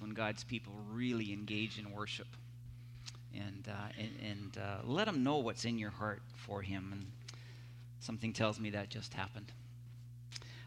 when 0.00 0.10
God's 0.10 0.44
people 0.44 0.72
really 0.90 1.32
engage 1.32 1.78
in 1.78 1.92
worship 1.92 2.26
and, 3.34 3.68
uh, 3.68 3.88
and, 3.98 4.10
and 4.20 4.58
uh, 4.58 4.78
let 4.84 5.08
Him 5.08 5.22
know 5.22 5.38
what's 5.38 5.64
in 5.64 5.78
your 5.78 5.90
heart 5.90 6.22
for 6.36 6.62
Him. 6.62 6.90
And 6.92 7.06
something 8.00 8.32
tells 8.32 8.58
me 8.58 8.70
that 8.70 8.88
just 8.88 9.14
happened. 9.14 9.52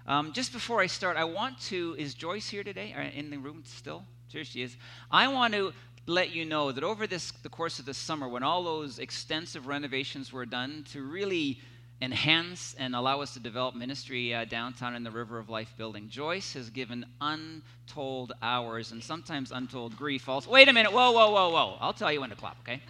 Um, 0.07 0.33
just 0.33 0.53
before 0.53 0.81
I 0.81 0.87
start, 0.87 1.17
I 1.17 1.23
want 1.23 1.59
to. 1.61 1.95
Is 1.97 2.13
Joyce 2.13 2.47
here 2.47 2.63
today? 2.63 2.93
In 3.15 3.29
the 3.29 3.37
room 3.37 3.63
still? 3.65 4.03
Here 4.27 4.43
she 4.43 4.61
is. 4.61 4.77
I 5.11 5.27
want 5.27 5.53
to 5.53 5.73
let 6.07 6.35
you 6.35 6.45
know 6.45 6.71
that 6.71 6.83
over 6.83 7.07
this 7.07 7.31
the 7.31 7.49
course 7.49 7.79
of 7.79 7.85
the 7.85 7.93
summer, 7.93 8.27
when 8.27 8.43
all 8.43 8.63
those 8.63 8.99
extensive 8.99 9.67
renovations 9.67 10.31
were 10.31 10.45
done 10.45 10.85
to 10.91 11.01
really 11.01 11.59
enhance 12.01 12.75
and 12.77 12.95
allow 12.95 13.21
us 13.21 13.33
to 13.33 13.39
develop 13.39 13.75
ministry 13.75 14.33
uh, 14.33 14.45
downtown 14.45 14.95
in 14.95 15.03
the 15.03 15.11
River 15.11 15.39
of 15.39 15.49
Life 15.49 15.73
building. 15.77 16.09
Joyce 16.09 16.53
has 16.53 16.69
given 16.69 17.05
untold 17.21 18.33
hours 18.41 18.91
and 18.91 19.03
sometimes 19.03 19.51
untold 19.51 19.95
grief. 19.95 20.27
Also, 20.27 20.49
wait 20.49 20.67
a 20.67 20.73
minute, 20.73 20.91
whoa, 20.91 21.11
whoa, 21.11 21.31
whoa, 21.31 21.49
whoa. 21.49 21.77
I'll 21.79 21.93
tell 21.93 22.11
you 22.11 22.21
when 22.21 22.29
to 22.29 22.35
clap, 22.35 22.59
okay? 22.61 22.81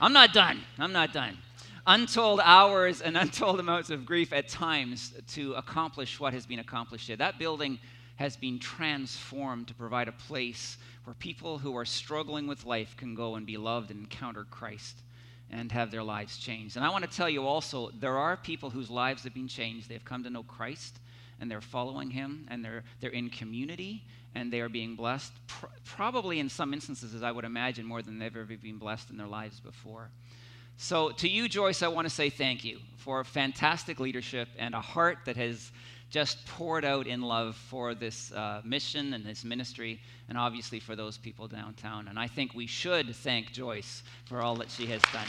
I'm 0.00 0.12
not 0.12 0.32
done. 0.32 0.60
I'm 0.78 0.92
not 0.92 1.12
done. 1.12 1.38
Untold 1.86 2.40
hours 2.42 3.00
and 3.00 3.16
untold 3.16 3.60
amounts 3.60 3.90
of 3.90 4.04
grief 4.04 4.32
at 4.32 4.48
times 4.48 5.12
to 5.28 5.52
accomplish 5.54 6.18
what 6.18 6.32
has 6.32 6.46
been 6.46 6.58
accomplished 6.58 7.06
here. 7.06 7.16
That 7.16 7.38
building 7.38 7.78
has 8.16 8.36
been 8.36 8.58
transformed 8.58 9.68
to 9.68 9.74
provide 9.74 10.08
a 10.08 10.12
place 10.12 10.78
where 11.04 11.14
people 11.14 11.58
who 11.58 11.76
are 11.76 11.84
struggling 11.84 12.46
with 12.46 12.64
life 12.64 12.96
can 12.96 13.14
go 13.14 13.36
and 13.36 13.46
be 13.46 13.56
loved 13.56 13.90
and 13.90 14.00
encounter 14.00 14.44
Christ 14.50 15.02
and 15.54 15.70
have 15.70 15.90
their 15.90 16.02
lives 16.02 16.36
changed. 16.36 16.76
And 16.76 16.84
I 16.84 16.90
want 16.90 17.08
to 17.08 17.16
tell 17.16 17.30
you 17.30 17.46
also, 17.46 17.90
there 18.00 18.18
are 18.18 18.36
people 18.36 18.70
whose 18.70 18.90
lives 18.90 19.22
have 19.22 19.34
been 19.34 19.48
changed. 19.48 19.88
They've 19.88 20.04
come 20.04 20.24
to 20.24 20.30
know 20.30 20.42
Christ 20.42 20.98
and 21.40 21.50
they're 21.50 21.60
following 21.60 22.10
him 22.10 22.46
and 22.50 22.64
they're, 22.64 22.82
they're 23.00 23.10
in 23.10 23.30
community 23.30 24.02
and 24.34 24.52
they 24.52 24.60
are 24.60 24.68
being 24.68 24.96
blessed, 24.96 25.32
pr- 25.46 25.66
probably 25.84 26.40
in 26.40 26.48
some 26.48 26.74
instances, 26.74 27.14
as 27.14 27.22
I 27.22 27.30
would 27.30 27.44
imagine, 27.44 27.86
more 27.86 28.02
than 28.02 28.18
they've 28.18 28.36
ever 28.36 28.56
been 28.56 28.78
blessed 28.78 29.10
in 29.10 29.16
their 29.16 29.28
lives 29.28 29.60
before. 29.60 30.10
So, 30.76 31.10
to 31.10 31.28
you, 31.28 31.48
Joyce, 31.48 31.82
I 31.82 31.88
want 31.88 32.08
to 32.08 32.12
say 32.12 32.30
thank 32.30 32.64
you 32.64 32.80
for 32.96 33.22
fantastic 33.22 34.00
leadership 34.00 34.48
and 34.58 34.74
a 34.74 34.80
heart 34.80 35.18
that 35.26 35.36
has 35.36 35.70
just 36.14 36.46
poured 36.46 36.84
out 36.84 37.08
in 37.08 37.22
love 37.22 37.56
for 37.56 37.92
this 37.92 38.30
uh, 38.30 38.60
mission 38.64 39.14
and 39.14 39.26
this 39.26 39.42
ministry, 39.42 40.00
and 40.28 40.38
obviously 40.38 40.78
for 40.78 40.94
those 40.94 41.18
people 41.18 41.48
downtown. 41.48 42.06
And 42.06 42.20
I 42.20 42.28
think 42.28 42.54
we 42.54 42.68
should 42.68 43.16
thank 43.16 43.50
Joyce 43.50 44.04
for 44.24 44.40
all 44.40 44.54
that 44.54 44.70
she 44.70 44.86
has 44.86 45.02
done. 45.12 45.26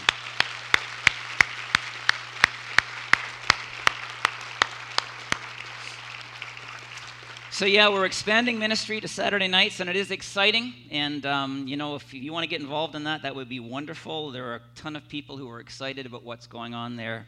So, 7.50 7.66
yeah, 7.66 7.90
we're 7.90 8.06
expanding 8.06 8.60
ministry 8.60 9.02
to 9.02 9.08
Saturday 9.08 9.48
nights, 9.48 9.80
and 9.80 9.90
it 9.90 9.96
is 9.96 10.12
exciting. 10.12 10.72
And, 10.92 11.26
um, 11.26 11.68
you 11.68 11.78
know, 11.78 11.96
if 11.96 12.14
you 12.14 12.32
want 12.32 12.44
to 12.44 12.48
get 12.48 12.62
involved 12.62 12.94
in 12.94 13.06
that, 13.06 13.24
that 13.24 13.36
would 13.36 13.50
be 13.50 13.60
wonderful. 13.60 14.30
There 14.30 14.52
are 14.52 14.56
a 14.58 14.62
ton 14.76 14.96
of 14.96 15.08
people 15.10 15.36
who 15.36 15.50
are 15.50 15.60
excited 15.60 16.06
about 16.06 16.24
what's 16.24 16.46
going 16.46 16.76
on 16.76 16.96
there 16.96 17.26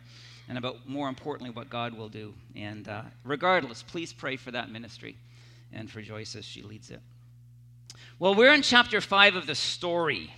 and 0.50 0.58
about, 0.58 0.88
more 0.88 1.10
importantly, 1.10 1.50
what 1.50 1.70
God 1.70 1.98
will 1.98 2.10
do. 2.10 2.34
And 2.56 2.88
uh, 2.88 3.04
regardless, 3.24 3.84
please 3.84 4.14
pray 4.14 4.36
for 4.36 4.52
that 4.52 4.72
ministry 4.72 5.18
and 5.74 5.90
for 5.90 6.02
Joyce 6.02 6.36
as 6.36 6.46
she 6.46 6.62
leads 6.62 6.90
it. 6.90 7.02
Well, 8.20 8.34
we're 8.34 8.54
in 8.54 8.62
chapter 8.62 9.02
5 9.02 9.36
of 9.36 9.48
the 9.48 9.56
story. 9.56 10.34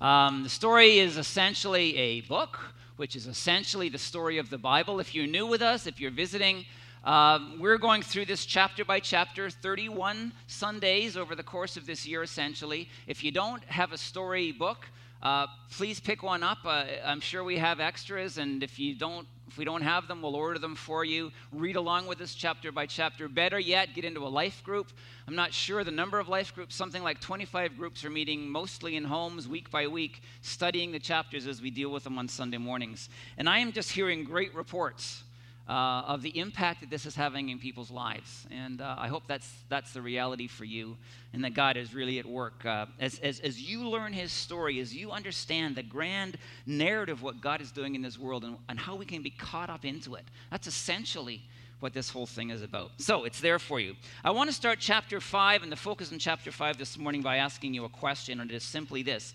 Um, 0.00 0.42
the 0.42 0.48
story 0.48 0.98
is 0.98 1.16
essentially 1.16 1.96
a 1.96 2.20
book, 2.22 2.58
which 2.96 3.14
is 3.14 3.26
essentially 3.26 3.88
the 3.88 3.98
story 3.98 4.38
of 4.38 4.50
the 4.50 4.58
Bible. 4.58 4.98
If 5.00 5.14
you're 5.14 5.26
new 5.26 5.46
with 5.46 5.62
us, 5.62 5.86
if 5.86 6.00
you're 6.00 6.10
visiting, 6.10 6.64
um, 7.04 7.58
we're 7.60 7.78
going 7.78 8.02
through 8.02 8.26
this 8.26 8.46
chapter 8.46 8.84
by 8.84 9.00
chapter, 9.00 9.50
31 9.50 10.32
Sundays 10.46 11.16
over 11.16 11.34
the 11.34 11.42
course 11.42 11.76
of 11.76 11.86
this 11.86 12.06
year, 12.06 12.22
essentially. 12.22 12.88
If 13.06 13.22
you 13.24 13.32
don't 13.32 13.62
have 13.64 13.92
a 13.92 13.98
story 13.98 14.52
book, 14.52 14.86
uh, 15.22 15.46
please 15.70 16.00
pick 16.00 16.22
one 16.22 16.42
up. 16.42 16.58
Uh, 16.64 16.84
I'm 17.04 17.20
sure 17.20 17.44
we 17.44 17.58
have 17.58 17.80
extras, 17.80 18.38
and 18.38 18.62
if 18.62 18.78
you 18.78 18.94
don't 18.94 19.26
if 19.52 19.58
we 19.58 19.66
don't 19.66 19.82
have 19.82 20.08
them, 20.08 20.22
we'll 20.22 20.34
order 20.34 20.58
them 20.58 20.74
for 20.74 21.04
you. 21.04 21.30
Read 21.52 21.76
along 21.76 22.06
with 22.06 22.22
us 22.22 22.32
chapter 22.32 22.72
by 22.72 22.86
chapter. 22.86 23.28
Better 23.28 23.58
yet, 23.58 23.92
get 23.94 24.02
into 24.02 24.26
a 24.26 24.28
life 24.28 24.64
group. 24.64 24.90
I'm 25.28 25.34
not 25.34 25.52
sure 25.52 25.84
the 25.84 25.90
number 25.90 26.18
of 26.18 26.26
life 26.26 26.54
groups, 26.54 26.74
something 26.74 27.02
like 27.02 27.20
25 27.20 27.76
groups 27.76 28.02
are 28.02 28.08
meeting 28.08 28.48
mostly 28.48 28.96
in 28.96 29.04
homes 29.04 29.46
week 29.46 29.70
by 29.70 29.88
week, 29.88 30.22
studying 30.40 30.90
the 30.90 30.98
chapters 30.98 31.46
as 31.46 31.60
we 31.60 31.70
deal 31.70 31.90
with 31.90 32.04
them 32.04 32.18
on 32.18 32.28
Sunday 32.28 32.56
mornings. 32.56 33.10
And 33.36 33.46
I 33.46 33.58
am 33.58 33.72
just 33.72 33.92
hearing 33.92 34.24
great 34.24 34.54
reports 34.54 35.22
uh, 35.68 36.02
of 36.06 36.22
the 36.22 36.36
impact 36.38 36.80
that 36.80 36.90
this 36.90 37.06
is 37.06 37.14
having 37.14 37.48
in 37.48 37.58
people's 37.58 37.90
lives. 37.90 38.46
And 38.50 38.80
uh, 38.80 38.96
I 38.98 39.08
hope 39.08 39.24
that's, 39.26 39.48
that's 39.68 39.92
the 39.92 40.02
reality 40.02 40.48
for 40.48 40.64
you 40.64 40.96
and 41.32 41.44
that 41.44 41.54
God 41.54 41.76
is 41.76 41.94
really 41.94 42.18
at 42.18 42.26
work. 42.26 42.64
Uh, 42.64 42.86
as, 42.98 43.18
as, 43.20 43.40
as 43.40 43.60
you 43.60 43.88
learn 43.88 44.12
His 44.12 44.32
story, 44.32 44.80
as 44.80 44.94
you 44.94 45.10
understand 45.10 45.76
the 45.76 45.82
grand 45.82 46.36
narrative 46.66 47.18
of 47.18 47.22
what 47.22 47.40
God 47.40 47.60
is 47.60 47.70
doing 47.70 47.94
in 47.94 48.02
this 48.02 48.18
world 48.18 48.44
and, 48.44 48.56
and 48.68 48.78
how 48.78 48.96
we 48.96 49.04
can 49.04 49.22
be 49.22 49.30
caught 49.30 49.70
up 49.70 49.84
into 49.84 50.14
it, 50.14 50.24
that's 50.50 50.66
essentially 50.66 51.42
what 51.82 51.92
this 51.92 52.10
whole 52.10 52.26
thing 52.26 52.50
is 52.50 52.62
about. 52.62 52.92
So 52.98 53.24
it's 53.24 53.40
there 53.40 53.58
for 53.58 53.80
you. 53.80 53.96
I 54.24 54.30
want 54.30 54.48
to 54.48 54.54
start 54.54 54.78
chapter 54.80 55.20
5 55.20 55.64
and 55.64 55.72
the 55.72 55.76
focus 55.76 56.12
in 56.12 56.18
chapter 56.18 56.52
5 56.52 56.78
this 56.78 56.96
morning 56.96 57.22
by 57.22 57.38
asking 57.38 57.74
you 57.74 57.84
a 57.84 57.88
question, 57.88 58.40
and 58.40 58.50
it 58.50 58.54
is 58.54 58.62
simply 58.62 59.02
this 59.02 59.34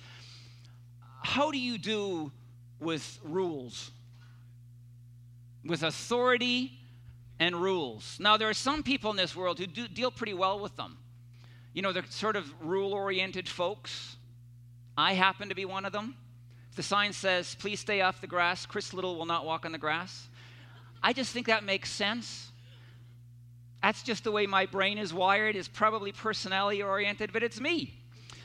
How 1.23 1.51
do 1.51 1.57
you 1.57 1.77
do 1.77 2.31
with 2.79 3.19
rules? 3.23 3.91
With 5.67 5.83
authority 5.83 6.71
and 7.39 7.55
rules. 7.55 8.17
Now, 8.19 8.37
there 8.37 8.49
are 8.49 8.53
some 8.53 8.83
people 8.83 9.11
in 9.11 9.17
this 9.17 9.35
world 9.35 9.59
who 9.59 9.67
do 9.67 9.87
deal 9.87 10.11
pretty 10.11 10.33
well 10.33 10.59
with 10.59 10.75
them. 10.75 10.97
You 11.73 11.81
know, 11.81 11.91
they're 11.91 12.05
sort 12.09 12.35
of 12.35 12.51
rule 12.65 12.93
oriented 12.93 13.47
folks. 13.47 14.15
I 14.97 15.13
happen 15.13 15.49
to 15.49 15.55
be 15.55 15.65
one 15.65 15.85
of 15.85 15.91
them. 15.91 16.15
If 16.71 16.75
the 16.75 16.83
sign 16.83 17.13
says, 17.13 17.55
please 17.55 17.79
stay 17.79 18.01
off 18.01 18.21
the 18.21 18.27
grass, 18.27 18.65
Chris 18.65 18.93
Little 18.93 19.15
will 19.15 19.25
not 19.25 19.45
walk 19.45 19.65
on 19.65 19.71
the 19.71 19.77
grass, 19.77 20.27
I 21.03 21.13
just 21.13 21.31
think 21.31 21.45
that 21.47 21.63
makes 21.63 21.91
sense. 21.91 22.51
That's 23.83 24.01
just 24.01 24.23
the 24.23 24.31
way 24.31 24.47
my 24.47 24.65
brain 24.65 24.97
is 24.97 25.13
wired, 25.13 25.55
is 25.55 25.67
probably 25.67 26.11
personality 26.11 26.81
oriented, 26.81 27.31
but 27.31 27.43
it's 27.43 27.61
me. 27.61 27.93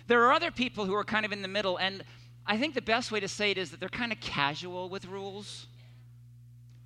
There 0.07 0.23
are 0.25 0.33
other 0.33 0.51
people 0.51 0.85
who 0.85 0.95
are 0.95 1.05
kind 1.05 1.25
of 1.25 1.33
in 1.33 1.41
the 1.41 1.49
middle, 1.49 1.79
and 1.79 2.05
I 2.47 2.59
think 2.59 2.75
the 2.75 2.83
best 2.83 3.11
way 3.11 3.21
to 3.21 3.29
say 3.29 3.51
it 3.51 3.59
is 3.59 3.71
that 3.71 3.81
they're 3.81 3.89
kind 3.89 4.13
of 4.13 4.21
casual 4.21 4.91
with 4.91 5.07
rules 5.07 5.69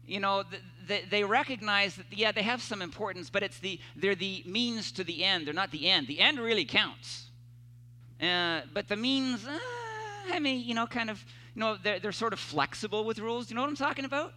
you 0.06 0.20
know, 0.20 0.44
they, 0.86 1.02
they 1.10 1.24
recognize 1.24 1.96
that, 1.96 2.06
yeah, 2.10 2.32
they 2.32 2.42
have 2.42 2.62
some 2.62 2.82
importance, 2.82 3.30
but 3.30 3.42
it's 3.42 3.58
the, 3.58 3.80
they're 3.96 4.14
the 4.14 4.42
means 4.46 4.92
to 4.92 5.04
the 5.04 5.24
end. 5.24 5.46
They're 5.46 5.54
not 5.54 5.70
the 5.70 5.88
end. 5.88 6.06
The 6.06 6.20
end 6.20 6.38
really 6.38 6.64
counts. 6.64 7.24
Uh, 8.20 8.62
but 8.72 8.88
the 8.88 8.96
means, 8.96 9.46
uh, 9.46 9.58
I 10.32 10.38
mean, 10.38 10.66
you 10.66 10.74
know, 10.74 10.86
kind 10.86 11.10
of, 11.10 11.22
you 11.54 11.60
know, 11.60 11.76
they're, 11.82 11.98
they're 11.98 12.12
sort 12.12 12.32
of 12.32 12.38
flexible 12.38 13.04
with 13.04 13.18
rules. 13.18 13.50
You 13.50 13.56
know 13.56 13.62
what 13.62 13.70
I'm 13.70 13.76
talking 13.76 14.04
about? 14.04 14.32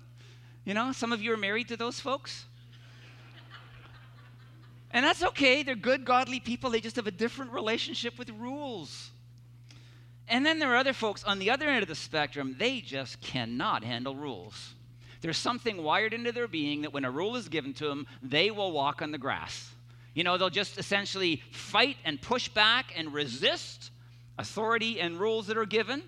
You 0.66 0.74
know, 0.74 0.92
some 0.92 1.14
of 1.14 1.22
you 1.22 1.34
are 1.34 1.38
married 1.38 1.68
to 1.70 1.78
those 1.78 2.00
folks. 2.00 2.46
And 4.92 5.06
that's 5.06 5.24
okay. 5.24 5.62
They're 5.62 5.76
good, 5.76 6.04
godly 6.04 6.40
people. 6.40 6.72
They 6.72 6.82
just 6.82 6.96
have 6.96 7.08
a 7.08 7.12
different 7.12 7.52
relationship 7.52 8.18
with 8.18 8.30
rules. 8.32 9.12
And 10.28 10.46
then 10.46 10.60
there 10.60 10.72
are 10.74 10.78
other 10.78 10.94
folks 10.94 11.24
on 11.24 11.40
the 11.40 11.50
other 11.50 11.68
end 11.68 11.82
of 11.82 11.88
the 11.88 11.96
spectrum, 11.96 12.56
they 12.58 12.82
just 12.82 13.20
cannot 13.22 13.84
handle 13.84 14.16
rules. 14.16 14.74
There's 15.22 15.38
something 15.38 15.84
wired 15.84 16.14
into 16.14 16.32
their 16.32 16.48
being 16.48 16.84
that 16.84 16.94
when 16.94 17.06
a 17.06 17.12
rule 17.12 17.36
is 17.36 17.50
given 17.50 17.74
to 17.76 17.88
them, 17.88 18.08
they 18.22 18.52
will 18.52 18.72
walk 18.72 19.02
on 19.02 19.12
the 19.12 19.18
grass. 19.18 19.70
You 20.14 20.24
know, 20.24 20.38
they'll 20.38 20.50
just 20.50 20.78
essentially 20.78 21.42
fight 21.52 21.98
and 22.06 22.22
push 22.22 22.48
back 22.50 22.94
and 22.96 23.14
resist 23.14 23.92
authority 24.38 25.00
and 25.00 25.20
rules 25.20 25.48
that 25.48 25.58
are 25.58 25.66
given. 25.66 26.04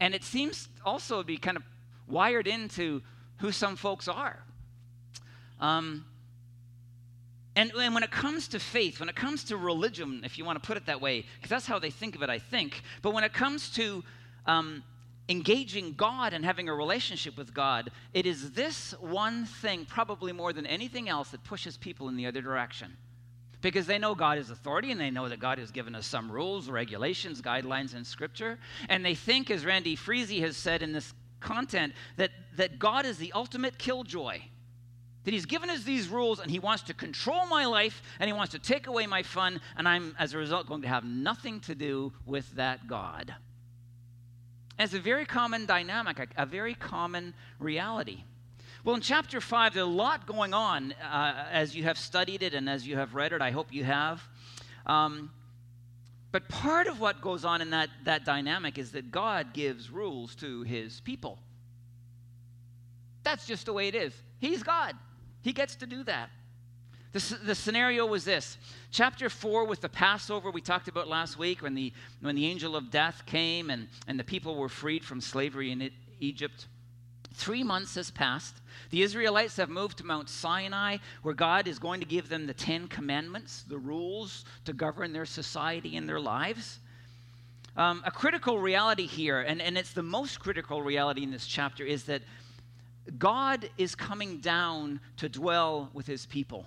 And 0.00 0.14
it 0.14 0.24
seems 0.24 0.68
also 0.84 1.18
to 1.18 1.26
be 1.26 1.36
kind 1.36 1.56
of 1.56 1.62
wired 2.08 2.46
into 2.46 3.02
who 3.38 3.52
some 3.52 3.76
folks 3.76 4.08
are. 4.08 4.42
Um, 5.60 6.04
and, 7.54 7.72
and, 7.72 7.94
when 7.94 8.02
it 8.02 8.10
comes 8.10 8.48
to 8.48 8.58
faith, 8.58 9.00
when 9.00 9.08
it 9.08 9.16
comes 9.16 9.44
to 9.44 9.56
religion, 9.56 10.22
if 10.24 10.38
you 10.38 10.44
want 10.44 10.62
to 10.62 10.66
put 10.66 10.76
it 10.76 10.86
that 10.86 11.00
way, 11.00 11.26
because 11.36 11.50
that's 11.50 11.66
how 11.66 11.78
they 11.78 11.90
think 11.90 12.14
of 12.14 12.22
it, 12.22 12.30
I 12.30 12.38
think, 12.38 12.82
but 13.02 13.12
when 13.12 13.24
it 13.24 13.32
comes 13.32 13.70
to 13.70 14.02
um, 14.46 14.82
engaging 15.30 15.94
God 15.94 16.32
and 16.32 16.44
having 16.44 16.68
a 16.68 16.74
relationship 16.74 17.38
with 17.38 17.54
God, 17.54 17.92
it 18.12 18.26
is 18.26 18.50
this 18.50 18.92
one 19.00 19.46
thing, 19.46 19.84
probably 19.84 20.32
more 20.32 20.52
than 20.52 20.66
anything 20.66 21.08
else, 21.08 21.30
that 21.30 21.44
pushes 21.44 21.76
people 21.76 22.08
in 22.08 22.16
the 22.16 22.26
other 22.26 22.42
direction. 22.42 22.96
Because 23.60 23.86
they 23.86 23.98
know 23.98 24.14
God 24.14 24.38
is 24.38 24.50
authority 24.50 24.90
and 24.90 25.00
they 25.00 25.10
know 25.10 25.28
that 25.28 25.38
God 25.38 25.58
has 25.58 25.70
given 25.70 25.94
us 25.94 26.06
some 26.06 26.32
rules, 26.32 26.68
regulations, 26.68 27.40
guidelines 27.40 27.94
in 27.94 28.04
Scripture. 28.04 28.58
And 28.88 29.04
they 29.04 29.14
think, 29.14 29.50
as 29.50 29.64
Randy 29.64 29.94
Frazee 29.94 30.40
has 30.40 30.56
said 30.56 30.82
in 30.82 30.92
this 30.92 31.14
content, 31.38 31.92
that, 32.16 32.30
that 32.56 32.78
God 32.78 33.06
is 33.06 33.18
the 33.18 33.32
ultimate 33.32 33.78
killjoy. 33.78 34.40
That 35.24 35.34
He's 35.34 35.46
given 35.46 35.70
us 35.70 35.84
these 35.84 36.08
rules 36.08 36.40
and 36.40 36.50
He 36.50 36.58
wants 36.58 36.82
to 36.84 36.94
control 36.94 37.46
my 37.46 37.66
life 37.66 38.02
and 38.18 38.26
He 38.26 38.32
wants 38.32 38.52
to 38.52 38.58
take 38.58 38.88
away 38.88 39.06
my 39.06 39.22
fun, 39.22 39.60
and 39.76 39.86
I'm, 39.86 40.16
as 40.18 40.34
a 40.34 40.38
result, 40.38 40.66
going 40.66 40.82
to 40.82 40.88
have 40.88 41.04
nothing 41.04 41.60
to 41.60 41.74
do 41.76 42.14
with 42.24 42.50
that 42.56 42.88
God. 42.88 43.34
It's 44.80 44.94
a 44.94 44.98
very 44.98 45.26
common 45.26 45.66
dynamic, 45.66 46.18
a, 46.18 46.42
a 46.42 46.46
very 46.46 46.74
common 46.74 47.34
reality. 47.58 48.24
Well, 48.82 48.94
in 48.94 49.02
chapter 49.02 49.38
5, 49.42 49.74
there's 49.74 49.84
a 49.84 49.88
lot 49.88 50.26
going 50.26 50.54
on 50.54 50.92
uh, 50.92 51.48
as 51.52 51.76
you 51.76 51.82
have 51.82 51.98
studied 51.98 52.42
it 52.42 52.54
and 52.54 52.66
as 52.66 52.86
you 52.86 52.96
have 52.96 53.14
read 53.14 53.34
it. 53.34 53.42
I 53.42 53.50
hope 53.50 53.74
you 53.74 53.84
have. 53.84 54.26
Um, 54.86 55.30
but 56.32 56.48
part 56.48 56.86
of 56.86 56.98
what 56.98 57.20
goes 57.20 57.44
on 57.44 57.60
in 57.60 57.70
that, 57.70 57.90
that 58.04 58.24
dynamic 58.24 58.78
is 58.78 58.92
that 58.92 59.10
God 59.10 59.52
gives 59.52 59.90
rules 59.90 60.34
to 60.36 60.62
his 60.62 61.00
people. 61.00 61.38
That's 63.22 63.46
just 63.46 63.66
the 63.66 63.74
way 63.74 63.88
it 63.88 63.94
is. 63.94 64.14
He's 64.38 64.62
God, 64.62 64.96
he 65.42 65.52
gets 65.52 65.76
to 65.76 65.86
do 65.86 66.04
that. 66.04 66.30
The, 67.12 67.38
the 67.44 67.54
scenario 67.54 68.06
was 68.06 68.24
this 68.24 68.56
chapter 68.92 69.28
4 69.28 69.64
with 69.64 69.80
the 69.80 69.88
passover 69.88 70.50
we 70.50 70.60
talked 70.60 70.86
about 70.86 71.08
last 71.08 71.38
week 71.38 71.60
when 71.60 71.74
the, 71.74 71.92
when 72.20 72.36
the 72.36 72.46
angel 72.46 72.76
of 72.76 72.90
death 72.90 73.24
came 73.26 73.68
and, 73.70 73.88
and 74.06 74.18
the 74.18 74.24
people 74.24 74.54
were 74.54 74.68
freed 74.68 75.04
from 75.04 75.20
slavery 75.20 75.72
in 75.72 75.90
egypt 76.20 76.66
Three 77.34 77.62
months 77.62 77.94
has 77.94 78.10
passed. 78.10 78.56
The 78.90 79.02
Israelites 79.02 79.56
have 79.56 79.70
moved 79.70 79.98
to 79.98 80.06
Mount 80.06 80.28
Sinai, 80.28 80.98
where 81.22 81.34
God 81.34 81.68
is 81.68 81.78
going 81.78 82.00
to 82.00 82.06
give 82.06 82.28
them 82.28 82.46
the 82.46 82.54
Ten 82.54 82.88
Commandments, 82.88 83.64
the 83.68 83.78
rules 83.78 84.44
to 84.64 84.72
govern 84.72 85.12
their 85.12 85.24
society 85.24 85.96
and 85.96 86.08
their 86.08 86.20
lives. 86.20 86.80
Um, 87.76 88.02
a 88.04 88.10
critical 88.10 88.58
reality 88.58 89.06
here, 89.06 89.40
and, 89.40 89.62
and 89.62 89.78
it's 89.78 89.92
the 89.92 90.02
most 90.02 90.40
critical 90.40 90.82
reality 90.82 91.22
in 91.22 91.30
this 91.30 91.46
chapter, 91.46 91.84
is 91.84 92.04
that 92.04 92.22
God 93.16 93.70
is 93.78 93.94
coming 93.94 94.38
down 94.38 95.00
to 95.18 95.28
dwell 95.28 95.88
with 95.94 96.06
his 96.06 96.26
people. 96.26 96.66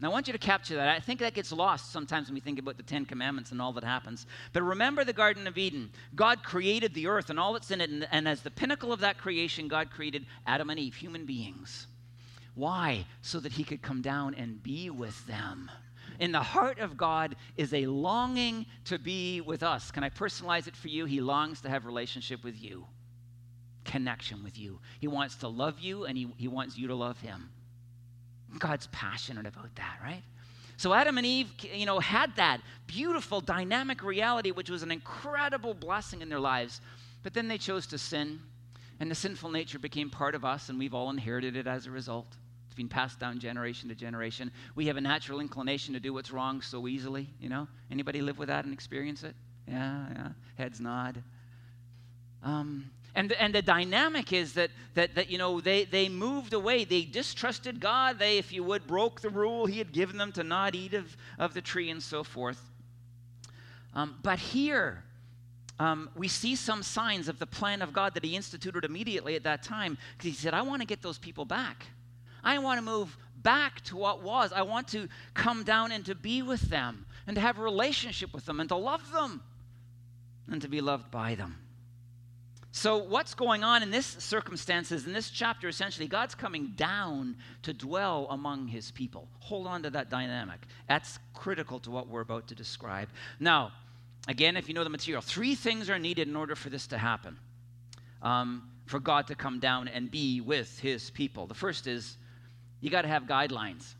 Now, 0.00 0.10
I 0.10 0.12
want 0.12 0.28
you 0.28 0.32
to 0.32 0.38
capture 0.38 0.76
that. 0.76 0.88
I 0.88 1.00
think 1.00 1.18
that 1.20 1.34
gets 1.34 1.50
lost 1.50 1.92
sometimes 1.92 2.28
when 2.28 2.34
we 2.34 2.40
think 2.40 2.60
about 2.60 2.76
the 2.76 2.84
Ten 2.84 3.04
Commandments 3.04 3.50
and 3.50 3.60
all 3.60 3.72
that 3.72 3.82
happens. 3.82 4.26
But 4.52 4.62
remember 4.62 5.04
the 5.04 5.12
Garden 5.12 5.48
of 5.48 5.58
Eden. 5.58 5.90
God 6.14 6.44
created 6.44 6.94
the 6.94 7.08
earth 7.08 7.30
and 7.30 7.40
all 7.40 7.52
that's 7.52 7.72
in 7.72 7.80
it. 7.80 7.90
And, 7.90 8.06
and 8.12 8.28
as 8.28 8.42
the 8.42 8.50
pinnacle 8.50 8.92
of 8.92 9.00
that 9.00 9.18
creation, 9.18 9.66
God 9.66 9.90
created 9.90 10.24
Adam 10.46 10.70
and 10.70 10.78
Eve, 10.78 10.94
human 10.94 11.26
beings. 11.26 11.88
Why? 12.54 13.06
So 13.22 13.40
that 13.40 13.52
he 13.52 13.64
could 13.64 13.82
come 13.82 14.00
down 14.00 14.34
and 14.34 14.62
be 14.62 14.88
with 14.88 15.26
them. 15.26 15.68
In 16.20 16.32
the 16.32 16.42
heart 16.42 16.78
of 16.78 16.96
God 16.96 17.36
is 17.56 17.74
a 17.74 17.86
longing 17.86 18.66
to 18.86 18.98
be 18.98 19.40
with 19.40 19.62
us. 19.62 19.90
Can 19.90 20.04
I 20.04 20.10
personalize 20.10 20.66
it 20.66 20.76
for 20.76 20.88
you? 20.88 21.06
He 21.06 21.20
longs 21.20 21.60
to 21.62 21.68
have 21.68 21.86
relationship 21.86 22.42
with 22.42 22.60
you, 22.60 22.86
connection 23.84 24.42
with 24.42 24.58
you. 24.58 24.80
He 25.00 25.06
wants 25.06 25.36
to 25.36 25.48
love 25.48 25.78
you, 25.78 26.04
and 26.04 26.18
he, 26.18 26.32
he 26.36 26.48
wants 26.48 26.76
you 26.76 26.88
to 26.88 26.94
love 26.94 27.20
him. 27.20 27.50
God's 28.58 28.86
passionate 28.88 29.46
about 29.46 29.74
that, 29.76 29.98
right? 30.02 30.22
So 30.76 30.94
Adam 30.94 31.18
and 31.18 31.26
Eve, 31.26 31.50
you 31.74 31.86
know, 31.86 31.98
had 31.98 32.34
that 32.36 32.60
beautiful 32.86 33.40
dynamic 33.40 34.02
reality 34.02 34.52
which 34.52 34.70
was 34.70 34.82
an 34.82 34.92
incredible 34.92 35.74
blessing 35.74 36.22
in 36.22 36.28
their 36.28 36.40
lives. 36.40 36.80
But 37.24 37.34
then 37.34 37.48
they 37.48 37.58
chose 37.58 37.86
to 37.88 37.98
sin, 37.98 38.38
and 39.00 39.10
the 39.10 39.14
sinful 39.14 39.50
nature 39.50 39.78
became 39.78 40.08
part 40.08 40.34
of 40.34 40.44
us 40.44 40.68
and 40.68 40.78
we've 40.78 40.94
all 40.94 41.10
inherited 41.10 41.56
it 41.56 41.66
as 41.66 41.86
a 41.86 41.90
result. 41.90 42.26
It's 42.66 42.76
been 42.76 42.88
passed 42.88 43.18
down 43.18 43.40
generation 43.40 43.88
to 43.88 43.94
generation. 43.94 44.52
We 44.76 44.86
have 44.86 44.96
a 44.96 45.00
natural 45.00 45.40
inclination 45.40 45.94
to 45.94 46.00
do 46.00 46.12
what's 46.12 46.30
wrong 46.30 46.62
so 46.62 46.86
easily, 46.86 47.28
you 47.40 47.48
know? 47.48 47.66
Anybody 47.90 48.22
live 48.22 48.38
with 48.38 48.48
that 48.48 48.64
and 48.64 48.72
experience 48.72 49.24
it? 49.24 49.34
Yeah, 49.66 50.06
yeah. 50.14 50.28
Heads 50.56 50.80
nod. 50.80 51.22
Um, 52.42 52.90
and 53.14 53.30
the, 53.30 53.42
and 53.42 53.54
the 53.54 53.62
dynamic 53.62 54.32
is 54.32 54.52
that, 54.54 54.70
that, 54.94 55.14
that 55.14 55.30
you 55.30 55.38
know, 55.38 55.60
they, 55.60 55.84
they 55.84 56.08
moved 56.08 56.52
away. 56.52 56.84
They 56.84 57.04
distrusted 57.04 57.80
God. 57.80 58.18
They, 58.18 58.38
if 58.38 58.52
you 58.52 58.62
would, 58.64 58.86
broke 58.86 59.20
the 59.20 59.30
rule 59.30 59.66
He 59.66 59.78
had 59.78 59.92
given 59.92 60.18
them 60.18 60.32
to 60.32 60.44
not 60.44 60.74
eat 60.74 60.94
of, 60.94 61.16
of 61.38 61.54
the 61.54 61.62
tree 61.62 61.90
and 61.90 62.02
so 62.02 62.22
forth. 62.22 62.60
Um, 63.94 64.18
but 64.22 64.38
here, 64.38 65.02
um, 65.80 66.10
we 66.14 66.28
see 66.28 66.54
some 66.54 66.82
signs 66.82 67.28
of 67.28 67.38
the 67.38 67.46
plan 67.46 67.82
of 67.82 67.92
God 67.92 68.14
that 68.14 68.24
He 68.24 68.36
instituted 68.36 68.84
immediately 68.84 69.34
at 69.34 69.44
that 69.44 69.62
time. 69.62 69.96
Because 70.16 70.30
He 70.30 70.36
said, 70.36 70.54
I 70.54 70.62
want 70.62 70.82
to 70.82 70.86
get 70.86 71.02
those 71.02 71.18
people 71.18 71.44
back. 71.44 71.86
I 72.44 72.58
want 72.58 72.78
to 72.78 72.82
move 72.82 73.16
back 73.42 73.80
to 73.82 73.96
what 73.96 74.22
was. 74.22 74.52
I 74.52 74.62
want 74.62 74.88
to 74.88 75.08
come 75.34 75.64
down 75.64 75.92
and 75.92 76.04
to 76.06 76.14
be 76.14 76.42
with 76.42 76.62
them 76.62 77.06
and 77.26 77.34
to 77.34 77.40
have 77.40 77.58
a 77.58 77.62
relationship 77.62 78.32
with 78.32 78.46
them 78.46 78.60
and 78.60 78.68
to 78.68 78.76
love 78.76 79.10
them 79.12 79.42
and 80.50 80.60
to 80.62 80.68
be 80.68 80.80
loved 80.80 81.10
by 81.10 81.34
them. 81.34 81.56
So, 82.70 82.98
what's 82.98 83.34
going 83.34 83.64
on 83.64 83.82
in 83.82 83.90
this 83.90 84.06
circumstances, 84.06 85.06
in 85.06 85.12
this 85.12 85.30
chapter, 85.30 85.68
essentially, 85.68 86.06
God's 86.06 86.34
coming 86.34 86.72
down 86.76 87.36
to 87.62 87.72
dwell 87.72 88.26
among 88.30 88.68
his 88.68 88.90
people. 88.90 89.26
Hold 89.40 89.66
on 89.66 89.82
to 89.84 89.90
that 89.90 90.10
dynamic. 90.10 90.60
That's 90.86 91.18
critical 91.34 91.80
to 91.80 91.90
what 91.90 92.08
we're 92.08 92.20
about 92.20 92.46
to 92.48 92.54
describe. 92.54 93.08
Now, 93.40 93.72
again, 94.28 94.56
if 94.56 94.68
you 94.68 94.74
know 94.74 94.84
the 94.84 94.90
material, 94.90 95.22
three 95.22 95.54
things 95.54 95.88
are 95.88 95.98
needed 95.98 96.28
in 96.28 96.36
order 96.36 96.54
for 96.54 96.68
this 96.68 96.86
to 96.88 96.98
happen 96.98 97.38
um, 98.22 98.68
for 98.86 99.00
God 99.00 99.26
to 99.28 99.34
come 99.34 99.60
down 99.60 99.88
and 99.88 100.10
be 100.10 100.40
with 100.40 100.78
his 100.78 101.10
people. 101.10 101.46
The 101.46 101.54
first 101.54 101.86
is 101.86 102.16
you 102.80 102.90
got 102.90 103.02
to 103.02 103.08
have 103.08 103.24
guidelines. 103.24 103.94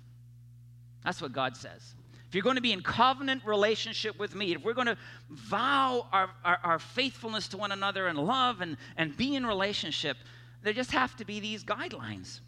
That's 1.04 1.22
what 1.22 1.32
God 1.32 1.56
says 1.56 1.94
if 2.28 2.34
you're 2.34 2.42
going 2.42 2.56
to 2.56 2.62
be 2.62 2.72
in 2.72 2.82
covenant 2.82 3.42
relationship 3.46 4.18
with 4.18 4.34
me, 4.34 4.52
if 4.52 4.62
we're 4.62 4.74
going 4.74 4.86
to 4.86 4.98
vow 5.30 6.06
our, 6.12 6.30
our, 6.44 6.58
our, 6.62 6.78
faithfulness 6.78 7.48
to 7.48 7.56
one 7.56 7.72
another 7.72 8.06
and 8.06 8.18
love 8.18 8.60
and, 8.60 8.76
and 8.98 9.16
be 9.16 9.34
in 9.34 9.46
relationship, 9.46 10.18
there 10.62 10.74
just 10.74 10.90
have 10.90 11.16
to 11.16 11.24
be 11.24 11.40
these 11.40 11.64
guidelines. 11.64 12.40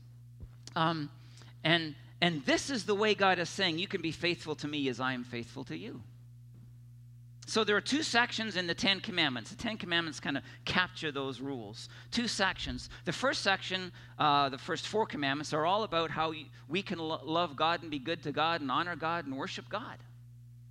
Um, 0.77 1.09
and, 1.65 1.95
and 2.21 2.45
this 2.45 2.69
is 2.69 2.85
the 2.85 2.95
way 2.95 3.15
God 3.15 3.39
is 3.39 3.49
saying, 3.49 3.79
You 3.79 3.89
can 3.89 4.03
be 4.03 4.13
faithful 4.13 4.55
to 4.57 4.69
me 4.69 4.87
as 4.89 5.01
I 5.01 5.15
am 5.15 5.25
faithful 5.25 5.65
to 5.65 5.77
you. 5.77 6.03
So 7.51 7.65
there 7.65 7.77
are 7.77 7.81
two 7.81 8.05
sections 8.05 8.55
in 8.55 8.69
the 8.69 8.75
Ten 8.75 9.01
Commandments. 9.01 9.51
The 9.51 9.57
Ten 9.57 9.77
Commandments 9.77 10.21
kind 10.21 10.37
of 10.37 10.45
capture 10.65 11.11
those 11.11 11.41
rules. 11.41 11.89
Two 12.13 12.29
sections. 12.29 12.89
The 13.07 13.13
first 13.13 13.43
section, 13.43 13.91
uh, 14.21 14.51
the 14.51 14.57
first 14.57 14.87
four 14.87 15.05
commandments, 15.05 15.53
are 15.53 15.67
all 15.67 15.83
about 15.83 16.13
how 16.13 16.33
we 16.69 16.81
can 16.81 17.01
lo- 17.01 17.21
love 17.25 17.57
God 17.57 17.83
and 17.83 17.91
be 17.91 17.99
good 17.99 18.23
to 18.23 18.31
God 18.31 18.61
and 18.61 18.71
honor 18.71 18.95
God 18.95 19.27
and 19.27 19.37
worship 19.37 19.69
God. 19.69 19.99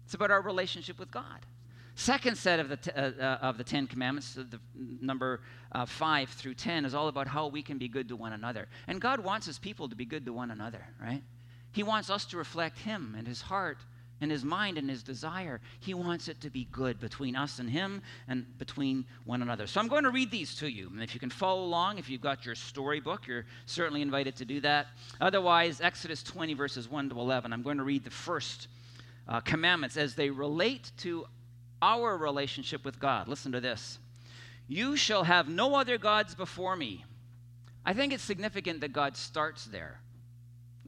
It's 0.06 0.14
about 0.14 0.32
our 0.32 0.42
relationship 0.42 1.00
with 1.00 1.12
God. 1.12 1.46
Second 1.96 2.38
set 2.38 2.62
of 2.62 2.70
the, 2.70 2.78
t- 2.78 2.92
uh, 2.92 3.12
uh, 3.20 3.40
of 3.42 3.58
the 3.58 3.66
Ten 3.66 3.86
Commandments, 3.86 4.36
the 4.36 4.62
number 5.02 5.42
uh, 5.74 5.86
five 5.86 6.30
through 6.30 6.54
ten, 6.54 6.86
is 6.86 6.94
all 6.94 7.10
about 7.10 7.28
how 7.28 7.48
we 7.48 7.62
can 7.62 7.78
be 7.78 7.90
good 7.90 8.08
to 8.08 8.16
one 8.16 8.32
another. 8.32 8.70
And 8.88 9.02
God 9.02 9.20
wants 9.20 9.46
His 9.48 9.60
people 9.60 9.90
to 9.90 9.98
be 9.98 10.06
good 10.06 10.26
to 10.28 10.32
one 10.32 10.50
another, 10.50 10.88
right? 11.02 11.24
He 11.74 11.84
wants 11.84 12.10
us 12.10 12.24
to 12.28 12.38
reflect 12.38 12.78
Him 12.78 13.16
and 13.18 13.28
His 13.28 13.42
heart 13.42 13.80
and 14.22 14.32
his 14.32 14.44
mind 14.44 14.78
and 14.78 14.90
his 14.90 15.04
desire. 15.04 15.62
He 15.80 15.94
wants 15.94 16.28
it 16.28 16.42
to 16.42 16.50
be 16.50 16.68
good 16.72 17.00
between 17.00 17.36
us 17.36 17.60
and 17.60 17.70
him 17.70 18.02
and 18.28 18.46
between 18.58 19.06
one 19.26 19.42
another. 19.42 19.68
So 19.68 19.80
I'm 19.80 19.88
going 19.88 20.04
to 20.04 20.10
read 20.10 20.32
these 20.32 20.56
to 20.56 20.68
you. 20.68 20.90
And 20.90 21.02
if 21.02 21.14
you 21.14 21.20
can 21.20 21.30
follow 21.30 21.64
along, 21.64 21.98
if 21.98 22.10
you've 22.10 22.22
got 22.22 22.46
your 22.46 22.56
storybook, 22.56 23.28
you're 23.28 23.46
certainly 23.66 24.02
invited 24.02 24.36
to 24.38 24.46
do 24.46 24.60
that. 24.62 24.88
Otherwise, 25.22 25.82
Exodus 25.82 26.24
20, 26.24 26.54
verses 26.54 26.90
1 26.90 27.10
to 27.10 27.20
11, 27.20 27.54
I'm 27.54 27.64
going 27.64 27.78
to 27.78 27.84
read 27.84 28.04
the 28.04 28.10
first 28.10 28.68
uh, 29.28 29.40
commandments 29.42 29.96
as 29.98 30.16
they 30.16 30.30
relate 30.30 30.92
to 30.98 31.26
our 31.82 32.18
relationship 32.18 32.84
with 32.84 33.00
God. 33.00 33.28
Listen 33.28 33.52
to 33.54 33.62
this 33.62 34.00
You 34.68 34.96
shall 34.96 35.24
have 35.24 35.48
no 35.48 35.76
other 35.76 35.98
gods 35.98 36.36
before 36.36 36.76
me. 36.76 37.06
I 37.86 37.94
think 37.94 38.14
it's 38.14 38.24
significant 38.24 38.82
that 38.82 38.94
God 38.94 39.16
starts 39.16 39.66
there. 39.66 40.02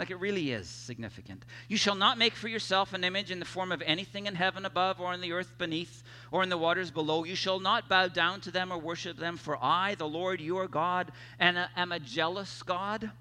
Like 0.02 0.10
it 0.10 0.16
really 0.16 0.52
is 0.52 0.68
significant. 0.68 1.46
You 1.68 1.78
shall 1.78 1.94
not 1.94 2.18
make 2.18 2.34
for 2.34 2.48
yourself 2.48 2.94
an 2.94 3.04
image 3.04 3.30
in 3.30 3.38
the 3.38 3.46
form 3.46 3.72
of 3.72 3.84
anything 3.84 4.26
in 4.26 4.34
heaven 4.34 4.66
above, 4.66 5.00
or 5.00 5.14
in 5.14 5.22
the 5.22 5.32
earth 5.32 5.60
beneath, 5.60 6.02
or 6.32 6.42
in 6.42 6.50
the 6.50 6.58
waters 6.58 6.90
below. 6.90 7.24
You 7.24 7.36
shall 7.36 7.60
not 7.60 7.88
bow 7.88 8.08
down 8.08 8.42
to 8.42 8.50
them 8.50 8.74
or 8.74 8.80
worship 8.80 9.18
them, 9.18 9.38
for 9.38 9.64
I, 9.64 9.94
the 9.94 10.08
Lord 10.08 10.42
your 10.42 10.68
God, 10.68 11.12
and 11.38 11.56
am 11.76 11.92
a 11.92 12.00
jealous 12.00 12.64
God, 12.64 13.12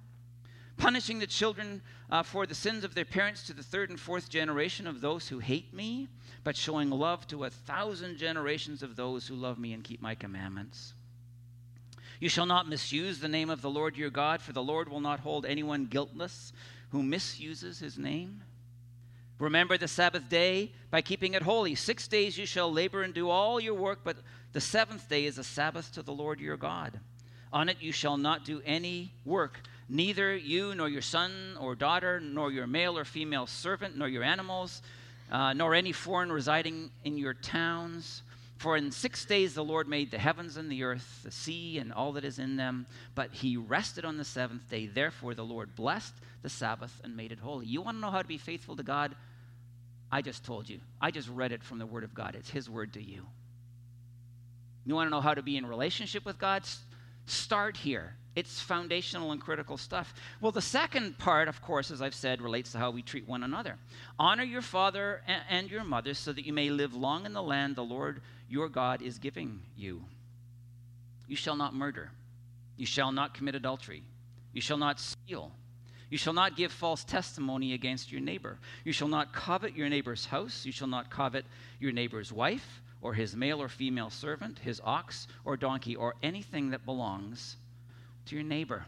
punishing 0.79 1.19
the 1.19 1.27
children 1.27 1.83
uh, 2.11 2.23
for 2.23 2.47
the 2.47 2.55
sins 2.55 2.83
of 2.83 2.95
their 2.95 3.05
parents 3.05 3.43
to 3.49 3.53
the 3.53 3.63
third 3.63 3.91
and 3.91 4.01
fourth 4.01 4.31
generation 4.31 4.87
of 4.87 5.03
those 5.03 5.29
who 5.29 5.39
hate 5.39 5.75
me, 5.75 6.09
but 6.45 6.57
showing 6.57 6.89
love 6.89 7.27
to 7.27 7.45
a 7.45 7.51
thousand 7.51 8.17
generations 8.17 8.83
of 8.83 8.97
those 8.97 9.27
who 9.27 9.35
love 9.35 9.59
me 9.59 9.75
and 9.75 9.85
keep 9.85 10.01
my 10.01 10.15
commandments. 10.15 10.95
You 12.21 12.29
shall 12.29 12.47
not 12.47 12.69
misuse 12.69 13.19
the 13.19 13.29
name 13.29 13.49
of 13.49 13.63
the 13.63 13.71
Lord 13.71 13.97
your 13.97 14.11
God, 14.11 14.43
for 14.43 14.53
the 14.53 14.63
Lord 14.63 14.91
will 14.91 15.01
not 15.01 15.21
hold 15.21 15.47
anyone 15.47 15.87
guiltless 15.87 16.53
who 16.91 17.03
misuses 17.03 17.79
his 17.79 17.99
name. 17.99 18.43
Remember 19.39 19.79
the 19.79 19.89
Sabbath 19.89 20.29
day 20.29 20.71
by 20.91 21.01
keeping 21.01 21.33
it 21.33 21.43
holy. 21.43 21.75
Six 21.75 22.07
days 22.07 22.37
you 22.37 22.45
shall 22.45 22.71
labor 22.71 23.03
and 23.03 23.15
do 23.15 23.31
all 23.31 23.59
your 23.59 23.73
work, 23.73 24.01
but 24.05 24.19
the 24.53 24.61
seventh 24.61 25.09
day 25.09 25.25
is 25.25 25.39
a 25.39 25.45
Sabbath 25.45 25.93
to 25.93 26.03
the 26.03 26.13
Lord 26.13 26.41
your 26.41 26.59
God. 26.59 27.01
On 27.55 27.71
it 27.71 27.79
you 27.81 27.91
shall 27.91 28.19
not 28.19 28.45
do 28.45 28.61
any 28.67 29.13
work, 29.25 29.59
neither 29.89 30.37
you 30.37 30.75
nor 30.75 30.91
your 30.91 31.01
son 31.01 31.57
or 31.59 31.75
daughter, 31.75 32.21
nor 32.21 32.53
your 32.53 32.67
male 32.67 32.99
or 32.99 33.07
female 33.07 33.47
servant, 33.47 33.97
nor 33.97 34.09
your 34.09 34.23
animals, 34.23 34.83
uh, 35.33 35.55
nor 35.55 35.75
any 35.75 35.93
foreign 35.93 36.31
residing 36.31 36.91
in 37.05 37.17
your 37.17 37.35
towns 37.35 38.23
for 38.61 38.77
in 38.77 38.91
six 38.91 39.25
days 39.25 39.55
the 39.55 39.65
Lord 39.65 39.89
made 39.89 40.11
the 40.11 40.19
heavens 40.19 40.59
and 40.59 40.71
the 40.71 40.83
earth, 40.83 41.21
the 41.25 41.31
sea, 41.31 41.79
and 41.79 41.95
all 41.95 42.13
that 42.13 42.27
is 42.27 42.39
in 42.39 42.57
them, 42.57 42.85
but 43.15 43.33
he 43.33 43.57
rested 43.57 44.05
on 44.05 44.19
the 44.19 44.25
seventh 44.25 44.69
day. 44.69 44.87
Therefore, 44.87 45.33
the 45.33 45.43
Lord 45.43 45.75
blessed 45.75 46.13
the 46.43 46.51
Sabbath 46.51 47.01
and 47.03 47.17
made 47.17 47.33
it 47.33 47.39
holy. 47.39 47.65
You 47.65 47.81
want 47.81 47.97
to 47.97 48.03
know 48.03 48.11
how 48.11 48.21
to 48.21 48.29
be 48.29 48.37
faithful 48.37 48.77
to 48.77 48.83
God? 48.83 49.15
I 50.13 50.21
just 50.21 50.45
told 50.45 50.69
you. 50.69 50.81
I 51.01 51.11
just 51.11 51.31
read 51.31 51.53
it 51.53 51.65
from 51.65 51.79
the 51.79 51.87
Word 51.87 52.05
of 52.05 52.13
God. 52.13 52.35
It's 52.35 52.51
His 52.51 52.69
Word 52.69 52.93
to 52.93 53.03
you. 53.03 53.25
You 54.85 54.95
want 54.95 55.07
to 55.07 55.11
know 55.11 55.23
how 55.23 55.33
to 55.33 55.43
be 55.43 55.57
in 55.57 55.65
relationship 55.65 56.27
with 56.27 56.39
God? 56.39 56.63
Start 57.31 57.77
here. 57.77 58.15
It's 58.37 58.61
foundational 58.61 59.33
and 59.33 59.41
critical 59.41 59.77
stuff. 59.77 60.15
Well, 60.41 60.53
the 60.53 60.63
second 60.63 61.19
part, 61.19 61.49
of 61.49 61.61
course, 61.63 61.91
as 61.91 62.01
I've 62.01 62.15
said, 62.15 62.41
relates 62.41 62.73
to 62.73 62.79
how 62.79 62.91
we 62.91 63.03
treat 63.03 63.27
one 63.27 63.43
another. 63.43 63.77
Honor 64.19 64.45
your 64.45 64.63
father 64.63 65.23
and 65.49 65.71
your 65.71 65.85
mother 65.85 66.15
so 66.15 66.33
that 66.33 66.47
you 66.47 66.53
may 66.53 66.71
live 66.71 66.95
long 66.95 67.27
in 67.27 67.33
the 67.33 67.43
land 67.43 67.75
the 67.75 67.83
Lord 67.83 68.23
your 68.49 68.69
God 68.69 69.03
is 69.03 69.19
giving 69.19 69.61
you. 69.77 70.05
You 71.27 71.37
shall 71.37 71.57
not 71.57 71.75
murder. 71.75 72.11
You 72.77 72.87
shall 72.87 73.13
not 73.13 73.35
commit 73.35 73.55
adultery. 73.55 74.05
You 74.53 74.61
shall 74.61 74.79
not 74.79 75.01
steal. 75.01 75.53
You 76.09 76.19
shall 76.19 76.33
not 76.33 76.57
give 76.57 76.73
false 76.73 77.05
testimony 77.05 77.73
against 77.73 78.11
your 78.11 78.21
neighbor. 78.21 78.59
You 78.85 78.93
shall 78.93 79.09
not 79.09 79.33
covet 79.33 79.77
your 79.77 79.89
neighbor's 79.89 80.27
house. 80.27 80.65
You 80.65 80.73
shall 80.73 80.89
not 80.89 81.11
covet 81.11 81.45
your 81.79 81.93
neighbor's 81.93 82.33
wife, 82.33 82.81
or 83.03 83.15
his 83.15 83.35
male 83.35 83.63
or 83.63 83.69
female 83.69 84.11
servant, 84.11 84.59
his 84.59 84.81
ox 84.85 85.27
or 85.45 85.57
donkey, 85.57 85.97
or 85.97 86.15
anything 86.23 86.71
that 86.71 86.85
belongs 86.85 87.57
to 88.27 88.35
your 88.35 88.45
neighbor. 88.45 88.85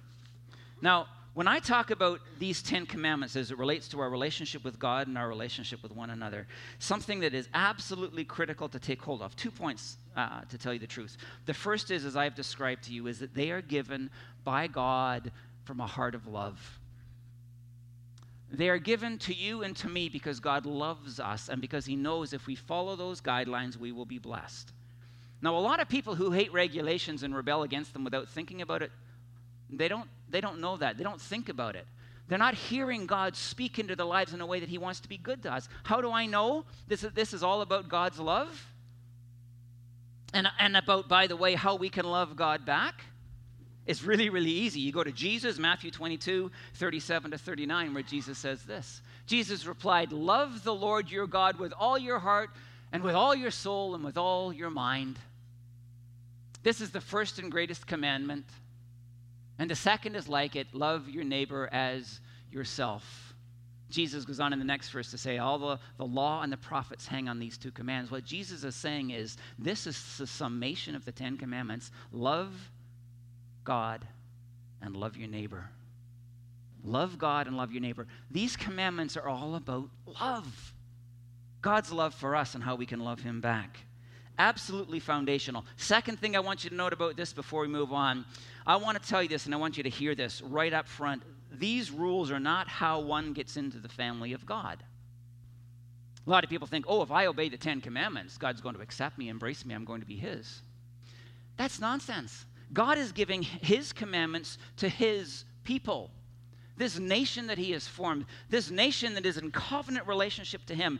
Now, 0.81 1.07
when 1.35 1.49
I 1.49 1.61
talk 1.61 1.90
about 1.90 2.21
these 2.38 2.61
Ten 2.61 2.85
Commandments 2.85 3.37
as 3.37 3.50
it 3.50 3.59
relates 3.59 3.88
to 3.88 4.00
our 4.00 4.11
relationship 4.11 4.64
with 4.64 4.78
God 4.78 5.07
and 5.07 5.16
our 5.16 5.28
relationship 5.28 5.83
with 5.83 5.92
one 5.92 6.11
another, 6.11 6.47
something 6.78 7.21
that 7.21 7.33
is 7.33 7.49
absolutely 7.54 8.25
critical 8.25 8.69
to 8.69 8.78
take 8.78 9.00
hold 9.00 9.23
of. 9.23 9.35
Two 9.35 9.50
points 9.50 9.97
uh, 10.14 10.42
to 10.42 10.59
tell 10.59 10.75
you 10.75 10.78
the 10.78 10.87
truth. 10.87 11.16
The 11.47 11.54
first 11.54 11.90
is, 11.90 12.04
as 12.04 12.16
I've 12.16 12.35
described 12.35 12.85
to 12.85 12.92
you, 12.92 13.07
is 13.07 13.19
that 13.21 13.35
they 13.35 13.50
are 13.50 13.62
given 13.62 14.11
by 14.45 14.66
God 14.66 15.33
from 15.64 15.81
a 15.81 15.87
heart 15.87 16.14
of 16.14 16.26
love. 16.26 16.78
They 18.52 18.68
are 18.68 18.78
given 18.78 19.18
to 19.18 19.35
you 19.35 19.62
and 19.62 19.75
to 19.76 19.88
me 19.88 20.11
because 20.11 20.38
God 20.38 20.66
loves 20.66 21.18
us 21.18 21.49
and 21.49 21.61
because 21.61 21.87
He 21.87 21.97
knows 21.97 22.32
if 22.32 22.47
we 22.47 22.54
follow 22.54 22.94
those 22.97 23.21
guidelines, 23.21 23.76
we 23.76 23.92
will 23.92 24.04
be 24.04 24.18
blessed. 24.18 24.73
Now, 25.40 25.56
a 25.56 25.59
lot 25.59 25.80
of 25.80 25.88
people 25.88 26.14
who 26.14 26.30
hate 26.30 26.52
regulations 26.52 27.23
and 27.23 27.35
rebel 27.35 27.62
against 27.62 27.94
them 27.94 28.04
without 28.04 28.28
thinking 28.28 28.62
about 28.62 28.82
it 28.82 28.92
they 29.73 29.88
don't, 29.88 30.09
they 30.28 30.40
don't 30.40 30.61
know 30.61 30.76
that. 30.76 30.99
They 30.99 31.04
don't 31.04 31.21
think 31.21 31.49
about 31.49 31.76
it. 31.76 31.87
They're 32.28 32.38
not 32.38 32.54
hearing 32.54 33.06
God 33.06 33.35
speak 33.35 33.78
into 33.78 33.97
their 33.97 34.06
lives 34.06 34.32
in 34.32 34.40
a 34.40 34.47
way 34.47 34.61
that 34.61 34.68
He 34.68 34.78
wants 34.78 35.00
to 35.00 35.09
be 35.09 35.16
good 35.16 35.42
to 35.42 35.52
us. 35.52 35.68
How 35.82 36.00
do 36.00 36.12
I 36.12 36.26
know 36.26 36.64
this 36.87 37.04
is, 37.04 37.12
this 37.12 37.32
is 37.32 37.42
all 37.42 37.62
about 37.62 37.88
God's 37.88 38.21
love? 38.21 38.68
And, 40.35 40.49
and 40.59 40.76
about, 40.76 41.09
by 41.09 41.26
the 41.26 41.37
way, 41.37 41.54
how 41.54 41.75
we 41.75 41.88
can 41.88 42.06
love 42.06 42.37
God 42.37 42.64
back? 42.64 43.04
It's 43.86 44.04
really, 44.04 44.28
really 44.28 44.50
easy. 44.50 44.80
You 44.80 44.92
go 44.92 45.02
to 45.02 45.10
Jesus, 45.10 45.58
Matthew 45.58 45.90
22, 45.90 46.50
37 46.74 47.32
to 47.32 47.38
39, 47.38 47.94
where 47.94 48.02
Jesus 48.02 48.38
says 48.38 48.62
this 48.62 49.02
Jesus 49.26 49.66
replied, 49.66 50.12
Love 50.12 50.62
the 50.62 50.74
Lord 50.74 51.10
your 51.10 51.26
God 51.26 51.58
with 51.58 51.72
all 51.78 51.98
your 51.98 52.18
heart, 52.18 52.50
and 52.92 53.02
with 53.02 53.14
all 53.14 53.34
your 53.34 53.50
soul, 53.50 53.94
and 53.94 54.04
with 54.04 54.16
all 54.16 54.52
your 54.52 54.70
mind. 54.70 55.18
This 56.62 56.80
is 56.80 56.90
the 56.90 57.00
first 57.00 57.38
and 57.38 57.50
greatest 57.50 57.86
commandment. 57.86 58.46
And 59.58 59.68
the 59.70 59.74
second 59.74 60.14
is 60.14 60.28
like 60.28 60.56
it 60.56 60.68
love 60.72 61.08
your 61.08 61.24
neighbor 61.24 61.68
as 61.72 62.20
yourself. 62.50 63.34
Jesus 63.90 64.24
goes 64.24 64.40
on 64.40 64.52
in 64.52 64.58
the 64.58 64.64
next 64.64 64.88
verse 64.90 65.10
to 65.10 65.18
say, 65.18 65.38
All 65.38 65.58
the, 65.58 65.78
the 65.98 66.06
law 66.06 66.42
and 66.42 66.52
the 66.52 66.56
prophets 66.56 67.06
hang 67.06 67.28
on 67.28 67.38
these 67.38 67.58
two 67.58 67.70
commands. 67.72 68.10
What 68.10 68.24
Jesus 68.24 68.64
is 68.64 68.74
saying 68.74 69.10
is, 69.10 69.36
this 69.58 69.86
is 69.86 70.18
the 70.18 70.26
summation 70.26 70.94
of 70.94 71.04
the 71.04 71.12
Ten 71.12 71.36
Commandments 71.36 71.90
love 72.12 72.54
God 73.64 74.07
and 74.81 74.97
love 74.97 75.16
your 75.16 75.28
neighbor. 75.28 75.71
Love 76.85 77.19
God 77.19 77.47
and 77.47 77.57
love 77.57 77.73
your 77.73 77.81
neighbor. 77.81 78.07
These 78.31 78.57
commandments 78.57 79.16
are 79.16 79.28
all 79.28 79.54
about 79.54 79.88
love. 80.21 80.75
God's 81.61 81.92
love 81.92 82.14
for 82.14 82.35
us 82.35 82.54
and 82.54 82.64
how 82.64 82.75
we 82.75 82.87
can 82.87 83.00
love 83.00 83.21
Him 83.21 83.40
back. 83.40 83.78
Absolutely 84.38 84.99
foundational. 84.99 85.64
Second 85.76 86.19
thing 86.19 86.35
I 86.35 86.40
want 86.40 86.64
you 86.64 86.71
to 86.71 86.76
note 86.76 86.92
about 86.92 87.16
this 87.16 87.33
before 87.33 87.62
we 87.62 87.69
move 87.69 87.92
on 87.92 88.25
I 88.66 88.76
want 88.76 89.00
to 89.00 89.09
tell 89.09 89.23
you 89.23 89.28
this, 89.28 89.47
and 89.47 89.54
I 89.54 89.59
want 89.59 89.76
you 89.76 89.83
to 89.83 89.88
hear 89.88 90.14
this 90.14 90.40
right 90.40 90.73
up 90.73 90.87
front. 90.87 91.23
These 91.50 91.90
rules 91.90 92.31
are 92.31 92.40
not 92.40 92.69
how 92.69 93.00
one 93.00 93.33
gets 93.33 93.57
into 93.57 93.78
the 93.78 93.88
family 93.88 94.33
of 94.33 94.47
God. 94.47 94.83
A 96.25 96.31
lot 96.31 96.45
of 96.45 96.50
people 96.50 96.69
think, 96.69 96.85
oh, 96.88 97.02
if 97.02 97.11
I 97.11 97.26
obey 97.26 97.49
the 97.49 97.57
Ten 97.57 97.81
Commandments, 97.81 98.38
God's 98.38 98.61
going 98.61 98.76
to 98.76 98.81
accept 98.81 99.19
me, 99.19 99.28
embrace 99.28 99.64
me, 99.64 99.75
I'm 99.75 99.85
going 99.85 100.00
to 100.00 100.07
be 100.07 100.16
His. 100.16 100.62
That's 101.57 101.81
nonsense. 101.81 102.47
God 102.72 102.98
is 102.98 103.12
giving 103.12 103.42
His 103.42 103.92
commandments 103.92 104.58
to 104.78 104.88
His 104.88 105.44
people. 105.64 106.10
This 106.76 106.98
nation 106.98 107.48
that 107.48 107.58
He 107.58 107.72
has 107.72 107.86
formed, 107.86 108.24
this 108.48 108.70
nation 108.70 109.14
that 109.14 109.26
is 109.26 109.36
in 109.36 109.50
covenant 109.50 110.06
relationship 110.06 110.64
to 110.66 110.74
Him, 110.74 110.98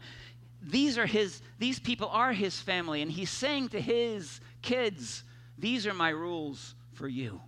these 0.63 0.99
are 0.99 1.07
His, 1.07 1.41
these 1.59 1.81
people 1.81 2.09
are 2.09 2.33
His 2.33 2.61
family, 2.61 3.03
and 3.03 3.11
He's 3.11 3.31
saying 3.31 3.71
to 3.71 3.81
His 3.81 4.41
kids, 4.61 5.25
These 5.59 5.87
are 5.87 5.95
my 5.95 6.11
rules 6.11 6.75
for 6.93 7.09
you. 7.09 7.41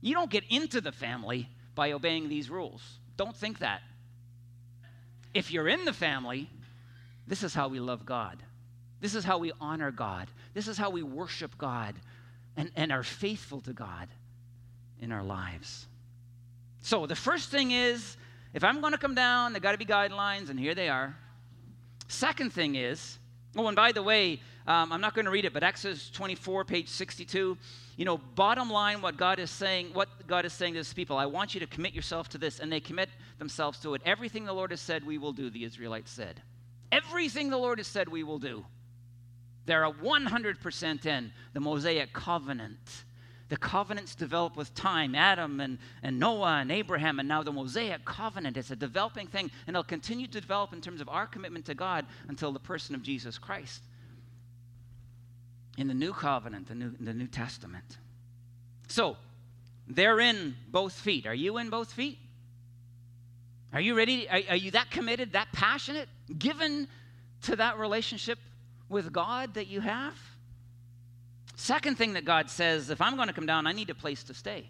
You 0.00 0.14
don't 0.14 0.30
get 0.30 0.44
into 0.48 0.80
the 0.80 0.92
family 0.92 1.48
by 1.74 1.92
obeying 1.92 2.28
these 2.28 2.48
rules. 2.48 2.82
Don't 3.16 3.36
think 3.36 3.58
that. 3.58 3.82
If 5.34 5.50
you're 5.50 5.68
in 5.68 5.84
the 5.84 5.92
family, 5.92 6.48
this 7.26 7.42
is 7.42 7.52
how 7.52 7.68
we 7.68 7.80
love 7.80 8.06
God. 8.06 8.42
This 9.00 9.14
is 9.14 9.24
how 9.24 9.38
we 9.38 9.52
honor 9.60 9.90
God. 9.90 10.28
This 10.54 10.68
is 10.68 10.78
how 10.78 10.90
we 10.90 11.02
worship 11.02 11.56
God 11.58 11.94
and, 12.60 12.70
and 12.76 12.92
are 12.92 13.02
faithful 13.02 13.60
to 13.62 13.72
God 13.72 14.08
in 15.00 15.12
our 15.12 15.24
lives. 15.24 15.86
So, 16.82 17.06
the 17.06 17.16
first 17.16 17.50
thing 17.50 17.70
is 17.70 18.16
if 18.52 18.62
I'm 18.62 18.80
going 18.80 18.92
to 18.92 18.98
come 18.98 19.14
down, 19.14 19.52
there 19.52 19.60
got 19.60 19.72
to 19.72 19.78
be 19.78 19.86
guidelines, 19.86 20.50
and 20.50 20.60
here 20.60 20.74
they 20.74 20.88
are. 20.88 21.16
Second 22.08 22.52
thing 22.52 22.74
is, 22.74 23.18
oh, 23.56 23.66
and 23.66 23.76
by 23.76 23.92
the 23.92 24.02
way, 24.02 24.40
um, 24.66 24.92
I'm 24.92 25.00
not 25.00 25.14
going 25.14 25.24
to 25.24 25.30
read 25.30 25.46
it, 25.46 25.54
but 25.54 25.62
Exodus 25.62 26.10
24, 26.10 26.64
page 26.64 26.88
62. 26.88 27.56
You 27.96 28.04
know, 28.04 28.18
bottom 28.18 28.70
line, 28.70 29.00
what 29.00 29.16
God 29.16 29.38
is 29.38 29.50
saying, 29.50 29.90
what 29.94 30.08
God 30.26 30.44
is 30.44 30.52
saying 30.52 30.74
to 30.74 30.78
his 30.78 30.92
people, 30.92 31.16
I 31.16 31.26
want 31.26 31.54
you 31.54 31.60
to 31.60 31.66
commit 31.66 31.94
yourself 31.94 32.28
to 32.30 32.38
this, 32.38 32.60
and 32.60 32.70
they 32.70 32.80
commit 32.80 33.08
themselves 33.38 33.78
to 33.80 33.94
it. 33.94 34.02
Everything 34.04 34.44
the 34.44 34.52
Lord 34.52 34.70
has 34.70 34.80
said, 34.80 35.06
we 35.06 35.16
will 35.16 35.32
do, 35.32 35.48
the 35.48 35.64
Israelites 35.64 36.10
said. 36.10 36.42
Everything 36.92 37.48
the 37.48 37.56
Lord 37.56 37.78
has 37.78 37.86
said, 37.86 38.08
we 38.08 38.22
will 38.22 38.38
do. 38.38 38.66
They're 39.70 39.88
100% 39.88 41.06
in 41.06 41.30
the 41.52 41.60
Mosaic 41.60 42.12
covenant. 42.12 43.04
The 43.50 43.56
covenants 43.56 44.16
develop 44.16 44.56
with 44.56 44.74
time 44.74 45.14
Adam 45.14 45.60
and, 45.60 45.78
and 46.02 46.18
Noah 46.18 46.58
and 46.58 46.72
Abraham, 46.72 47.20
and 47.20 47.28
now 47.28 47.44
the 47.44 47.52
Mosaic 47.52 48.04
covenant. 48.04 48.56
It's 48.56 48.72
a 48.72 48.76
developing 48.76 49.28
thing, 49.28 49.48
and 49.68 49.76
it'll 49.76 49.84
continue 49.84 50.26
to 50.26 50.40
develop 50.40 50.72
in 50.72 50.80
terms 50.80 51.00
of 51.00 51.08
our 51.08 51.24
commitment 51.24 51.66
to 51.66 51.76
God 51.76 52.04
until 52.26 52.50
the 52.50 52.58
person 52.58 52.96
of 52.96 53.04
Jesus 53.04 53.38
Christ 53.38 53.84
in 55.78 55.86
the 55.86 55.94
new 55.94 56.12
covenant, 56.12 56.66
the 56.66 56.74
new, 56.74 56.90
the 56.98 57.14
new 57.14 57.28
Testament. 57.28 57.98
So, 58.88 59.18
they're 59.86 60.18
in 60.18 60.56
both 60.66 60.94
feet. 60.94 61.26
Are 61.26 61.34
you 61.34 61.58
in 61.58 61.70
both 61.70 61.92
feet? 61.92 62.18
Are 63.72 63.80
you 63.80 63.96
ready? 63.96 64.28
Are, 64.28 64.40
are 64.48 64.56
you 64.56 64.72
that 64.72 64.90
committed, 64.90 65.34
that 65.34 65.46
passionate, 65.52 66.08
given 66.36 66.88
to 67.42 67.54
that 67.54 67.78
relationship 67.78 68.40
with 68.90 69.10
God 69.12 69.54
that 69.54 69.68
you 69.68 69.80
have? 69.80 70.14
Second 71.56 71.96
thing 71.96 72.12
that 72.14 72.26
God 72.26 72.50
says 72.50 72.90
if 72.90 73.00
I'm 73.00 73.16
going 73.16 73.28
to 73.28 73.34
come 73.34 73.46
down, 73.46 73.66
I 73.66 73.72
need 73.72 73.88
a 73.88 73.94
place 73.94 74.22
to 74.24 74.34
stay. 74.34 74.68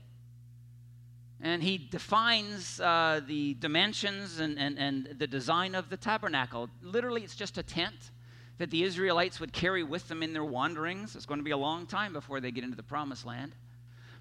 And 1.42 1.62
he 1.62 1.78
defines 1.78 2.80
uh, 2.80 3.22
the 3.26 3.54
dimensions 3.54 4.40
and, 4.40 4.58
and, 4.58 4.78
and 4.78 5.14
the 5.18 5.26
design 5.26 5.74
of 5.74 5.88
the 5.88 5.96
tabernacle. 5.96 6.68
Literally, 6.82 7.22
it's 7.22 7.34
just 7.34 7.56
a 7.56 7.62
tent 7.62 8.10
that 8.58 8.70
the 8.70 8.82
Israelites 8.82 9.40
would 9.40 9.54
carry 9.54 9.82
with 9.82 10.06
them 10.08 10.22
in 10.22 10.34
their 10.34 10.44
wanderings. 10.44 11.16
It's 11.16 11.24
going 11.24 11.40
to 11.40 11.44
be 11.44 11.50
a 11.50 11.56
long 11.56 11.86
time 11.86 12.12
before 12.12 12.40
they 12.40 12.50
get 12.50 12.62
into 12.62 12.76
the 12.76 12.82
promised 12.82 13.24
land. 13.24 13.52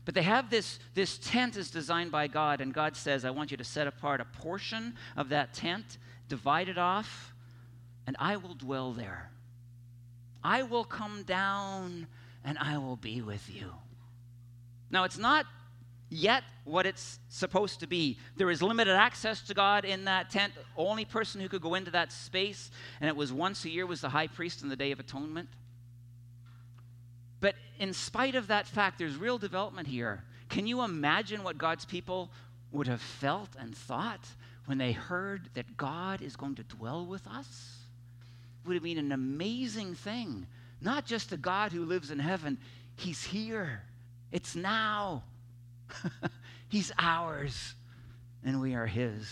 But 0.06 0.16
they 0.16 0.24
have 0.24 0.50
this, 0.50 0.80
this 0.94 1.18
tent 1.18 1.58
is 1.58 1.70
designed 1.70 2.12
by 2.12 2.28
God, 2.28 2.62
and 2.62 2.74
God 2.74 2.96
says, 2.96 3.26
I 3.26 3.32
want 3.32 3.52
you 3.52 3.58
to 3.58 3.66
set 3.66 3.86
apart 3.86 4.22
a 4.22 4.26
portion 4.26 4.96
of 5.18 5.30
that 5.30 5.54
tent, 5.54 5.98
divide 6.30 6.70
it 6.70 6.78
off, 6.78 7.34
and 8.08 8.16
I 8.18 8.38
will 8.38 8.56
dwell 8.56 8.94
there. 8.94 9.30
I 10.44 10.64
will 10.64 10.84
come 10.84 11.24
down 11.24 12.08
and 12.44 12.58
I 12.58 12.78
will 12.78 12.96
be 12.96 13.22
with 13.22 13.50
you. 13.54 13.74
Now, 14.92 15.04
it's 15.04 15.18
not 15.18 15.46
yet 16.10 16.44
what 16.64 16.86
it's 16.86 17.20
supposed 17.30 17.80
to 17.82 17.88
be. 17.88 18.18
There 18.38 18.50
is 18.50 18.62
limited 18.62 18.96
access 18.96 19.42
to 19.44 19.54
God 19.54 19.86
in 19.86 20.06
that 20.06 20.30
tent. 20.30 20.54
Only 20.76 21.06
person 21.06 21.42
who 21.42 21.50
could 21.50 21.62
go 21.62 21.76
into 21.76 21.92
that 21.92 22.12
space, 22.12 22.72
and 23.00 23.08
it 23.08 23.16
was 23.16 23.32
once 23.32 23.66
a 23.66 23.70
year, 23.70 23.86
was 23.86 24.02
the 24.02 24.10
high 24.10 24.28
priest 24.28 24.64
in 24.64 24.70
the 24.70 24.76
Day 24.76 24.92
of 24.92 25.00
Atonement. 25.00 25.50
But 27.40 27.56
in 27.80 27.94
spite 27.94 28.36
of 28.36 28.48
that 28.48 28.68
fact, 28.68 28.98
there's 28.98 29.16
real 29.16 29.38
development 29.38 29.88
here. 29.88 30.24
Can 30.50 30.68
you 30.68 30.82
imagine 30.82 31.44
what 31.44 31.58
God's 31.58 31.86
people 31.86 32.32
would 32.72 32.88
have 32.88 33.02
felt 33.02 33.50
and 33.58 33.76
thought 33.76 34.26
when 34.66 34.78
they 34.78 34.92
heard 34.92 35.50
that 35.54 35.78
God 35.78 36.22
is 36.22 36.36
going 36.36 36.56
to 36.56 36.64
dwell 36.64 37.06
with 37.06 37.26
us? 37.28 37.79
Would 38.70 38.76
have 38.76 38.84
been 38.84 39.00
an 39.00 39.14
amazing 39.14 39.96
thing. 39.96 40.46
Not 40.80 41.04
just 41.04 41.32
the 41.32 41.38
God 41.38 41.72
who 41.72 41.86
lives 41.86 42.12
in 42.12 42.20
heaven, 42.20 42.60
He's 42.98 43.24
here. 43.24 43.82
It's 44.32 44.56
now. 44.56 45.24
He's 46.70 46.92
ours, 47.00 47.74
and 48.46 48.62
we 48.62 48.76
are 48.76 48.86
His. 48.86 49.28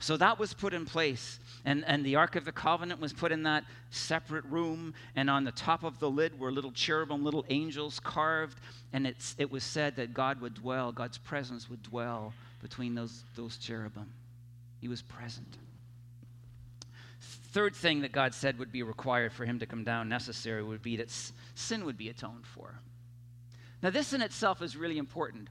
So 0.00 0.16
that 0.16 0.40
was 0.40 0.54
put 0.54 0.74
in 0.74 0.86
place. 0.86 1.38
And, 1.64 1.84
and 1.86 2.04
the 2.04 2.16
Ark 2.16 2.34
of 2.34 2.44
the 2.44 2.50
Covenant 2.50 3.00
was 3.00 3.12
put 3.12 3.30
in 3.30 3.44
that 3.44 3.62
separate 3.90 4.44
room. 4.46 4.92
And 5.14 5.30
on 5.30 5.44
the 5.44 5.52
top 5.52 5.84
of 5.84 6.00
the 6.00 6.10
lid 6.10 6.36
were 6.36 6.50
little 6.50 6.72
cherubim, 6.72 7.22
little 7.22 7.44
angels 7.48 8.00
carved. 8.00 8.58
And 8.92 9.06
it's, 9.06 9.36
it 9.38 9.52
was 9.52 9.62
said 9.62 9.94
that 9.94 10.14
God 10.14 10.40
would 10.40 10.54
dwell, 10.54 10.90
God's 10.90 11.18
presence 11.18 11.70
would 11.70 11.84
dwell 11.84 12.34
between 12.60 12.96
those, 12.96 13.22
those 13.36 13.56
cherubim. 13.56 14.12
He 14.80 14.88
was 14.88 15.00
present. 15.00 15.58
Third 17.52 17.76
thing 17.76 18.00
that 18.00 18.12
God 18.12 18.32
said 18.34 18.58
would 18.58 18.72
be 18.72 18.82
required 18.82 19.32
for 19.32 19.44
him 19.44 19.58
to 19.58 19.66
come 19.66 19.84
down, 19.84 20.08
necessary, 20.08 20.62
would 20.62 20.82
be 20.82 20.96
that 20.96 21.10
sin 21.54 21.84
would 21.84 21.98
be 21.98 22.08
atoned 22.08 22.46
for. 22.46 22.80
Now, 23.82 23.90
this 23.90 24.14
in 24.14 24.22
itself 24.22 24.62
is 24.62 24.74
really 24.74 24.96
important. 24.96 25.48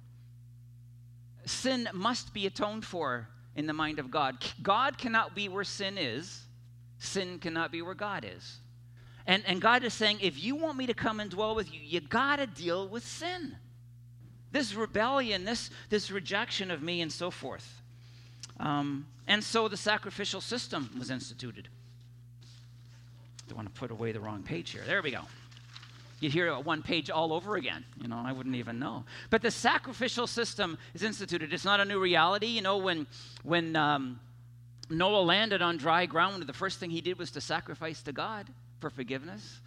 Sin 1.45 1.87
must 1.93 2.33
be 2.33 2.47
atoned 2.47 2.85
for 2.85 3.27
in 3.55 3.67
the 3.67 3.73
mind 3.73 3.99
of 3.99 4.09
God. 4.09 4.43
God 4.63 4.97
cannot 4.97 5.35
be 5.35 5.47
where 5.47 5.63
sin 5.63 5.97
is, 5.97 6.41
sin 6.97 7.37
cannot 7.37 7.71
be 7.71 7.83
where 7.83 7.93
God 7.93 8.25
is. 8.27 8.57
And, 9.27 9.43
and 9.45 9.61
God 9.61 9.83
is 9.83 9.93
saying, 9.93 10.19
if 10.21 10.43
you 10.43 10.55
want 10.55 10.77
me 10.77 10.87
to 10.87 10.95
come 10.95 11.19
and 11.19 11.29
dwell 11.29 11.53
with 11.53 11.71
you, 11.71 11.79
you 11.83 11.99
got 11.99 12.37
to 12.37 12.47
deal 12.47 12.87
with 12.87 13.05
sin. 13.05 13.55
This 14.51 14.73
rebellion, 14.73 15.45
this, 15.45 15.69
this 15.89 16.09
rejection 16.09 16.71
of 16.71 16.81
me, 16.81 17.01
and 17.01 17.11
so 17.11 17.29
forth. 17.29 17.81
Um, 18.59 19.05
and 19.27 19.43
so 19.43 19.67
the 19.67 19.77
sacrificial 19.77 20.41
system 20.41 20.89
was 20.97 21.11
instituted. 21.11 21.69
Don't 23.51 23.57
want 23.57 23.75
to 23.75 23.79
put 23.81 23.91
away 23.91 24.13
the 24.13 24.19
wrong 24.21 24.43
page 24.43 24.69
here. 24.69 24.81
There 24.87 25.01
we 25.01 25.11
go. 25.11 25.23
You'd 26.21 26.31
hear 26.31 26.57
one 26.57 26.81
page 26.81 27.09
all 27.09 27.33
over 27.33 27.57
again. 27.57 27.83
You 28.01 28.07
know, 28.07 28.23
I 28.25 28.31
wouldn't 28.31 28.55
even 28.55 28.79
know. 28.79 29.03
But 29.29 29.41
the 29.41 29.51
sacrificial 29.51 30.25
system 30.25 30.77
is 30.93 31.03
instituted. 31.03 31.51
It's 31.51 31.65
not 31.65 31.81
a 31.81 31.83
new 31.83 31.99
reality. 31.99 32.47
You 32.47 32.61
know, 32.61 32.77
when 32.77 33.07
when 33.43 33.75
um, 33.75 34.21
Noah 34.89 35.23
landed 35.23 35.61
on 35.61 35.75
dry 35.75 36.05
ground, 36.05 36.43
the 36.43 36.53
first 36.53 36.79
thing 36.79 36.91
he 36.91 37.01
did 37.01 37.19
was 37.19 37.29
to 37.31 37.41
sacrifice 37.41 38.01
to 38.03 38.13
God 38.13 38.47
for 38.79 38.89
forgiveness. 38.89 39.59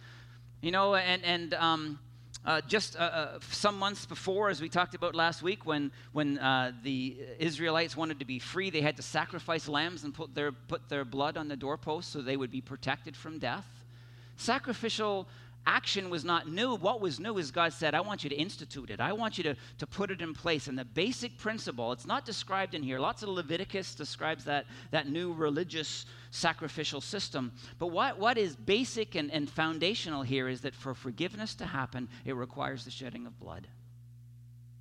You 0.61 0.71
know, 0.71 0.95
and 0.95 1.23
and 1.23 1.53
um, 1.53 1.99
uh, 2.45 2.61
just 2.61 2.95
uh, 2.95 2.99
uh, 2.99 3.39
some 3.49 3.79
months 3.79 4.05
before, 4.05 4.49
as 4.49 4.61
we 4.61 4.69
talked 4.69 4.93
about 4.93 5.15
last 5.15 5.41
week, 5.41 5.65
when 5.65 5.91
when 6.11 6.37
uh, 6.37 6.71
the 6.83 7.17
Israelites 7.39 7.97
wanted 7.97 8.19
to 8.19 8.25
be 8.25 8.39
free, 8.39 8.69
they 8.69 8.81
had 8.81 8.97
to 8.97 9.01
sacrifice 9.03 9.67
lambs 9.67 10.03
and 10.03 10.13
put 10.13 10.35
their 10.35 10.51
put 10.51 10.87
their 10.87 11.05
blood 11.05 11.37
on 11.37 11.47
the 11.47 11.55
doorpost 11.55 12.11
so 12.11 12.21
they 12.21 12.37
would 12.37 12.51
be 12.51 12.61
protected 12.61 13.15
from 13.15 13.39
death. 13.39 13.65
Sacrificial 14.37 15.27
action 15.67 16.09
was 16.09 16.23
not 16.23 16.47
new. 16.47 16.75
What 16.75 17.01
was 17.01 17.19
new 17.19 17.37
is 17.37 17.51
God 17.51 17.73
said, 17.73 17.93
I 17.95 18.01
want 18.01 18.23
you 18.23 18.29
to 18.29 18.35
institute 18.35 18.89
it. 18.89 18.99
I 18.99 19.13
want 19.13 19.37
you 19.37 19.43
to, 19.45 19.55
to 19.79 19.87
put 19.87 20.11
it 20.11 20.21
in 20.21 20.33
place. 20.33 20.67
And 20.67 20.77
the 20.77 20.85
basic 20.85 21.37
principle, 21.37 21.91
it's 21.91 22.05
not 22.05 22.25
described 22.25 22.73
in 22.73 22.83
here. 22.83 22.99
Lots 22.99 23.23
of 23.23 23.29
Leviticus 23.29 23.95
describes 23.95 24.43
that, 24.45 24.65
that 24.91 25.09
new 25.09 25.33
religious 25.33 26.05
sacrificial 26.31 27.01
system. 27.01 27.51
But 27.79 27.87
what, 27.87 28.19
what 28.19 28.37
is 28.37 28.55
basic 28.55 29.15
and, 29.15 29.31
and 29.31 29.49
foundational 29.49 30.21
here 30.21 30.47
is 30.47 30.61
that 30.61 30.75
for 30.75 30.93
forgiveness 30.93 31.55
to 31.55 31.65
happen, 31.65 32.09
it 32.25 32.35
requires 32.35 32.85
the 32.85 32.91
shedding 32.91 33.25
of 33.25 33.39
blood. 33.39 33.67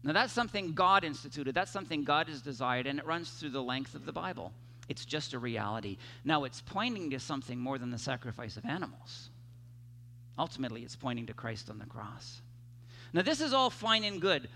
Now, 0.03 0.13
that's 0.13 0.35
something 0.35 0.75
God 0.75 1.03
instituted. 1.03 1.55
That's 1.55 1.71
something 1.71 2.05
God 2.05 2.29
has 2.29 2.43
desired, 2.43 2.87
and 2.87 2.99
it 2.99 3.07
runs 3.07 3.31
through 3.31 3.51
the 3.51 3.63
length 3.63 3.95
of 3.95 4.05
the 4.05 4.13
Bible. 4.13 4.53
It's 4.87 5.07
just 5.07 5.33
a 5.33 5.39
reality. 5.39 5.97
Now, 6.25 6.45
it's 6.45 6.61
pointing 6.61 7.09
to 7.11 7.19
something 7.19 7.59
more 7.59 7.79
than 7.79 7.91
the 7.91 7.99
sacrifice 7.99 8.59
of 8.59 8.67
animals. 8.67 9.31
Ultimately, 10.39 10.83
it's 10.83 10.97
pointing 10.97 11.27
to 11.27 11.35
Christ 11.35 11.71
on 11.71 11.79
the 11.79 11.87
cross. 11.87 12.41
Now, 13.13 13.23
this 13.23 13.41
is 13.41 13.53
all 13.53 13.71
fine 13.71 14.05
and 14.05 14.21
good. 14.21 14.49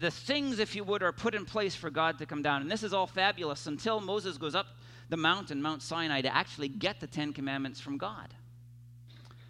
The 0.00 0.10
things, 0.10 0.58
if 0.58 0.74
you 0.74 0.84
would, 0.84 1.02
are 1.02 1.12
put 1.12 1.34
in 1.34 1.44
place 1.44 1.74
for 1.74 1.90
God 1.90 2.18
to 2.18 2.26
come 2.26 2.42
down. 2.42 2.62
And 2.62 2.70
this 2.70 2.82
is 2.82 2.94
all 2.94 3.06
fabulous 3.06 3.66
until 3.66 4.00
Moses 4.00 4.38
goes 4.38 4.54
up 4.54 4.66
the 5.08 5.16
mountain, 5.16 5.62
Mount 5.62 5.82
Sinai, 5.82 6.22
to 6.22 6.34
actually 6.34 6.68
get 6.68 6.98
the 7.00 7.06
Ten 7.06 7.32
Commandments 7.32 7.80
from 7.80 7.98
God. 7.98 8.34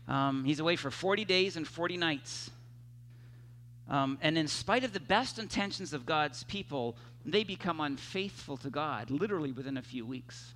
Um, 0.08 0.44
he's 0.44 0.60
away 0.60 0.76
for 0.76 0.90
40 0.90 1.24
days 1.24 1.56
and 1.56 1.66
40 1.66 1.96
nights. 1.96 2.50
Um, 3.88 4.18
and 4.20 4.36
in 4.36 4.48
spite 4.48 4.84
of 4.84 4.92
the 4.92 5.00
best 5.00 5.38
intentions 5.38 5.92
of 5.92 6.04
God's 6.04 6.42
people, 6.44 6.96
they 7.24 7.44
become 7.44 7.80
unfaithful 7.80 8.56
to 8.58 8.70
God 8.70 9.10
literally 9.10 9.52
within 9.52 9.76
a 9.76 9.82
few 9.82 10.04
weeks. 10.04 10.54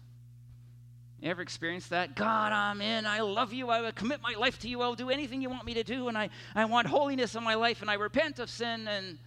You 1.20 1.28
ever 1.28 1.42
experienced 1.42 1.90
that? 1.90 2.14
God, 2.16 2.52
I'm 2.52 2.80
in. 2.80 3.04
I 3.04 3.20
love 3.20 3.52
you. 3.52 3.68
I 3.68 3.82
will 3.82 3.92
commit 3.92 4.22
my 4.22 4.34
life 4.38 4.58
to 4.60 4.68
you. 4.68 4.80
I'll 4.80 4.94
do 4.94 5.10
anything 5.10 5.42
you 5.42 5.50
want 5.50 5.66
me 5.66 5.74
to 5.74 5.84
do. 5.84 6.08
And 6.08 6.16
I, 6.16 6.30
I 6.54 6.64
want 6.64 6.86
holiness 6.86 7.34
in 7.34 7.44
my 7.44 7.54
life. 7.54 7.82
And 7.82 7.90
I 7.90 7.94
repent 7.94 8.38
of 8.38 8.48
sin. 8.48 8.88
And 8.88 9.18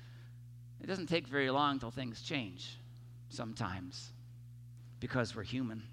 it 0.81 0.87
doesn't 0.87 1.07
take 1.07 1.27
very 1.27 1.51
long 1.51 1.79
till 1.79 1.91
things 1.91 2.23
change 2.23 2.79
sometimes 3.29 4.09
because 4.99 5.35
we're 5.35 5.43
human. 5.43 5.83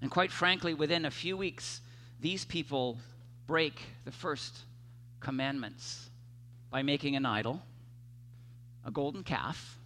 And 0.00 0.10
quite 0.10 0.32
frankly, 0.32 0.72
within 0.72 1.04
a 1.04 1.10
few 1.10 1.36
weeks, 1.36 1.82
these 2.20 2.46
people 2.46 2.98
break 3.46 3.80
the 4.06 4.12
first 4.12 4.60
commandments 5.20 6.08
by 6.70 6.82
making 6.82 7.16
an 7.16 7.26
idol, 7.26 7.62
a 8.84 8.90
golden 8.90 9.22
calf, 9.22 9.78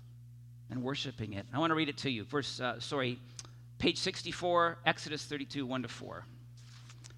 and 0.70 0.82
worshiping 0.82 1.32
it. 1.32 1.46
I 1.52 1.58
want 1.58 1.72
to 1.72 1.74
read 1.74 1.88
it 1.88 1.98
to 1.98 2.10
you. 2.10 2.24
Verse, 2.24 2.60
uh, 2.60 2.78
sorry, 2.78 3.18
Page 3.80 3.96
64, 3.96 4.76
Exodus 4.84 5.24
32, 5.24 5.64
1 5.64 5.82
to 5.82 5.88
4 5.88 6.26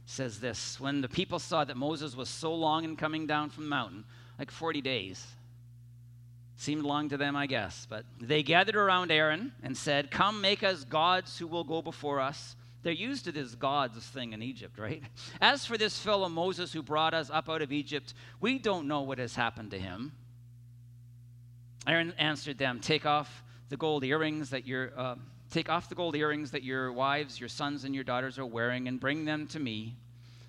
says 0.07 0.39
this 0.39 0.79
When 0.79 1.01
the 1.01 1.09
people 1.09 1.41
saw 1.41 1.65
that 1.65 1.77
Moses 1.77 2.17
was 2.17 2.29
so 2.29 2.55
long 2.55 2.85
in 2.85 2.97
coming 2.97 3.27
down 3.27 3.51
from 3.51 3.65
the 3.65 3.71
mountain, 3.71 4.05
like 4.39 4.51
40 4.51 4.81
days, 4.81 5.27
seemed 6.57 6.85
long 6.85 7.09
to 7.09 7.17
them, 7.17 7.35
I 7.35 7.47
guess, 7.47 7.85
but 7.91 8.05
they 8.21 8.45
gathered 8.45 8.77
around 8.77 9.11
Aaron 9.11 9.53
and 9.65 9.77
said, 9.77 10.13
Come, 10.13 10.41
make 10.41 10.63
us 10.63 10.85
gods 10.85 11.37
who 11.37 11.49
will 11.49 11.65
go 11.65 11.83
before 11.83 12.21
us. 12.21 12.55
They're 12.85 12.93
used 12.93 13.25
to 13.25 13.33
this 13.33 13.57
gods 13.57 13.99
thing 14.07 14.33
in 14.33 14.41
Egypt, 14.41 14.79
right? 14.79 15.03
As 15.41 15.67
for 15.67 15.77
this 15.77 15.99
fellow 15.99 16.29
Moses 16.29 16.73
who 16.73 16.83
brought 16.83 17.13
us 17.13 17.29
up 17.29 17.51
out 17.51 17.63
of 17.63 17.73
Egypt, 17.73 18.15
we 18.41 18.61
don't 18.61 18.87
know 18.87 19.03
what 19.03 19.19
has 19.19 19.35
happened 19.35 19.73
to 19.73 19.81
him. 19.81 20.13
Aaron 21.89 22.15
answered 22.19 22.59
them, 22.59 22.79
Take 22.79 23.05
off 23.05 23.43
the 23.69 23.77
gold 23.77 24.05
earrings 24.05 24.51
that 24.51 24.65
you're. 24.65 24.93
Uh, 24.97 25.17
Take 25.53 25.69
off 25.69 25.91
the 25.91 25.95
gold 25.95 26.17
earrings 26.17 26.51
that 26.53 26.63
your 26.63 26.91
wives, 26.95 27.39
your 27.39 27.51
sons, 27.51 27.85
and 27.85 27.95
your 27.95 28.05
daughters 28.05 28.39
are 28.39 28.47
wearing 28.47 28.89
and 28.89 28.99
bring 28.99 29.27
them 29.27 29.47
to 29.49 29.61
me. 29.61 29.97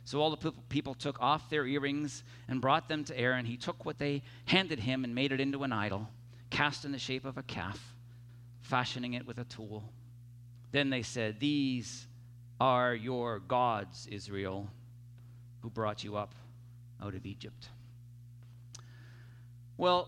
So 0.06 0.22
all 0.22 0.34
the 0.34 0.54
people 0.70 0.94
took 0.94 1.22
off 1.22 1.50
their 1.50 1.68
earrings 1.68 2.24
and 2.48 2.62
brought 2.62 2.88
them 2.88 3.04
to 3.06 3.20
Aaron. 3.20 3.46
He 3.46 3.58
took 3.58 3.84
what 3.84 4.00
they 4.00 4.24
handed 4.46 4.80
him 4.80 5.04
and 5.04 5.14
made 5.14 5.34
it 5.34 5.42
into 5.42 5.64
an 5.64 5.74
idol, 5.74 6.08
cast 6.50 6.86
in 6.86 6.94
the 6.94 7.00
shape 7.00 7.26
of 7.26 7.38
a 7.38 7.44
calf, 7.44 7.96
fashioning 8.62 9.14
it 9.14 9.28
with 9.28 9.40
a 9.40 9.44
tool. 9.44 9.84
Then 10.72 10.90
they 10.90 11.02
said, 11.02 11.38
These 11.38 12.08
are 12.62 12.96
your 12.96 13.40
gods, 13.40 14.08
Israel, 14.10 14.70
who 15.60 15.70
brought 15.70 16.06
you 16.06 16.16
up 16.16 16.34
out 17.02 17.14
of 17.14 17.26
Egypt. 17.26 17.68
Well, 19.76 20.08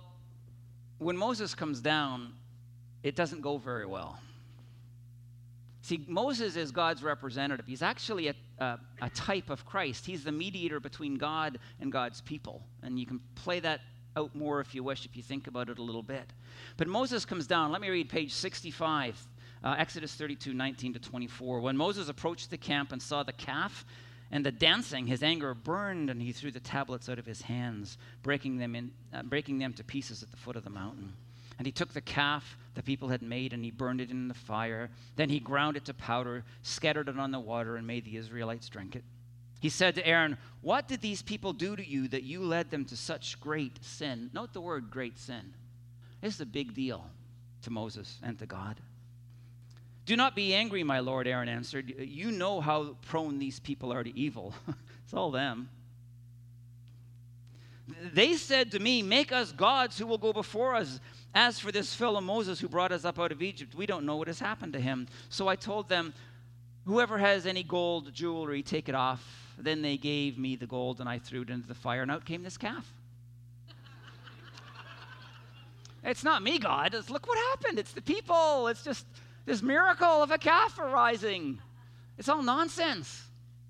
when 1.00 1.18
Moses 1.18 1.54
comes 1.54 1.82
down, 1.82 2.32
it 3.04 3.18
doesn't 3.18 3.42
go 3.42 3.58
very 3.58 3.86
well. 3.86 4.20
See, 5.86 6.04
Moses 6.08 6.56
is 6.56 6.72
God's 6.72 7.04
representative. 7.04 7.68
He's 7.68 7.84
actually 7.84 8.30
a, 8.30 8.34
a, 8.58 8.80
a, 9.04 9.10
type 9.12 9.52
of 9.52 9.68
Christ. 9.68 10.04
He's 10.04 10.24
the 10.24 10.32
mediator 10.32 10.80
between 10.80 11.14
God 11.14 11.60
and 11.80 11.92
God's 11.92 12.22
people. 12.22 12.64
And 12.82 12.98
you 12.98 13.06
can 13.06 13.20
play 13.36 13.60
that 13.60 13.82
out 14.18 14.34
more 14.34 14.60
if 14.60 14.74
you 14.74 14.84
wish, 14.84 15.06
if 15.06 15.16
you 15.16 15.22
think 15.22 15.46
about 15.46 15.70
it 15.70 15.78
a 15.78 15.84
little 15.84 16.02
bit. 16.02 16.34
But 16.78 16.88
Moses 16.88 17.24
comes 17.24 17.46
down. 17.46 17.72
Let 17.72 17.82
me 17.82 17.90
read 17.90 18.10
page 18.10 18.34
65, 18.34 19.28
uh, 19.64 19.76
Exodus 19.78 20.16
32, 20.16 20.56
19 20.56 20.94
to 20.94 21.00
24. 21.00 21.60
When 21.60 21.78
Moses 21.78 22.10
approached 22.10 22.50
the 22.50 22.58
camp 22.58 22.92
and 22.92 23.00
saw 23.00 23.22
the 23.22 23.34
calf 23.34 23.86
and 24.32 24.44
the 24.44 24.52
dancing, 24.52 25.06
his 25.06 25.22
anger 25.22 25.54
burned, 25.54 26.10
and 26.10 26.20
he 26.20 26.32
threw 26.32 26.50
the 26.50 26.60
tablets 26.60 27.10
out 27.10 27.20
of 27.20 27.28
his 27.28 27.44
hands, 27.44 28.00
breaking 28.24 28.58
them, 28.58 28.76
in, 28.76 28.90
uh, 29.14 29.22
breaking 29.22 29.60
them 29.60 29.72
to 29.74 29.84
pieces 29.84 30.24
at 30.24 30.32
the 30.32 30.38
foot 30.38 30.56
of 30.56 30.64
the 30.64 30.72
mountain. 30.72 31.14
And 31.60 31.68
he 31.68 31.72
took 31.72 31.94
the 31.94 32.02
calf 32.02 32.58
the 32.76 32.84
people 32.84 33.10
had 33.10 33.22
made 33.22 33.54
and 33.54 33.64
he 33.64 33.72
burned 33.72 34.02
it 34.02 34.12
in 34.12 34.28
the 34.28 34.34
fire. 34.34 34.90
Then 35.16 35.30
he 35.30 35.40
ground 35.40 35.78
it 35.78 35.86
to 35.86 35.94
powder, 35.94 36.44
scattered 36.62 37.10
it 37.10 37.18
on 37.18 37.32
the 37.32 37.40
water, 37.40 37.78
and 37.78 37.88
made 37.88 38.06
the 38.06 38.18
Israelites 38.18 38.70
drink 38.70 38.96
it. 38.96 39.04
He 39.62 39.70
said 39.70 39.96
to 39.96 40.06
Aaron, 40.06 40.38
What 40.62 40.88
did 40.88 41.02
these 41.02 41.22
people 41.22 41.54
do 41.54 41.76
to 41.76 41.88
you 41.88 42.08
that 42.10 42.24
you 42.24 42.42
led 42.42 42.70
them 42.70 42.86
to 42.86 42.98
such 42.98 43.40
great 43.40 43.84
sin? 43.84 44.30
Note 44.34 44.54
the 44.54 44.62
word 44.62 44.92
great 44.92 45.18
sin. 45.18 45.54
This 46.22 46.36
is 46.36 46.42
a 46.42 46.46
big 46.46 46.74
deal 46.74 47.10
to 47.64 47.72
Moses 47.72 48.20
and 48.22 48.38
to 48.40 48.46
God. 48.46 48.80
Do 50.06 50.16
not 50.16 50.36
be 50.36 50.54
angry, 50.54 50.84
my 50.84 51.00
Lord, 51.00 51.28
Aaron 51.28 51.50
answered. 51.50 51.96
You 51.98 52.30
know 52.30 52.62
how 52.62 52.96
prone 53.08 53.40
these 53.40 53.60
people 53.60 53.92
are 53.92 54.04
to 54.04 54.16
evil. 54.16 54.54
it's 55.04 55.14
all 55.14 55.32
them. 55.32 55.70
They 57.88 58.34
said 58.34 58.72
to 58.72 58.80
me, 58.80 59.04
Make 59.04 59.32
us 59.32 59.52
gods 59.52 59.98
who 59.98 60.08
will 60.08 60.18
go 60.18 60.34
before 60.34 60.76
us. 60.76 61.00
As 61.34 61.60
for 61.60 61.72
this 61.72 61.94
fellow 61.94 62.22
Moses 62.22 62.60
who 62.60 62.68
brought 62.68 62.92
us 62.92 63.06
up 63.06 63.20
out 63.20 63.32
of 63.32 63.42
Egypt, 63.42 63.76
we 63.76 63.86
don't 63.86 64.06
know 64.06 64.16
what 64.16 64.28
has 64.28 64.40
happened 64.40 64.74
to 64.74 64.80
him. 64.80 65.08
So 65.30 65.48
I 65.48 65.56
told 65.56 65.90
them, 65.90 66.14
Whoever 66.86 67.18
has 67.18 67.46
any 67.46 67.64
gold 67.64 68.14
jewelry, 68.14 68.62
take 68.62 68.88
it 68.88 68.96
off. 68.96 69.24
Then 69.58 69.82
they 69.82 69.98
gave 69.98 70.38
me 70.38 70.56
the 70.56 70.68
gold, 70.68 71.00
and 71.00 71.10
I 71.10 71.18
threw 71.18 71.42
it 71.42 71.50
into 71.50 71.68
the 71.68 71.74
fire, 71.74 72.04
and 72.04 72.12
out 72.12 72.26
came 72.26 72.44
this 72.44 72.58
calf. 72.58 72.86
it's 76.04 76.24
not 76.24 76.44
me, 76.44 76.60
God. 76.60 76.94
It's, 76.94 77.10
look 77.10 77.28
what 77.28 77.38
happened. 77.50 77.80
It's 77.80 77.94
the 77.94 78.02
people. 78.02 78.68
It's 78.68 78.84
just, 78.84 79.06
this 79.46 79.64
miracle 79.64 80.22
of 80.22 80.30
a 80.30 80.38
calf 80.38 80.78
arising. 80.78 81.60
It's 82.18 82.30
all 82.30 82.44
nonsense. 82.44 83.24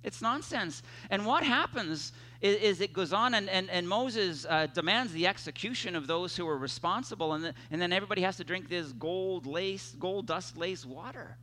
It's 0.04 0.22
nonsense. 0.22 0.84
And 1.10 1.26
what 1.26 1.44
happens 1.44 2.12
is, 2.42 2.56
is 2.58 2.82
it 2.82 2.94
goes 2.94 3.14
on, 3.14 3.34
and, 3.34 3.50
and, 3.50 3.70
and 3.70 3.88
Moses 3.88 4.46
uh, 4.50 4.68
demands 4.68 5.14
the 5.14 5.28
execution 5.28 5.96
of 5.96 6.08
those 6.08 6.36
who 6.36 6.48
are 6.48 6.58
responsible, 6.58 7.34
and, 7.34 7.44
the, 7.44 7.54
and 7.72 7.82
then 7.82 7.94
everybody 7.94 8.22
has 8.22 8.38
to 8.38 8.44
drink 8.44 8.70
this 8.70 8.92
gold 8.94 9.46
lace, 9.46 9.96
gold 10.00 10.28
dust 10.28 10.58
lace 10.58 10.86
water. 10.86 11.38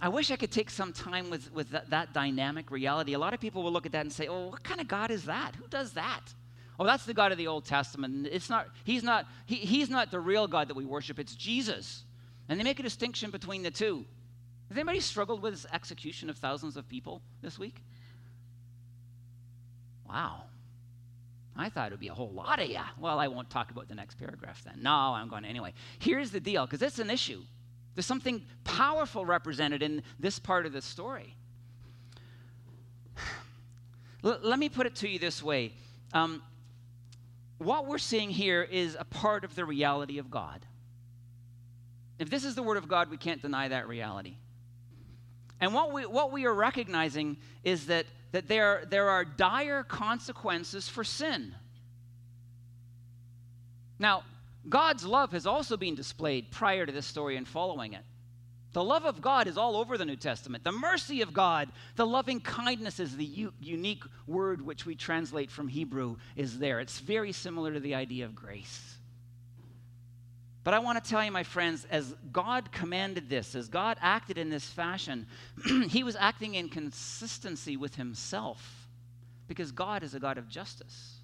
I 0.00 0.08
wish 0.08 0.30
I 0.30 0.36
could 0.36 0.52
take 0.52 0.68
some 0.68 0.92
time 0.92 1.30
with, 1.30 1.52
with 1.52 1.70
that, 1.70 1.90
that, 1.90 2.12
dynamic 2.12 2.70
reality. 2.70 3.14
A 3.14 3.18
lot 3.18 3.32
of 3.32 3.40
people 3.40 3.62
will 3.62 3.72
look 3.72 3.86
at 3.86 3.92
that 3.92 4.02
and 4.02 4.12
say, 4.12 4.26
oh, 4.28 4.48
what 4.48 4.62
kind 4.62 4.80
of 4.80 4.88
God 4.88 5.10
is 5.10 5.24
that? 5.24 5.52
Who 5.56 5.66
does 5.68 5.92
that? 5.92 6.20
Oh, 6.78 6.84
that's 6.84 7.06
the 7.06 7.14
God 7.14 7.32
of 7.32 7.38
the 7.38 7.46
Old 7.46 7.64
Testament. 7.64 8.28
It's 8.30 8.50
not, 8.50 8.68
he's, 8.84 9.02
not, 9.02 9.26
he, 9.46 9.56
he's 9.56 9.88
not 9.88 10.10
the 10.10 10.20
real 10.20 10.46
God 10.46 10.68
that 10.68 10.74
we 10.74 10.84
worship, 10.84 11.18
it's 11.18 11.34
Jesus. 11.34 12.04
And 12.48 12.60
they 12.60 12.64
make 12.64 12.78
a 12.78 12.82
distinction 12.82 13.30
between 13.30 13.62
the 13.62 13.70
two. 13.70 14.04
Has 14.68 14.76
anybody 14.76 15.00
struggled 15.00 15.42
with 15.42 15.54
this 15.54 15.66
execution 15.72 16.28
of 16.28 16.36
thousands 16.36 16.76
of 16.76 16.88
people 16.88 17.22
this 17.40 17.58
week? 17.58 17.82
Wow. 20.08 20.42
I 21.56 21.70
thought 21.70 21.88
it 21.88 21.92
would 21.92 22.00
be 22.00 22.08
a 22.08 22.14
whole 22.14 22.30
lot 22.30 22.60
of 22.60 22.68
you. 22.68 22.80
Well, 22.98 23.18
I 23.18 23.28
won't 23.28 23.48
talk 23.48 23.70
about 23.70 23.88
the 23.88 23.94
next 23.94 24.18
paragraph 24.18 24.62
then. 24.62 24.82
No, 24.82 24.90
I'm 24.90 25.28
going 25.28 25.42
to 25.44 25.48
anyway. 25.48 25.72
Here's 25.98 26.30
the 26.30 26.40
deal, 26.40 26.66
because 26.66 26.82
it's 26.82 26.98
an 26.98 27.08
issue. 27.10 27.42
There's 27.94 28.06
something 28.06 28.44
powerful 28.64 29.24
represented 29.24 29.82
in 29.82 30.02
this 30.20 30.38
part 30.38 30.66
of 30.66 30.72
the 30.72 30.82
story. 30.82 31.34
L- 34.22 34.38
let 34.42 34.58
me 34.58 34.68
put 34.68 34.86
it 34.86 34.96
to 34.96 35.08
you 35.08 35.18
this 35.18 35.42
way. 35.42 35.72
Um, 36.12 36.42
what 37.56 37.86
we're 37.86 37.96
seeing 37.96 38.28
here 38.28 38.62
is 38.62 38.96
a 39.00 39.04
part 39.04 39.44
of 39.44 39.54
the 39.54 39.64
reality 39.64 40.18
of 40.18 40.30
God. 40.30 40.66
If 42.18 42.28
this 42.28 42.44
is 42.44 42.54
the 42.54 42.62
Word 42.62 42.76
of 42.76 42.86
God, 42.86 43.10
we 43.10 43.16
can't 43.16 43.40
deny 43.40 43.68
that 43.68 43.88
reality. 43.88 44.36
And 45.58 45.72
what 45.72 45.90
we, 45.90 46.04
what 46.04 46.32
we 46.32 46.44
are 46.44 46.52
recognizing 46.52 47.38
is 47.64 47.86
that, 47.86 48.04
that 48.32 48.48
there, 48.48 48.84
there 48.90 49.08
are 49.10 49.24
dire 49.24 49.82
consequences 49.82 50.88
for 50.88 51.04
sin. 51.04 51.54
Now, 53.98 54.24
God's 54.68 55.04
love 55.04 55.32
has 55.32 55.46
also 55.46 55.76
been 55.76 55.94
displayed 55.94 56.50
prior 56.50 56.84
to 56.86 56.92
this 56.92 57.06
story 57.06 57.36
and 57.36 57.46
following 57.46 57.92
it. 57.92 58.02
The 58.72 58.84
love 58.84 59.06
of 59.06 59.22
God 59.22 59.46
is 59.46 59.56
all 59.56 59.76
over 59.76 59.96
the 59.96 60.04
New 60.04 60.16
Testament. 60.16 60.62
The 60.62 60.72
mercy 60.72 61.22
of 61.22 61.32
God, 61.32 61.70
the 61.94 62.06
loving 62.06 62.40
kindness 62.40 63.00
is 63.00 63.16
the 63.16 63.24
u- 63.24 63.54
unique 63.58 64.04
word 64.26 64.60
which 64.60 64.84
we 64.84 64.94
translate 64.94 65.50
from 65.50 65.68
Hebrew, 65.68 66.16
is 66.34 66.58
there. 66.58 66.80
It's 66.80 67.00
very 67.00 67.32
similar 67.32 67.72
to 67.72 67.80
the 67.80 67.94
idea 67.94 68.26
of 68.26 68.34
grace. 68.34 68.95
But 70.66 70.74
I 70.74 70.80
want 70.80 71.00
to 71.00 71.08
tell 71.08 71.24
you, 71.24 71.30
my 71.30 71.44
friends, 71.44 71.86
as 71.92 72.12
God 72.32 72.72
commanded 72.72 73.28
this, 73.28 73.54
as 73.54 73.68
God 73.68 73.98
acted 74.00 74.36
in 74.36 74.50
this 74.50 74.68
fashion, 74.68 75.28
he 75.88 76.02
was 76.02 76.16
acting 76.16 76.56
in 76.56 76.68
consistency 76.68 77.76
with 77.76 77.94
himself 77.94 78.88
because 79.46 79.70
God 79.70 80.02
is 80.02 80.14
a 80.14 80.18
God 80.18 80.38
of 80.38 80.48
justice. 80.48 81.18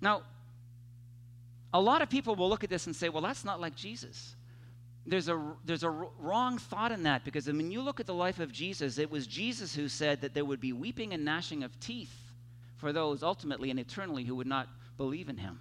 Now, 0.00 0.22
a 1.72 1.80
lot 1.80 2.02
of 2.02 2.10
people 2.10 2.34
will 2.34 2.48
look 2.48 2.64
at 2.64 2.70
this 2.70 2.86
and 2.86 2.96
say, 2.96 3.08
well, 3.08 3.22
that's 3.22 3.44
not 3.44 3.60
like 3.60 3.76
Jesus. 3.76 4.34
There's 5.06 5.28
a, 5.28 5.54
there's 5.64 5.84
a 5.84 5.90
wrong 5.90 6.58
thought 6.58 6.90
in 6.90 7.04
that 7.04 7.24
because 7.24 7.46
when 7.46 7.70
you 7.70 7.82
look 7.82 8.00
at 8.00 8.06
the 8.06 8.14
life 8.14 8.40
of 8.40 8.50
Jesus, 8.50 8.98
it 8.98 9.12
was 9.12 9.28
Jesus 9.28 9.76
who 9.76 9.86
said 9.86 10.22
that 10.22 10.34
there 10.34 10.44
would 10.44 10.60
be 10.60 10.72
weeping 10.72 11.12
and 11.12 11.24
gnashing 11.24 11.62
of 11.62 11.78
teeth 11.78 12.32
for 12.78 12.92
those 12.92 13.22
ultimately 13.22 13.70
and 13.70 13.78
eternally 13.78 14.24
who 14.24 14.34
would 14.34 14.48
not 14.48 14.66
believe 14.96 15.28
in 15.28 15.36
him. 15.36 15.60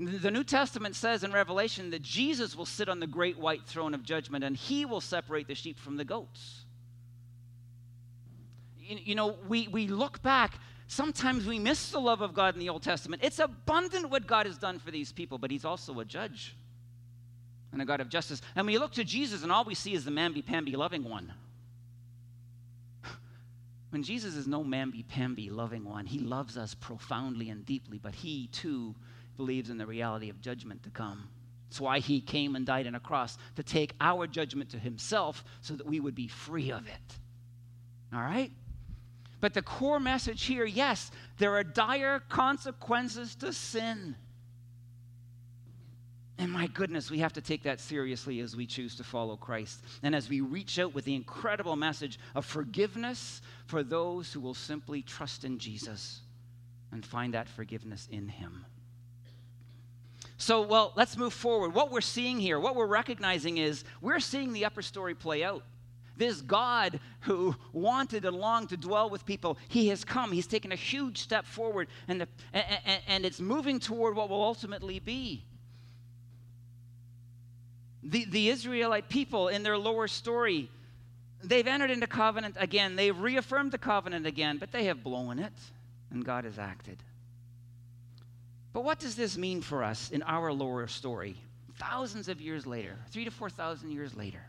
The 0.00 0.30
New 0.30 0.42
Testament 0.42 0.96
says 0.96 1.22
in 1.22 1.32
Revelation 1.32 1.90
that 1.90 2.02
Jesus 2.02 2.56
will 2.56 2.66
sit 2.66 2.88
on 2.88 2.98
the 2.98 3.06
great 3.06 3.38
white 3.38 3.64
throne 3.64 3.94
of 3.94 4.02
judgment 4.02 4.42
and 4.42 4.56
he 4.56 4.84
will 4.84 5.00
separate 5.00 5.46
the 5.46 5.54
sheep 5.54 5.78
from 5.78 5.96
the 5.96 6.04
goats. 6.04 6.64
You, 8.80 9.14
know, 9.14 9.36
we, 9.48 9.68
we 9.68 9.86
look 9.86 10.20
back, 10.20 10.58
sometimes 10.88 11.46
we 11.46 11.60
miss 11.60 11.90
the 11.90 12.00
love 12.00 12.22
of 12.22 12.34
God 12.34 12.54
in 12.54 12.60
the 12.60 12.68
Old 12.68 12.82
Testament. 12.82 13.22
It's 13.24 13.38
abundant 13.38 14.10
what 14.10 14.26
God 14.26 14.46
has 14.46 14.58
done 14.58 14.80
for 14.80 14.90
these 14.90 15.12
people, 15.12 15.38
but 15.38 15.50
he's 15.50 15.64
also 15.64 16.00
a 16.00 16.04
judge 16.04 16.56
and 17.72 17.80
a 17.80 17.84
God 17.84 18.00
of 18.00 18.08
justice. 18.08 18.42
And 18.56 18.66
we 18.66 18.78
look 18.78 18.92
to 18.94 19.04
Jesus 19.04 19.44
and 19.44 19.52
all 19.52 19.64
we 19.64 19.74
see 19.74 19.94
is 19.94 20.04
the 20.04 20.10
mamby-pamby 20.10 20.72
loving 20.72 21.04
one. 21.04 21.32
When 23.90 24.02
Jesus 24.02 24.34
is 24.34 24.48
no 24.48 24.64
mamby-pamby 24.64 25.50
loving 25.50 25.84
one, 25.84 26.06
he 26.06 26.18
loves 26.18 26.58
us 26.58 26.74
profoundly 26.74 27.48
and 27.48 27.64
deeply, 27.64 27.98
but 27.98 28.16
he 28.16 28.48
too 28.48 28.96
believes 29.36 29.70
in 29.70 29.78
the 29.78 29.86
reality 29.86 30.30
of 30.30 30.40
judgment 30.40 30.82
to 30.84 30.90
come. 30.90 31.28
That's 31.68 31.80
why 31.80 31.98
he 31.98 32.20
came 32.20 32.54
and 32.54 32.64
died 32.64 32.86
on 32.86 32.94
a 32.94 33.00
cross 33.00 33.36
to 33.56 33.62
take 33.62 33.94
our 34.00 34.26
judgment 34.26 34.70
to 34.70 34.78
himself 34.78 35.44
so 35.60 35.74
that 35.74 35.86
we 35.86 35.98
would 36.00 36.14
be 36.14 36.28
free 36.28 36.70
of 36.70 36.86
it. 36.86 37.18
All 38.14 38.20
right? 38.20 38.52
But 39.40 39.54
the 39.54 39.62
core 39.62 40.00
message 40.00 40.44
here 40.44 40.64
yes, 40.64 41.10
there 41.38 41.56
are 41.56 41.64
dire 41.64 42.20
consequences 42.28 43.34
to 43.36 43.52
sin. 43.52 44.16
And 46.38 46.50
my 46.50 46.66
goodness, 46.66 47.10
we 47.10 47.18
have 47.18 47.32
to 47.34 47.40
take 47.40 47.62
that 47.62 47.80
seriously 47.80 48.40
as 48.40 48.56
we 48.56 48.66
choose 48.66 48.96
to 48.96 49.04
follow 49.04 49.36
Christ 49.36 49.82
and 50.02 50.14
as 50.14 50.28
we 50.28 50.40
reach 50.40 50.78
out 50.78 50.94
with 50.94 51.04
the 51.04 51.14
incredible 51.14 51.76
message 51.76 52.18
of 52.34 52.44
forgiveness 52.44 53.40
for 53.66 53.82
those 53.82 54.32
who 54.32 54.40
will 54.40 54.54
simply 54.54 55.02
trust 55.02 55.44
in 55.44 55.58
Jesus 55.58 56.20
and 56.90 57.04
find 57.04 57.34
that 57.34 57.48
forgiveness 57.48 58.08
in 58.10 58.28
Him. 58.28 58.64
So, 60.36 60.62
well, 60.62 60.92
let's 60.96 61.16
move 61.16 61.32
forward. 61.32 61.74
What 61.74 61.92
we're 61.92 62.00
seeing 62.00 62.38
here, 62.40 62.58
what 62.58 62.74
we're 62.74 62.86
recognizing 62.86 63.58
is 63.58 63.84
we're 64.00 64.20
seeing 64.20 64.52
the 64.52 64.64
upper 64.64 64.82
story 64.82 65.14
play 65.14 65.44
out. 65.44 65.62
This 66.16 66.40
God 66.40 67.00
who 67.20 67.56
wanted 67.72 68.24
and 68.24 68.36
longed 68.36 68.68
to 68.68 68.76
dwell 68.76 69.10
with 69.10 69.26
people, 69.26 69.58
he 69.68 69.88
has 69.88 70.04
come. 70.04 70.30
He's 70.32 70.46
taken 70.46 70.70
a 70.70 70.76
huge 70.76 71.18
step 71.18 71.44
forward, 71.44 71.88
and, 72.06 72.20
the, 72.20 72.28
and, 72.52 73.00
and 73.08 73.24
it's 73.26 73.40
moving 73.40 73.80
toward 73.80 74.14
what 74.14 74.28
will 74.28 74.42
ultimately 74.42 75.00
be. 75.00 75.44
The, 78.02 78.26
the 78.26 78.48
Israelite 78.50 79.08
people 79.08 79.48
in 79.48 79.62
their 79.62 79.78
lower 79.78 80.06
story, 80.06 80.68
they've 81.42 81.66
entered 81.66 81.90
into 81.90 82.06
covenant 82.06 82.56
again. 82.60 82.96
They've 82.96 83.18
reaffirmed 83.18 83.72
the 83.72 83.78
covenant 83.78 84.26
again, 84.26 84.58
but 84.58 84.72
they 84.72 84.84
have 84.84 85.02
blown 85.02 85.38
it, 85.38 85.54
and 86.10 86.24
God 86.24 86.44
has 86.44 86.58
acted. 86.58 87.02
But 88.74 88.82
what 88.82 88.98
does 88.98 89.14
this 89.14 89.38
mean 89.38 89.62
for 89.62 89.84
us 89.84 90.10
in 90.10 90.22
our 90.24 90.52
lower 90.52 90.88
story? 90.88 91.36
Thousands 91.76 92.28
of 92.28 92.40
years 92.40 92.66
later, 92.66 92.98
three 93.10 93.24
to 93.24 93.30
4,000 93.30 93.92
years 93.92 94.14
later. 94.16 94.44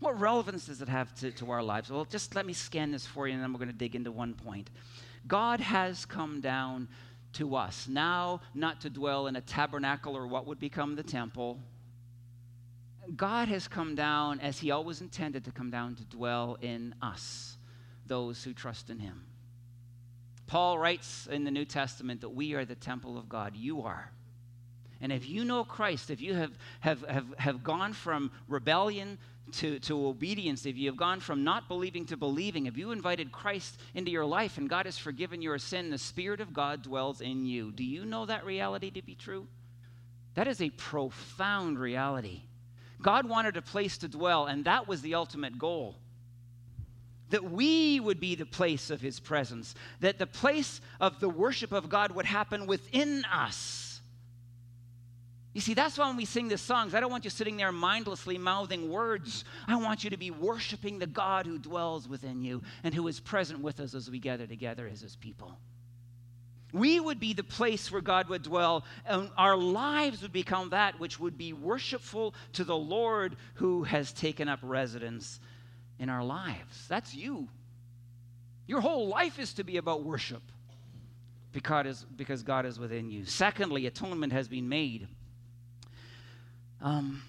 What 0.00 0.20
relevance 0.20 0.66
does 0.66 0.82
it 0.82 0.88
have 0.88 1.14
to, 1.20 1.30
to 1.30 1.50
our 1.52 1.62
lives? 1.62 1.88
Well, 1.88 2.04
just 2.04 2.34
let 2.34 2.44
me 2.44 2.52
scan 2.52 2.90
this 2.90 3.06
for 3.06 3.26
you, 3.28 3.34
and 3.34 3.42
then 3.42 3.52
we're 3.52 3.60
going 3.60 3.70
to 3.70 3.74
dig 3.74 3.94
into 3.94 4.10
one 4.10 4.34
point. 4.34 4.68
God 5.28 5.60
has 5.60 6.04
come 6.04 6.40
down 6.40 6.88
to 7.34 7.54
us, 7.54 7.86
now 7.88 8.40
not 8.52 8.80
to 8.80 8.90
dwell 8.90 9.28
in 9.28 9.36
a 9.36 9.40
tabernacle 9.40 10.16
or 10.16 10.26
what 10.26 10.46
would 10.46 10.58
become 10.58 10.96
the 10.96 11.02
temple. 11.02 11.60
God 13.14 13.46
has 13.46 13.68
come 13.68 13.94
down 13.94 14.40
as 14.40 14.58
He 14.58 14.72
always 14.72 15.00
intended 15.00 15.44
to 15.44 15.52
come 15.52 15.70
down 15.70 15.94
to 15.94 16.04
dwell 16.04 16.58
in 16.60 16.96
us, 17.00 17.56
those 18.06 18.42
who 18.42 18.52
trust 18.52 18.90
in 18.90 18.98
Him. 18.98 19.24
Paul 20.46 20.78
writes 20.78 21.26
in 21.30 21.44
the 21.44 21.50
New 21.50 21.64
Testament 21.64 22.20
that 22.20 22.28
we 22.28 22.54
are 22.54 22.64
the 22.64 22.74
temple 22.74 23.18
of 23.18 23.28
God. 23.28 23.56
You 23.56 23.82
are. 23.82 24.12
And 25.00 25.12
if 25.12 25.28
you 25.28 25.44
know 25.44 25.64
Christ, 25.64 26.10
if 26.10 26.20
you 26.20 26.34
have, 26.34 26.52
have, 26.80 27.02
have, 27.08 27.26
have 27.38 27.64
gone 27.64 27.92
from 27.92 28.30
rebellion 28.48 29.18
to, 29.52 29.78
to 29.80 30.06
obedience, 30.06 30.64
if 30.64 30.76
you 30.76 30.88
have 30.88 30.96
gone 30.96 31.20
from 31.20 31.44
not 31.44 31.68
believing 31.68 32.06
to 32.06 32.16
believing, 32.16 32.66
if 32.66 32.76
you 32.76 32.92
invited 32.92 33.30
Christ 33.30 33.78
into 33.94 34.10
your 34.10 34.24
life 34.24 34.56
and 34.56 34.70
God 34.70 34.86
has 34.86 34.96
forgiven 34.96 35.42
your 35.42 35.58
sin, 35.58 35.90
the 35.90 35.98
Spirit 35.98 36.40
of 36.40 36.52
God 36.52 36.82
dwells 36.82 37.20
in 37.20 37.44
you. 37.44 37.72
Do 37.72 37.84
you 37.84 38.04
know 38.04 38.24
that 38.26 38.46
reality 38.46 38.90
to 38.92 39.02
be 39.02 39.14
true? 39.14 39.46
That 40.34 40.48
is 40.48 40.60
a 40.60 40.70
profound 40.70 41.78
reality. 41.78 42.42
God 43.02 43.28
wanted 43.28 43.56
a 43.56 43.62
place 43.62 43.98
to 43.98 44.08
dwell, 44.08 44.46
and 44.46 44.64
that 44.64 44.88
was 44.88 45.02
the 45.02 45.14
ultimate 45.14 45.58
goal 45.58 45.96
that 47.30 47.44
we 47.44 48.00
would 48.00 48.20
be 48.20 48.34
the 48.34 48.46
place 48.46 48.90
of 48.90 49.00
his 49.00 49.18
presence, 49.20 49.74
that 50.00 50.18
the 50.18 50.26
place 50.26 50.80
of 51.00 51.20
the 51.20 51.28
worship 51.28 51.72
of 51.72 51.88
God 51.88 52.12
would 52.12 52.26
happen 52.26 52.66
within 52.66 53.24
us. 53.24 54.00
You 55.56 55.62
see, 55.62 55.72
that's 55.72 55.96
why 55.96 56.06
when 56.06 56.18
we 56.18 56.26
sing 56.26 56.48
the 56.48 56.58
songs, 56.58 56.94
I 56.94 57.00
don't 57.00 57.10
want 57.10 57.24
you 57.24 57.30
sitting 57.30 57.56
there 57.56 57.72
mindlessly 57.72 58.36
mouthing 58.36 58.90
words. 58.90 59.44
I 59.66 59.76
want 59.76 60.04
you 60.04 60.10
to 60.10 60.18
be 60.18 60.30
worshiping 60.30 60.98
the 60.98 61.06
God 61.06 61.46
who 61.46 61.58
dwells 61.58 62.06
within 62.06 62.42
you 62.42 62.62
and 62.84 62.92
who 62.92 63.08
is 63.08 63.20
present 63.20 63.60
with 63.60 63.80
us 63.80 63.94
as 63.94 64.10
we 64.10 64.18
gather 64.18 64.46
together 64.46 64.86
as 64.86 65.00
his 65.00 65.16
people. 65.16 65.58
We 66.74 67.00
would 67.00 67.18
be 67.18 67.32
the 67.32 67.42
place 67.42 67.90
where 67.90 68.02
God 68.02 68.28
would 68.28 68.42
dwell, 68.42 68.84
and 69.06 69.30
our 69.38 69.56
lives 69.56 70.20
would 70.20 70.32
become 70.32 70.68
that 70.70 71.00
which 71.00 71.18
would 71.18 71.38
be 71.38 71.54
worshipful 71.54 72.34
to 72.52 72.64
the 72.64 72.76
Lord 72.76 73.36
who 73.54 73.84
has 73.84 74.12
taken 74.12 74.50
up 74.50 74.58
residence 74.62 75.40
in 75.98 76.08
our 76.08 76.24
lives. 76.24 76.86
That's 76.88 77.14
you. 77.14 77.48
Your 78.66 78.80
whole 78.80 79.08
life 79.08 79.38
is 79.38 79.54
to 79.54 79.64
be 79.64 79.76
about 79.76 80.02
worship 80.04 80.42
because, 81.52 82.04
because 82.16 82.42
God 82.42 82.66
is 82.66 82.78
within 82.78 83.10
you. 83.10 83.24
Secondly, 83.24 83.86
atonement 83.86 84.32
has 84.32 84.48
been 84.48 84.68
made. 84.68 85.08
Um, 86.82 87.22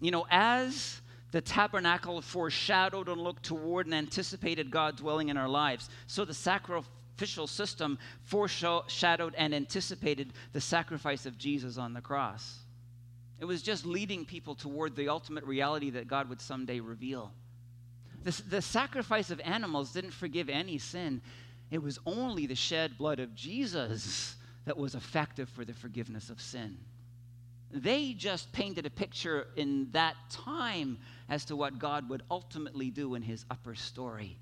you 0.00 0.10
know, 0.10 0.26
as 0.30 1.00
the 1.30 1.40
tabernacle 1.40 2.20
foreshadowed 2.20 3.08
and 3.08 3.20
looked 3.20 3.44
toward 3.44 3.86
and 3.86 3.94
anticipated 3.94 4.70
God 4.70 4.96
dwelling 4.96 5.28
in 5.28 5.36
our 5.36 5.48
lives, 5.48 5.88
so 6.06 6.24
the 6.24 6.34
sacrificial 6.34 7.46
system 7.46 7.98
foreshadowed 8.24 9.34
and 9.36 9.54
anticipated 9.54 10.32
the 10.52 10.60
sacrifice 10.60 11.26
of 11.26 11.38
Jesus 11.38 11.78
on 11.78 11.94
the 11.94 12.00
cross. 12.00 12.58
It 13.38 13.44
was 13.44 13.62
just 13.62 13.86
leading 13.86 14.26
people 14.26 14.54
toward 14.54 14.96
the 14.96 15.08
ultimate 15.08 15.44
reality 15.44 15.90
that 15.90 16.08
God 16.08 16.28
would 16.28 16.40
someday 16.40 16.80
reveal. 16.80 17.32
The, 18.22 18.42
the 18.48 18.62
sacrifice 18.62 19.30
of 19.30 19.40
animals 19.40 19.92
didn't 19.92 20.12
forgive 20.12 20.48
any 20.48 20.78
sin, 20.78 21.22
it 21.70 21.82
was 21.82 21.98
only 22.04 22.46
the 22.46 22.54
shed 22.54 22.98
blood 22.98 23.20
of 23.20 23.34
Jesus 23.34 24.36
that 24.64 24.76
was 24.76 24.94
effective 24.94 25.48
for 25.48 25.64
the 25.64 25.72
forgiveness 25.72 26.28
of 26.28 26.40
sin. 26.40 26.76
They 27.72 28.14
just 28.14 28.52
painted 28.52 28.84
a 28.84 28.90
picture 28.90 29.46
in 29.56 29.88
that 29.92 30.16
time 30.28 30.98
as 31.28 31.44
to 31.46 31.56
what 31.56 31.78
God 31.78 32.08
would 32.08 32.22
ultimately 32.30 32.90
do 32.90 33.14
in 33.14 33.22
his 33.22 33.44
upper 33.50 33.76
story 33.76 34.36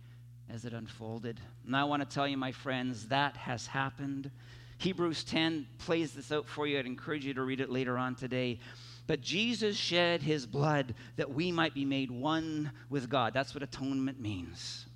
as 0.51 0.65
it 0.65 0.73
unfolded. 0.73 1.39
And 1.67 1.77
I 1.77 1.85
want 1.85 2.09
to 2.09 2.15
tell 2.15 2.27
you, 2.27 2.39
my 2.39 2.53
friends, 2.53 3.09
that 3.09 3.37
has 3.37 3.67
happened. 3.67 4.31
Hebrews 4.79 5.25
10 5.25 5.67
plays 5.79 6.13
this 6.13 6.33
out 6.33 6.49
for 6.49 6.67
you. 6.67 6.79
I'd 6.79 6.87
encourage 6.87 7.27
you 7.27 7.35
to 7.35 7.43
read 7.43 7.61
it 7.61 7.69
later 7.69 7.99
on 7.99 8.15
today. 8.15 8.61
But 9.09 9.23
Jesus 9.23 9.75
shed 9.75 10.23
his 10.23 10.47
blood 10.47 10.95
that 11.17 11.33
we 11.33 11.51
might 11.51 11.75
be 11.75 11.87
made 11.87 12.11
one 12.11 12.71
with 12.91 13.09
God. 13.09 13.33
That's 13.33 13.55
what 13.55 13.63
atonement 13.63 14.21
means. 14.21 14.87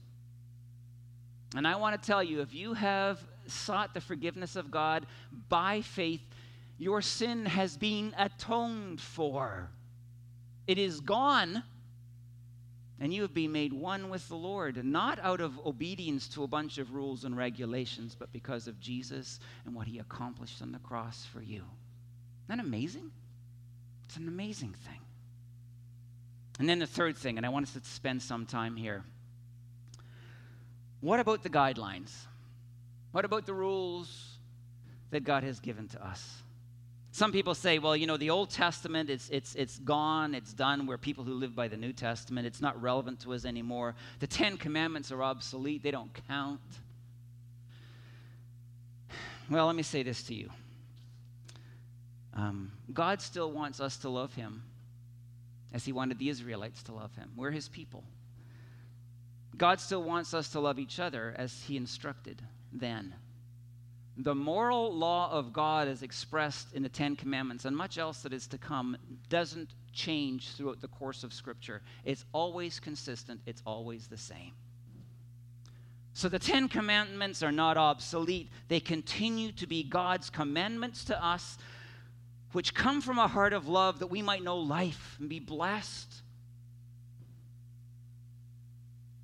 And 1.57 1.67
I 1.67 1.77
want 1.77 2.01
to 2.01 2.07
tell 2.07 2.23
you 2.23 2.43
if 2.43 2.55
you 2.55 2.75
have 2.75 3.19
sought 3.47 3.95
the 3.95 4.03
forgiveness 4.03 4.55
of 4.55 4.71
God 4.71 5.07
by 5.49 5.81
faith, 5.81 6.21
your 6.79 7.01
sin 7.01 7.47
has 7.47 7.79
been 7.79 8.15
atoned 8.19 9.01
for. 9.01 9.71
It 10.67 10.77
is 10.77 11.01
gone, 11.01 11.63
and 13.01 13.15
you 13.15 13.23
have 13.23 13.33
been 13.33 13.53
made 13.53 13.73
one 13.73 14.11
with 14.11 14.29
the 14.29 14.37
Lord, 14.37 14.85
not 14.85 15.21
out 15.21 15.41
of 15.41 15.59
obedience 15.65 16.29
to 16.29 16.45
a 16.45 16.47
bunch 16.47 16.77
of 16.77 16.93
rules 16.93 17.25
and 17.25 17.35
regulations, 17.35 18.15
but 18.19 18.31
because 18.31 18.69
of 18.69 18.79
Jesus 18.79 19.41
and 19.65 19.75
what 19.75 19.87
he 19.87 19.99
accomplished 20.01 20.61
on 20.61 20.71
the 20.71 20.79
cross 20.81 21.25
for 21.33 21.41
you. 21.41 21.63
Isn't 22.45 22.59
that 22.59 22.59
amazing? 22.61 23.11
It's 24.13 24.19
an 24.19 24.29
amazing 24.29 24.75
thing. 24.85 25.01
And 26.59 26.69
then 26.69 26.81
the 26.81 26.87
third 26.87 27.17
thing, 27.17 27.39
and 27.39 27.47
I 27.47 27.49
want 27.49 27.67
us 27.67 27.73
to 27.73 27.81
spend 27.83 28.21
some 28.21 28.45
time 28.45 28.77
here. 28.77 29.05
What 31.01 31.19
about 31.19 31.43
the 31.43 31.49
guidelines? 31.49 32.13
What 33.13 33.25
about 33.25 33.47
the 33.47 33.55
rules 33.55 34.37
that 35.13 35.25
God 35.25 35.45
has 35.45 35.61
given 35.61 35.89
to 35.89 36.07
us? 36.07 36.43
Some 37.13 37.33
people 37.33 37.55
say, 37.55 37.79
well, 37.79 37.97
you 37.97 38.07
know, 38.07 38.19
the 38.19 38.29
Old 38.29 38.51
Testament, 38.51 39.09
it's, 39.09 39.31
it's, 39.31 39.55
it's 39.55 39.79
gone, 39.79 40.35
it's 40.35 40.53
done. 40.53 40.87
We're 40.87 40.99
people 40.99 41.25
who 41.25 41.33
live 41.33 41.57
by 41.57 41.69
the 41.69 41.79
New 41.79 41.95
Testament. 41.95 42.47
It's 42.47 42.61
not 42.61 42.83
relevant 42.83 43.21
to 43.21 43.33
us 43.33 43.47
anymore. 43.47 43.95
The 44.19 44.27
Ten 44.27 44.59
Commandments 44.59 45.11
are 45.11 45.23
obsolete, 45.23 45.83
they 45.83 45.91
don't 45.91 46.13
count. 46.29 46.61
Well, 49.49 49.65
let 49.65 49.75
me 49.75 49.83
say 49.83 50.03
this 50.03 50.23
to 50.25 50.35
you 50.35 50.51
um, 52.35 52.73
God 52.93 53.21
still 53.21 53.51
wants 53.51 53.81
us 53.81 53.99
to 53.99 54.09
love 54.09 54.35
Him 54.35 54.63
as 55.73 55.85
He 55.85 55.93
wanted 55.93 56.19
the 56.19 56.29
Israelites 56.29 56.83
to 56.85 56.93
love 56.93 57.15
Him. 57.15 57.31
We're 57.37 57.51
His 57.51 57.69
people. 57.69 58.05
God 59.57 59.81
still 59.81 60.03
wants 60.03 60.33
us 60.35 60.49
to 60.51 60.61
love 60.61 60.79
each 60.79 60.99
other 60.99 61.35
as 61.37 61.63
He 61.67 61.77
instructed 61.77 62.41
then. 62.73 63.15
The 64.17 64.35
moral 64.35 64.95
law 64.95 65.31
of 65.31 65.53
God 65.53 65.89
is 65.89 66.03
expressed 66.03 66.75
in 66.75 66.83
the 66.83 66.89
Ten 66.89 67.17
Commandments, 67.17 67.65
and 67.65 67.77
much 67.77 67.97
else 67.97 68.23
that 68.23 68.33
is 68.33 68.47
to 68.49 68.59
come 68.59 68.97
doesn't 69.29 69.71
change 69.93 70.51
throughout 70.51 70.81
the 70.81 70.89
course 70.89 71.25
of 71.25 71.33
Scripture. 71.33 71.81
It's 72.05 72.25
always 72.33 72.79
consistent, 72.79 73.41
it's 73.47 73.63
always 73.67 74.09
the 74.09 74.19
same. 74.19 74.53
So 76.15 76.29
the 76.29 76.39
Ten 76.39 76.69
Commandments 76.69 77.43
are 77.43 77.53
not 77.53 77.79
obsolete, 77.79 78.51
they 78.69 78.81
continue 78.81 79.51
to 79.53 79.67
be 79.67 79.83
God's 79.83 80.29
commandments 80.29 81.05
to 81.07 81.25
us, 81.25 81.57
which 82.53 82.75
come 82.75 83.01
from 83.01 83.19
a 83.19 83.29
heart 83.29 83.53
of 83.53 83.69
love 83.69 83.99
that 83.99 84.09
we 84.09 84.23
might 84.23 84.43
know 84.43 84.59
life 84.59 85.17
and 85.19 85.29
be 85.29 85.41
blessed 85.41 86.23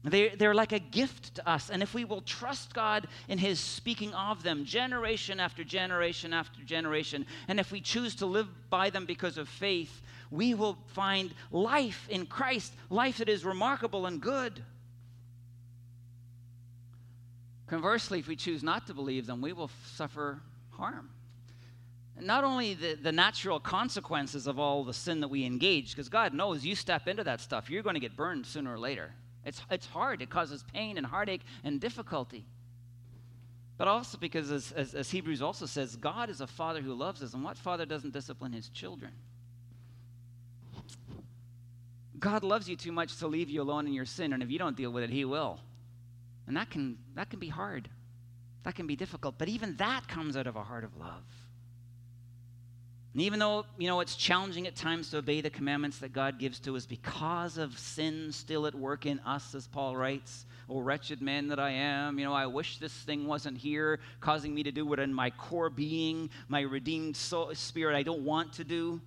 They, 0.05 0.29
they're 0.31 0.55
like 0.55 0.73
a 0.73 0.79
gift 0.79 1.37
to 1.37 1.49
us. 1.49 1.71
And 1.71 1.83
if 1.83 1.95
we 1.95 2.05
will 2.05 2.21
trust 2.21 2.75
God 2.75 3.09
in 3.29 3.39
His 3.39 3.59
speaking 3.61 4.15
of 4.15 4.43
them 4.43 4.65
generation 4.65 5.41
after 5.41 5.65
generation 5.65 6.33
after 6.33 6.63
generation, 6.63 7.27
and 7.49 7.59
if 7.59 7.73
we 7.73 7.81
choose 7.81 8.15
to 8.17 8.27
live 8.27 8.49
by 8.71 8.91
them 8.91 9.07
because 9.07 9.39
of 9.39 9.49
faith, 9.49 10.01
we 10.31 10.55
will 10.55 10.79
find 10.89 11.35
life 11.51 12.07
in 12.11 12.27
Christ, 12.27 12.73
life 12.91 13.19
that 13.19 13.29
is 13.29 13.45
remarkable 13.45 14.07
and 14.07 14.21
good. 14.21 14.63
Conversely, 17.67 18.19
if 18.19 18.29
we 18.29 18.37
choose 18.37 18.63
not 18.63 18.87
to 18.87 18.95
believe 18.95 19.27
them, 19.27 19.43
we 19.43 19.53
will 19.53 19.71
suffer 19.85 20.41
harm. 20.71 21.11
Not 22.21 22.45
only 22.45 22.75
the, 22.75 22.95
the 22.95 23.13
natural 23.13 23.61
consequences 23.61 24.47
of 24.47 24.59
all 24.59 24.85
the 24.85 24.95
sin 24.95 25.21
that 25.21 25.29
we 25.29 25.45
engage, 25.45 25.91
because 25.91 26.09
God 26.09 26.35
knows 26.35 26.65
you 26.65 26.75
step 26.75 27.07
into 27.07 27.25
that 27.25 27.41
stuff, 27.41 27.71
you're 27.71 27.83
going 27.83 27.95
to 27.95 28.01
get 28.01 28.17
burned 28.17 28.47
sooner 28.47 28.73
or 28.73 28.79
later. 28.79 29.13
It's, 29.45 29.63
it's 29.71 29.87
hard. 29.87 30.21
It 30.21 30.31
causes 30.31 30.65
pain 30.73 30.99
and 30.99 31.07
heartache 31.07 31.43
and 31.65 31.81
difficulty. 31.81 32.45
But 33.79 33.89
also 33.89 34.19
because, 34.19 34.51
as, 34.51 34.73
as, 34.73 34.95
as, 34.95 35.11
Hebrews 35.11 35.41
also 35.41 35.65
says, 35.65 35.95
God 35.95 36.31
is 36.31 36.41
a 36.41 36.47
father 36.47 36.81
who 36.81 36.95
loves 36.95 37.23
us. 37.23 37.33
And 37.33 37.45
what 37.45 37.57
father 37.57 37.87
doesn't 37.87 38.13
discipline 38.13 38.53
his 38.53 38.69
children? 38.69 39.13
God 42.19 42.43
loves 42.43 42.69
you 42.69 42.75
too 42.75 42.91
much 42.91 43.17
to 43.19 43.29
leave 43.29 43.49
you 43.49 43.63
alone 43.63 43.87
in 43.87 43.93
your 43.93 44.05
sin. 44.05 44.33
And 44.33 44.43
if 44.43 44.51
you 44.51 44.59
don't 44.59 44.77
deal 44.77 44.91
with 44.91 45.05
it, 45.05 45.11
he 45.11 45.25
will. 45.25 45.61
And 46.49 46.57
that 46.57 46.71
can, 46.71 46.99
that 47.15 47.31
can 47.31 47.39
be 47.39 47.49
hard. 47.49 47.89
That 48.65 48.75
can 48.75 48.89
be 48.89 48.97
difficult. 48.97 49.39
But 49.39 49.49
even 49.49 49.77
that 49.77 50.09
comes 50.09 50.37
out 50.37 50.49
of 50.49 50.57
a 50.57 50.65
heart 50.65 50.83
of 50.83 50.97
love. 50.97 51.23
And 53.19 53.25
even 53.25 53.41
though, 53.41 53.67
you 53.79 53.89
know, 53.89 53.99
it's 53.99 54.15
challenging 54.15 54.69
at 54.69 54.77
times 54.77 55.11
to 55.11 55.19
obey 55.19 55.41
the 55.41 55.51
commandments 55.51 55.99
that 55.99 56.13
God 56.13 56.39
gives 56.39 56.61
to 56.61 56.77
us 56.77 56.87
because 56.87 57.59
of 57.59 57.77
sin 57.77 58.31
still 58.31 58.65
at 58.65 58.77
work 58.77 59.07
in 59.07 59.19
us, 59.27 59.57
as 59.57 59.67
Paul 59.67 59.97
writes, 59.97 60.47
Oh, 60.71 60.79
wretched 60.79 61.21
man 61.21 61.49
that 61.49 61.59
I 61.59 61.71
am, 61.71 62.21
you 62.21 62.25
know, 62.25 62.33
I 62.33 62.47
wish 62.47 62.79
this 62.79 62.93
thing 62.93 63.27
wasn't 63.27 63.59
here, 63.59 63.99
causing 64.21 64.55
me 64.55 64.63
to 64.63 64.71
do 64.71 64.87
what 64.87 65.01
in 65.01 65.13
my 65.13 65.31
core 65.31 65.69
being, 65.69 66.31
my 66.47 66.61
redeemed 66.61 67.17
soul, 67.17 67.53
spirit, 67.57 67.97
I 67.97 68.05
don't 68.05 68.23
want 68.23 68.53
to 68.53 68.63
do. 68.63 69.01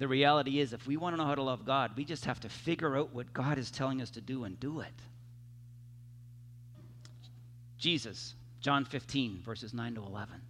The 0.00 0.08
reality 0.08 0.58
is, 0.58 0.72
if 0.72 0.88
we 0.88 0.96
want 0.96 1.14
to 1.14 1.18
know 1.18 1.28
how 1.28 1.36
to 1.36 1.42
love 1.44 1.64
God, 1.64 1.92
we 1.96 2.04
just 2.04 2.24
have 2.24 2.40
to 2.40 2.48
figure 2.48 2.96
out 2.96 3.14
what 3.14 3.32
God 3.32 3.58
is 3.58 3.70
telling 3.70 4.02
us 4.02 4.10
to 4.10 4.20
do 4.20 4.42
and 4.42 4.58
do 4.58 4.80
it. 4.80 4.88
Jesus, 7.78 8.34
John 8.60 8.84
15, 8.84 9.40
verses 9.44 9.72
9 9.72 9.94
to 9.94 10.02
11. 10.02 10.49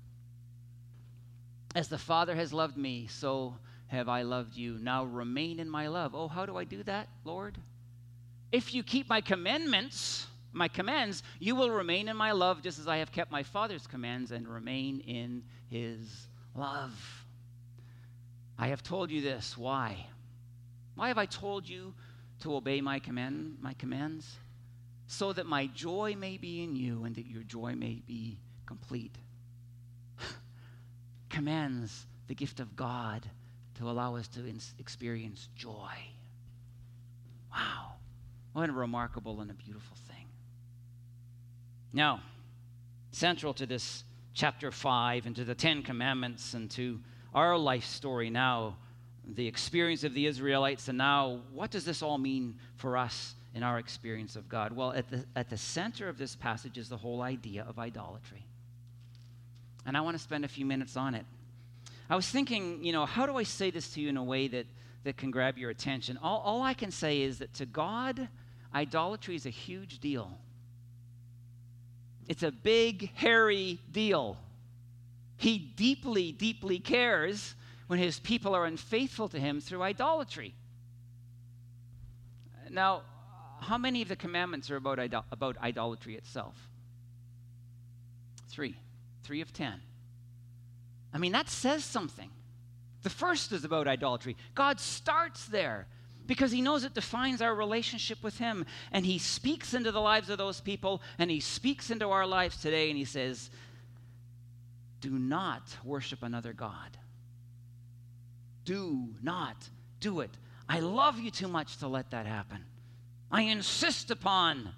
As 1.74 1.88
the 1.88 1.98
Father 1.98 2.34
has 2.34 2.52
loved 2.52 2.76
me, 2.76 3.06
so 3.06 3.54
have 3.86 4.08
I 4.08 4.22
loved 4.22 4.56
you. 4.56 4.78
Now 4.80 5.04
remain 5.04 5.60
in 5.60 5.70
my 5.70 5.86
love. 5.86 6.14
Oh, 6.14 6.28
how 6.28 6.46
do 6.46 6.56
I 6.56 6.64
do 6.64 6.82
that, 6.84 7.08
Lord? 7.24 7.58
If 8.50 8.74
you 8.74 8.82
keep 8.82 9.08
my 9.08 9.20
commandments, 9.20 10.26
my 10.52 10.66
commands, 10.66 11.22
you 11.38 11.54
will 11.54 11.70
remain 11.70 12.08
in 12.08 12.16
my 12.16 12.32
love 12.32 12.62
just 12.62 12.80
as 12.80 12.88
I 12.88 12.96
have 12.96 13.12
kept 13.12 13.30
my 13.30 13.44
Father's 13.44 13.86
commands 13.86 14.32
and 14.32 14.48
remain 14.48 15.00
in 15.00 15.44
his 15.68 16.26
love. 16.56 17.24
I 18.58 18.68
have 18.68 18.82
told 18.82 19.10
you 19.10 19.20
this. 19.20 19.56
Why? 19.56 20.06
Why 20.96 21.08
have 21.08 21.18
I 21.18 21.26
told 21.26 21.68
you 21.68 21.94
to 22.40 22.56
obey 22.56 22.80
my 22.80 22.98
command, 22.98 23.58
my 23.60 23.74
commands? 23.74 24.36
So 25.06 25.32
that 25.32 25.46
my 25.46 25.66
joy 25.68 26.16
may 26.18 26.36
be 26.36 26.64
in 26.64 26.74
you 26.74 27.04
and 27.04 27.14
that 27.14 27.26
your 27.26 27.42
joy 27.42 27.74
may 27.74 28.02
be 28.06 28.38
complete 28.66 29.16
commands 31.30 32.06
the 32.28 32.34
gift 32.34 32.60
of 32.60 32.76
God 32.76 33.24
to 33.76 33.88
allow 33.88 34.16
us 34.16 34.28
to 34.28 34.42
experience 34.78 35.48
joy. 35.56 35.94
Wow. 37.50 37.92
What 38.52 38.68
a 38.68 38.72
remarkable 38.72 39.40
and 39.40 39.50
a 39.50 39.54
beautiful 39.54 39.96
thing. 40.08 40.26
Now, 41.92 42.20
central 43.12 43.54
to 43.54 43.66
this 43.66 44.04
chapter 44.34 44.70
5 44.70 45.26
and 45.26 45.36
to 45.36 45.44
the 45.44 45.54
Ten 45.54 45.82
Commandments 45.82 46.54
and 46.54 46.70
to 46.72 47.00
our 47.34 47.56
life 47.56 47.84
story 47.84 48.30
now, 48.30 48.76
the 49.26 49.46
experience 49.46 50.04
of 50.04 50.14
the 50.14 50.26
Israelites, 50.26 50.88
and 50.88 50.98
now 50.98 51.40
what 51.52 51.70
does 51.70 51.84
this 51.84 52.02
all 52.02 52.18
mean 52.18 52.56
for 52.76 52.96
us 52.96 53.34
in 53.54 53.62
our 53.62 53.78
experience 53.78 54.36
of 54.36 54.48
God? 54.48 54.72
Well, 54.72 54.92
at 54.92 55.08
the, 55.08 55.24
at 55.36 55.48
the 55.48 55.56
center 55.56 56.08
of 56.08 56.18
this 56.18 56.34
passage 56.34 56.78
is 56.78 56.88
the 56.88 56.96
whole 56.96 57.22
idea 57.22 57.64
of 57.68 57.78
idolatry. 57.78 58.44
And 59.86 59.96
I 59.96 60.00
want 60.00 60.16
to 60.16 60.22
spend 60.22 60.44
a 60.44 60.48
few 60.48 60.66
minutes 60.66 60.96
on 60.96 61.14
it. 61.14 61.24
I 62.08 62.16
was 62.16 62.28
thinking, 62.28 62.84
you 62.84 62.92
know, 62.92 63.06
how 63.06 63.26
do 63.26 63.36
I 63.36 63.44
say 63.44 63.70
this 63.70 63.92
to 63.94 64.00
you 64.00 64.08
in 64.08 64.16
a 64.16 64.24
way 64.24 64.48
that, 64.48 64.66
that 65.04 65.16
can 65.16 65.30
grab 65.30 65.56
your 65.56 65.70
attention? 65.70 66.18
All, 66.22 66.40
all 66.40 66.62
I 66.62 66.74
can 66.74 66.90
say 66.90 67.22
is 67.22 67.38
that 67.38 67.54
to 67.54 67.66
God, 67.66 68.28
idolatry 68.74 69.36
is 69.36 69.46
a 69.46 69.50
huge 69.50 70.00
deal. 70.00 70.36
It's 72.28 72.42
a 72.42 72.50
big, 72.50 73.12
hairy 73.14 73.78
deal. 73.90 74.36
He 75.36 75.58
deeply, 75.58 76.32
deeply 76.32 76.78
cares 76.78 77.54
when 77.86 77.98
his 77.98 78.18
people 78.18 78.54
are 78.54 78.66
unfaithful 78.66 79.28
to 79.28 79.38
him 79.38 79.60
through 79.60 79.82
idolatry. 79.82 80.54
Now, 82.70 83.02
how 83.60 83.78
many 83.78 84.02
of 84.02 84.08
the 84.08 84.16
commandments 84.16 84.70
are 84.70 84.76
about, 84.76 84.98
idol- 84.98 85.24
about 85.32 85.58
idolatry 85.58 86.14
itself? 86.14 86.54
Three. 88.48 88.76
Three 89.30 89.42
of 89.42 89.52
ten. 89.52 89.80
I 91.14 91.18
mean, 91.18 91.30
that 91.30 91.48
says 91.48 91.84
something. 91.84 92.30
The 93.04 93.10
first 93.10 93.52
is 93.52 93.64
about 93.64 93.86
idolatry. 93.86 94.36
God 94.56 94.80
starts 94.80 95.46
there 95.46 95.86
because 96.26 96.50
he 96.50 96.60
knows 96.60 96.82
it 96.82 96.94
defines 96.94 97.40
our 97.40 97.54
relationship 97.54 98.24
with 98.24 98.38
him. 98.38 98.66
And 98.90 99.06
he 99.06 99.18
speaks 99.18 99.72
into 99.72 99.92
the 99.92 100.00
lives 100.00 100.30
of 100.30 100.38
those 100.38 100.60
people, 100.60 101.00
and 101.16 101.30
he 101.30 101.38
speaks 101.38 101.92
into 101.92 102.08
our 102.08 102.26
lives 102.26 102.56
today, 102.56 102.88
and 102.88 102.98
he 102.98 103.04
says, 103.04 103.50
Do 105.00 105.10
not 105.10 105.62
worship 105.84 106.24
another 106.24 106.52
God. 106.52 106.98
Do 108.64 109.10
not 109.22 109.68
do 110.00 110.22
it. 110.22 110.36
I 110.68 110.80
love 110.80 111.20
you 111.20 111.30
too 111.30 111.46
much 111.46 111.76
to 111.76 111.86
let 111.86 112.10
that 112.10 112.26
happen. 112.26 112.64
I 113.30 113.42
insist 113.42 114.10
upon 114.10 114.70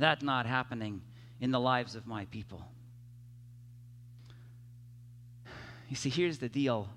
that 0.00 0.20
not 0.20 0.46
happening 0.46 1.00
in 1.40 1.52
the 1.52 1.60
lives 1.60 1.94
of 1.94 2.08
my 2.08 2.24
people. 2.24 2.66
You 5.90 5.96
see, 5.96 6.08
here's 6.08 6.38
the 6.38 6.48
deal. 6.48 6.88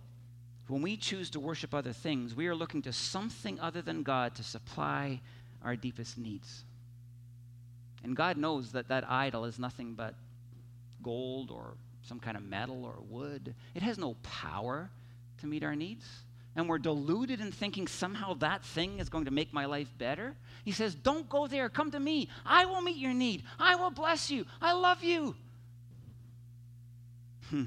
When 0.68 0.84
we 0.84 0.96
choose 0.96 1.32
to 1.32 1.40
worship 1.40 1.74
other 1.74 1.92
things, 1.92 2.36
we 2.36 2.48
are 2.48 2.56
looking 2.56 2.84
to 2.84 2.94
something 2.94 3.60
other 3.60 3.82
than 3.82 4.04
God 4.04 4.36
to 4.36 4.44
supply 4.44 5.20
our 5.64 5.76
deepest 5.76 6.18
needs. 6.18 6.64
And 8.04 8.16
God 8.16 8.38
knows 8.38 8.72
that 8.74 8.88
that 8.90 9.10
idol 9.10 9.46
is 9.46 9.58
nothing 9.58 9.94
but 9.96 10.14
gold 11.02 11.50
or 11.50 11.74
some 12.04 12.20
kind 12.20 12.38
of 12.38 12.44
metal 12.44 12.86
or 12.86 12.96
wood. 13.10 13.56
It 13.74 13.82
has 13.82 13.98
no 13.98 14.16
power 14.22 14.90
to 15.42 15.48
meet 15.48 15.64
our 15.64 15.76
needs. 15.76 16.06
And 16.56 16.70
we're 16.70 16.78
deluded 16.78 17.42
in 17.42 17.52
thinking 17.52 17.88
somehow 17.88 18.36
that 18.36 18.64
thing 18.64 19.00
is 19.00 19.10
going 19.10 19.26
to 19.26 19.32
make 19.32 19.52
my 19.52 19.66
life 19.66 19.90
better. 19.98 20.36
He 20.64 20.72
says, 20.72 20.94
Don't 20.94 21.28
go 21.28 21.48
there. 21.48 21.68
Come 21.68 21.90
to 21.92 22.00
me. 22.00 22.30
I 22.46 22.66
will 22.66 22.82
meet 22.82 22.98
your 22.98 23.14
need. 23.14 23.44
I 23.58 23.76
will 23.76 23.90
bless 23.90 24.30
you. 24.30 24.46
I 24.62 24.74
love 24.74 25.04
you. 25.04 25.36
Hmm. 27.50 27.64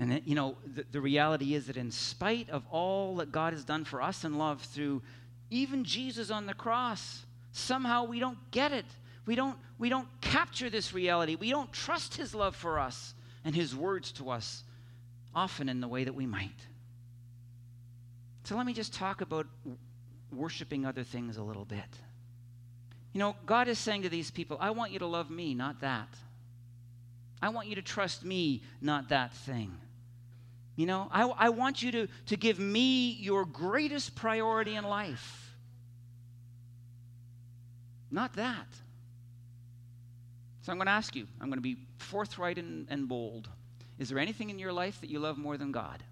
And, 0.00 0.22
you 0.24 0.34
know, 0.34 0.56
the, 0.64 0.86
the 0.90 1.00
reality 1.00 1.54
is 1.54 1.66
that 1.66 1.76
in 1.76 1.90
spite 1.90 2.48
of 2.48 2.64
all 2.70 3.16
that 3.16 3.30
God 3.30 3.52
has 3.52 3.64
done 3.64 3.84
for 3.84 4.00
us 4.00 4.24
in 4.24 4.38
love 4.38 4.62
through 4.62 5.02
even 5.50 5.84
Jesus 5.84 6.30
on 6.30 6.46
the 6.46 6.54
cross, 6.54 7.26
somehow 7.52 8.04
we 8.04 8.18
don't 8.18 8.38
get 8.50 8.72
it. 8.72 8.86
We 9.26 9.34
don't, 9.34 9.58
we 9.78 9.90
don't 9.90 10.08
capture 10.22 10.70
this 10.70 10.94
reality. 10.94 11.34
We 11.34 11.50
don't 11.50 11.70
trust 11.70 12.16
his 12.16 12.34
love 12.34 12.56
for 12.56 12.78
us 12.78 13.12
and 13.44 13.54
his 13.54 13.76
words 13.76 14.10
to 14.12 14.30
us, 14.30 14.64
often 15.34 15.68
in 15.68 15.82
the 15.82 15.88
way 15.88 16.04
that 16.04 16.14
we 16.14 16.24
might. 16.24 16.48
So 18.44 18.56
let 18.56 18.64
me 18.64 18.72
just 18.72 18.94
talk 18.94 19.20
about 19.20 19.46
worshiping 20.32 20.86
other 20.86 21.04
things 21.04 21.36
a 21.36 21.42
little 21.42 21.66
bit. 21.66 21.84
You 23.12 23.18
know, 23.18 23.36
God 23.44 23.68
is 23.68 23.78
saying 23.78 24.02
to 24.02 24.08
these 24.08 24.30
people, 24.30 24.56
I 24.60 24.70
want 24.70 24.92
you 24.92 24.98
to 25.00 25.06
love 25.06 25.30
me, 25.30 25.52
not 25.52 25.82
that. 25.82 26.08
I 27.42 27.50
want 27.50 27.68
you 27.68 27.74
to 27.74 27.82
trust 27.82 28.24
me, 28.24 28.62
not 28.80 29.10
that 29.10 29.34
thing. 29.34 29.76
You 30.80 30.86
know, 30.86 31.08
I, 31.12 31.24
I 31.24 31.48
want 31.50 31.82
you 31.82 31.92
to, 31.92 32.08
to 32.28 32.38
give 32.38 32.58
me 32.58 33.10
your 33.10 33.44
greatest 33.44 34.16
priority 34.16 34.76
in 34.76 34.84
life. 34.84 35.52
Not 38.10 38.32
that. 38.36 38.66
So 40.62 40.72
I'm 40.72 40.78
going 40.78 40.86
to 40.86 40.92
ask 40.92 41.14
you, 41.14 41.26
I'm 41.38 41.48
going 41.48 41.58
to 41.58 41.60
be 41.60 41.76
forthright 41.98 42.56
and, 42.56 42.86
and 42.88 43.06
bold. 43.06 43.50
Is 43.98 44.08
there 44.08 44.18
anything 44.18 44.48
in 44.48 44.58
your 44.58 44.72
life 44.72 45.02
that 45.02 45.10
you 45.10 45.18
love 45.18 45.36
more 45.36 45.58
than 45.58 45.70
God? 45.70 46.02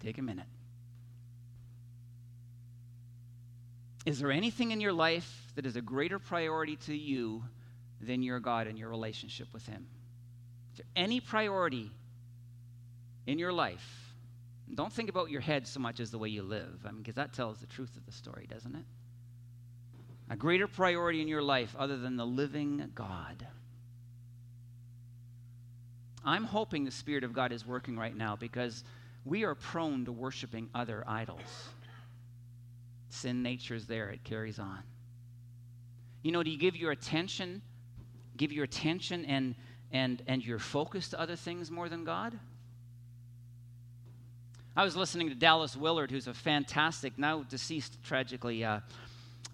Take 0.00 0.16
a 0.16 0.22
minute. 0.22 0.46
Is 4.06 4.20
there 4.20 4.32
anything 4.32 4.70
in 4.70 4.80
your 4.80 4.94
life 4.94 5.52
that 5.54 5.66
is 5.66 5.76
a 5.76 5.82
greater 5.82 6.18
priority 6.18 6.76
to 6.86 6.96
you 6.96 7.44
than 8.00 8.22
your 8.22 8.40
God 8.40 8.68
and 8.68 8.78
your 8.78 8.88
relationship 8.88 9.48
with 9.52 9.66
Him? 9.66 9.86
To 10.76 10.82
any 10.96 11.20
priority 11.20 11.90
in 13.26 13.38
your 13.38 13.52
life, 13.52 14.14
don't 14.74 14.92
think 14.92 15.08
about 15.08 15.30
your 15.30 15.40
head 15.40 15.66
so 15.66 15.80
much 15.80 16.00
as 16.00 16.10
the 16.10 16.18
way 16.18 16.28
you 16.28 16.42
live. 16.42 16.84
I 16.84 16.90
mean, 16.90 17.02
because 17.02 17.14
that 17.14 17.32
tells 17.32 17.58
the 17.58 17.66
truth 17.66 17.96
of 17.96 18.06
the 18.06 18.12
story, 18.12 18.46
doesn't 18.50 18.74
it? 18.74 18.84
A 20.30 20.36
greater 20.36 20.66
priority 20.66 21.20
in 21.20 21.28
your 21.28 21.42
life 21.42 21.76
other 21.78 21.98
than 21.98 22.16
the 22.16 22.26
living 22.26 22.90
God. 22.94 23.46
I'm 26.24 26.44
hoping 26.44 26.84
the 26.84 26.90
Spirit 26.90 27.24
of 27.24 27.34
God 27.34 27.52
is 27.52 27.66
working 27.66 27.98
right 27.98 28.16
now 28.16 28.34
because 28.34 28.84
we 29.26 29.44
are 29.44 29.54
prone 29.54 30.06
to 30.06 30.12
worshiping 30.12 30.70
other 30.74 31.04
idols. 31.06 31.68
Sin 33.10 33.42
nature 33.42 33.74
is 33.74 33.86
there, 33.86 34.08
it 34.08 34.24
carries 34.24 34.58
on. 34.58 34.82
You 36.22 36.32
know, 36.32 36.42
do 36.42 36.50
you 36.50 36.58
give 36.58 36.74
your 36.74 36.90
attention, 36.90 37.60
give 38.38 38.50
your 38.50 38.64
attention 38.64 39.26
and 39.26 39.54
and, 39.92 40.22
and 40.26 40.44
you're 40.44 40.58
focused 40.58 41.12
to 41.12 41.20
other 41.20 41.36
things 41.36 41.70
more 41.70 41.88
than 41.88 42.04
God? 42.04 42.38
I 44.76 44.82
was 44.82 44.96
listening 44.96 45.28
to 45.28 45.36
Dallas 45.36 45.76
Willard, 45.76 46.10
who's 46.10 46.26
a 46.26 46.34
fantastic, 46.34 47.16
now 47.16 47.44
deceased 47.44 48.02
tragically, 48.02 48.64
uh, 48.64 48.80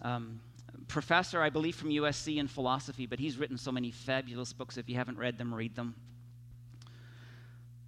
um, 0.01 0.41
professor, 0.89 1.43
I 1.43 1.51
believe, 1.51 1.77
from 1.77 1.91
USC 1.91 2.39
in 2.39 2.49
philosophy, 2.49 3.05
but 3.05 3.19
he's 3.19 3.37
written 3.37 3.59
so 3.59 3.71
many 3.71 3.91
fabulous 3.91 4.55
books. 4.55 4.79
If 4.79 4.89
you 4.89 4.97
haven't 4.97 5.19
read 5.19 5.37
them, 5.37 5.53
read 5.53 5.77
them. 5.77 5.95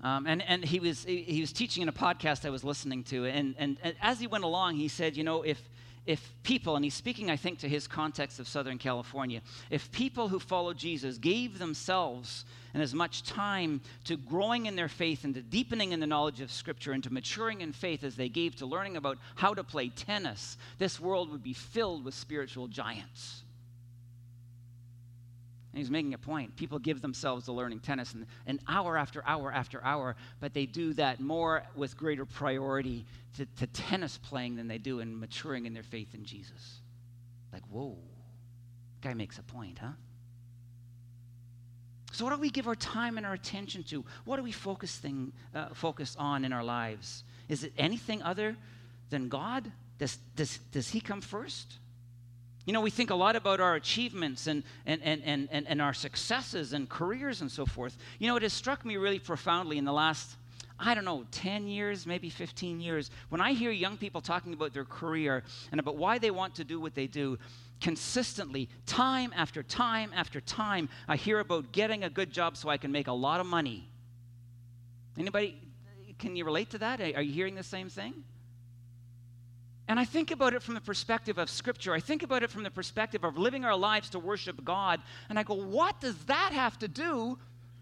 Um, 0.03 0.27
and 0.27 0.43
and 0.43 0.65
he, 0.65 0.81
was, 0.81 1.05
he 1.05 1.41
was 1.41 1.53
teaching 1.53 1.83
in 1.83 1.89
a 1.89 1.93
podcast 1.93 2.45
I 2.45 2.51
was 2.51 2.65
listening 2.65 3.05
to, 3.05 3.25
and, 3.25 3.55
and, 3.57 3.79
and 3.83 3.95
as 4.03 4.19
he 4.19 4.27
went 4.27 4.43
along, 4.45 4.75
he 4.75 4.89
said, 4.89 5.17
You 5.17 5.25
know, 5.25 5.43
if, 5.43 5.63
if 6.05 6.33
people, 6.43 6.75
and 6.75 6.85
he's 6.85 6.95
speaking, 6.95 7.31
I 7.31 7.37
think, 7.37 7.61
to 7.61 7.69
his 7.69 7.87
context 7.87 8.41
of 8.41 8.49
Southern 8.49 8.79
California, 8.79 9.41
if 9.71 9.91
people 9.93 10.29
who 10.29 10.41
follow 10.41 10.75
Jesus 10.75 11.17
gave 11.19 11.59
themselves 11.59 12.45
and 12.75 12.83
as 12.83 12.95
much 12.95 13.23
time 13.23 13.81
to 14.05 14.17
growing 14.17 14.67
in 14.67 14.75
their 14.75 14.89
faith 14.89 15.25
and 15.25 15.35
to 15.35 15.43
deepening 15.43 15.93
in 15.93 16.01
the 16.01 16.07
knowledge 16.07 16.41
of 16.41 16.51
Scripture 16.51 16.93
and 16.93 17.05
to 17.05 17.13
maturing 17.13 17.61
in 17.61 17.73
faith 17.73 18.03
as 18.03 18.17
they 18.17 18.29
gave 18.29 18.57
to 18.57 18.67
learning 18.67 18.97
about 18.97 19.19
how 19.37 19.55
to 19.55 19.63
play 19.63 19.91
tennis, 19.91 20.57
this 20.79 20.99
world 20.99 21.31
would 21.31 21.43
be 21.43 21.53
filled 21.53 22.05
with 22.05 22.15
spiritual 22.15 22.67
giants. 22.67 23.43
And 25.73 25.79
he's 25.79 25.91
making 25.91 26.13
a 26.13 26.19
point. 26.19 26.55
People 26.57 26.79
give 26.79 27.01
themselves 27.01 27.47
to 27.47 27.53
learning 27.53 27.81
tennis 27.81 28.13
and, 28.13 28.27
and 28.47 28.61
hour 28.69 28.99
after 28.99 29.23
hour 29.27 29.51
after 29.51 29.83
hour, 29.83 30.17
but 30.39 30.53
they 30.53 30.67
do 30.67 30.93
that 30.95 31.19
more 31.19 31.63
with 31.75 31.97
greater 31.97 32.27
priority 32.27 33.07
to, 33.37 33.47
to 33.57 33.67
tennis 33.69 34.19
playing 34.19 34.57
than 34.57 34.69
they 34.69 34.77
do 34.77 35.01
in 35.01 35.19
maturing 35.19 35.65
in 35.65 35.73
their 35.73 35.83
faith 35.83 36.15
in 36.15 36.25
Jesus. 36.25 36.81
Like, 37.53 37.63
whoa, 37.71 37.97
guy 39.01 39.15
makes 39.15 39.39
a 39.39 39.43
point, 39.43 39.79
huh? 39.79 39.93
So, 42.13 42.27
what 42.27 42.35
do 42.35 42.41
we 42.41 42.51
give 42.51 42.69
our 42.69 42.75
time 42.75 43.17
and 43.17 43.25
our 43.25 43.33
attention 43.33 43.83
to? 43.85 44.05
What 44.27 44.37
do 44.37 44.43
we 44.43 44.53
focus, 44.53 44.95
thing, 44.97 45.33
uh, 45.55 45.69
focus 45.73 46.15
on 46.19 46.45
in 46.45 46.53
our 46.53 46.63
lives? 46.63 47.25
Is 47.49 47.65
it 47.65 47.73
anything 47.79 48.23
other 48.23 48.57
than 49.09 49.31
God? 49.31 49.73
Does, 49.97 50.19
does, 50.37 50.59
does 50.71 50.91
He 50.91 51.01
come 51.01 51.23
first? 51.23 51.79
You 52.65 52.73
know, 52.73 52.81
we 52.81 52.91
think 52.91 53.11
a 53.11 53.15
lot 53.15 53.35
about 53.35 53.61
our 53.61 53.75
achievements 53.75 54.47
and, 54.47 54.63
and, 54.87 55.03
and, 55.03 55.23
and, 55.25 55.49
and, 55.51 55.67
and 55.67 55.83
our 55.83 55.93
successes 55.93 56.73
and 56.73 56.89
careers 56.89 57.41
and 57.41 57.51
so 57.51 57.67
forth. 57.67 57.97
You 58.21 58.29
know, 58.29 58.37
it 58.37 58.43
has 58.43 58.53
struck 58.53 58.85
me 58.85 58.97
really 58.97 59.19
profoundly 59.19 59.79
in 59.79 59.85
the 59.85 59.93
last, 59.93 60.37
I 60.79 60.95
don't 60.95 61.05
know, 61.05 61.25
10 61.33 61.67
years, 61.67 62.07
maybe 62.07 62.31
15 62.31 62.81
years, 62.81 63.11
when 63.31 63.41
I 63.41 63.53
hear 63.53 63.73
young 63.73 63.97
people 63.97 64.21
talking 64.21 64.53
about 64.53 64.73
their 64.73 64.85
career 64.85 65.43
and 65.73 65.81
about 65.81 65.97
why 65.97 66.19
they 66.19 66.31
want 66.31 66.55
to 66.57 66.65
do 66.65 66.81
what 66.81 66.95
they 66.95 67.09
do, 67.09 67.37
consistently, 67.81 68.69
time 68.87 69.33
after 69.35 69.65
time 69.65 70.13
after 70.15 70.41
time, 70.41 70.89
I 71.09 71.17
hear 71.17 71.41
about 71.41 71.73
getting 71.73 72.05
a 72.05 72.11
good 72.11 72.31
job 72.31 72.57
so 72.57 72.69
I 72.69 72.77
can 72.77 72.93
make 72.93 73.09
a 73.09 73.13
lot 73.13 73.41
of 73.41 73.47
money. 73.47 73.89
Anybody, 75.19 75.61
can 76.21 76.37
you 76.37 76.45
relate 76.45 76.71
to 76.71 76.79
that? 76.79 77.01
Are 77.01 77.23
you 77.23 77.33
hearing 77.33 77.57
the 77.57 77.65
same 77.65 77.89
thing? 77.89 78.23
And 79.93 80.01
I 80.01 80.07
think 80.07 80.31
about 80.31 80.55
it 80.55 80.63
from 80.63 80.73
the 80.73 80.81
perspective 80.81 81.37
of 81.37 81.51
Scripture. 81.51 81.93
I 81.93 82.01
think 82.01 82.23
about 82.23 82.43
it 82.43 82.49
from 82.49 82.63
the 82.63 82.71
perspective 82.71 83.25
of 83.25 83.37
living 83.37 83.63
our 83.67 83.77
lives 83.77 84.09
to 84.09 84.19
worship 84.19 84.65
God. 84.65 85.03
And 85.29 85.39
I 85.39 85.43
go, 85.43 85.53
what 85.53 86.01
does 86.01 86.17
that 86.25 86.53
have 86.55 86.79
to 86.79 86.89
do 86.89 87.39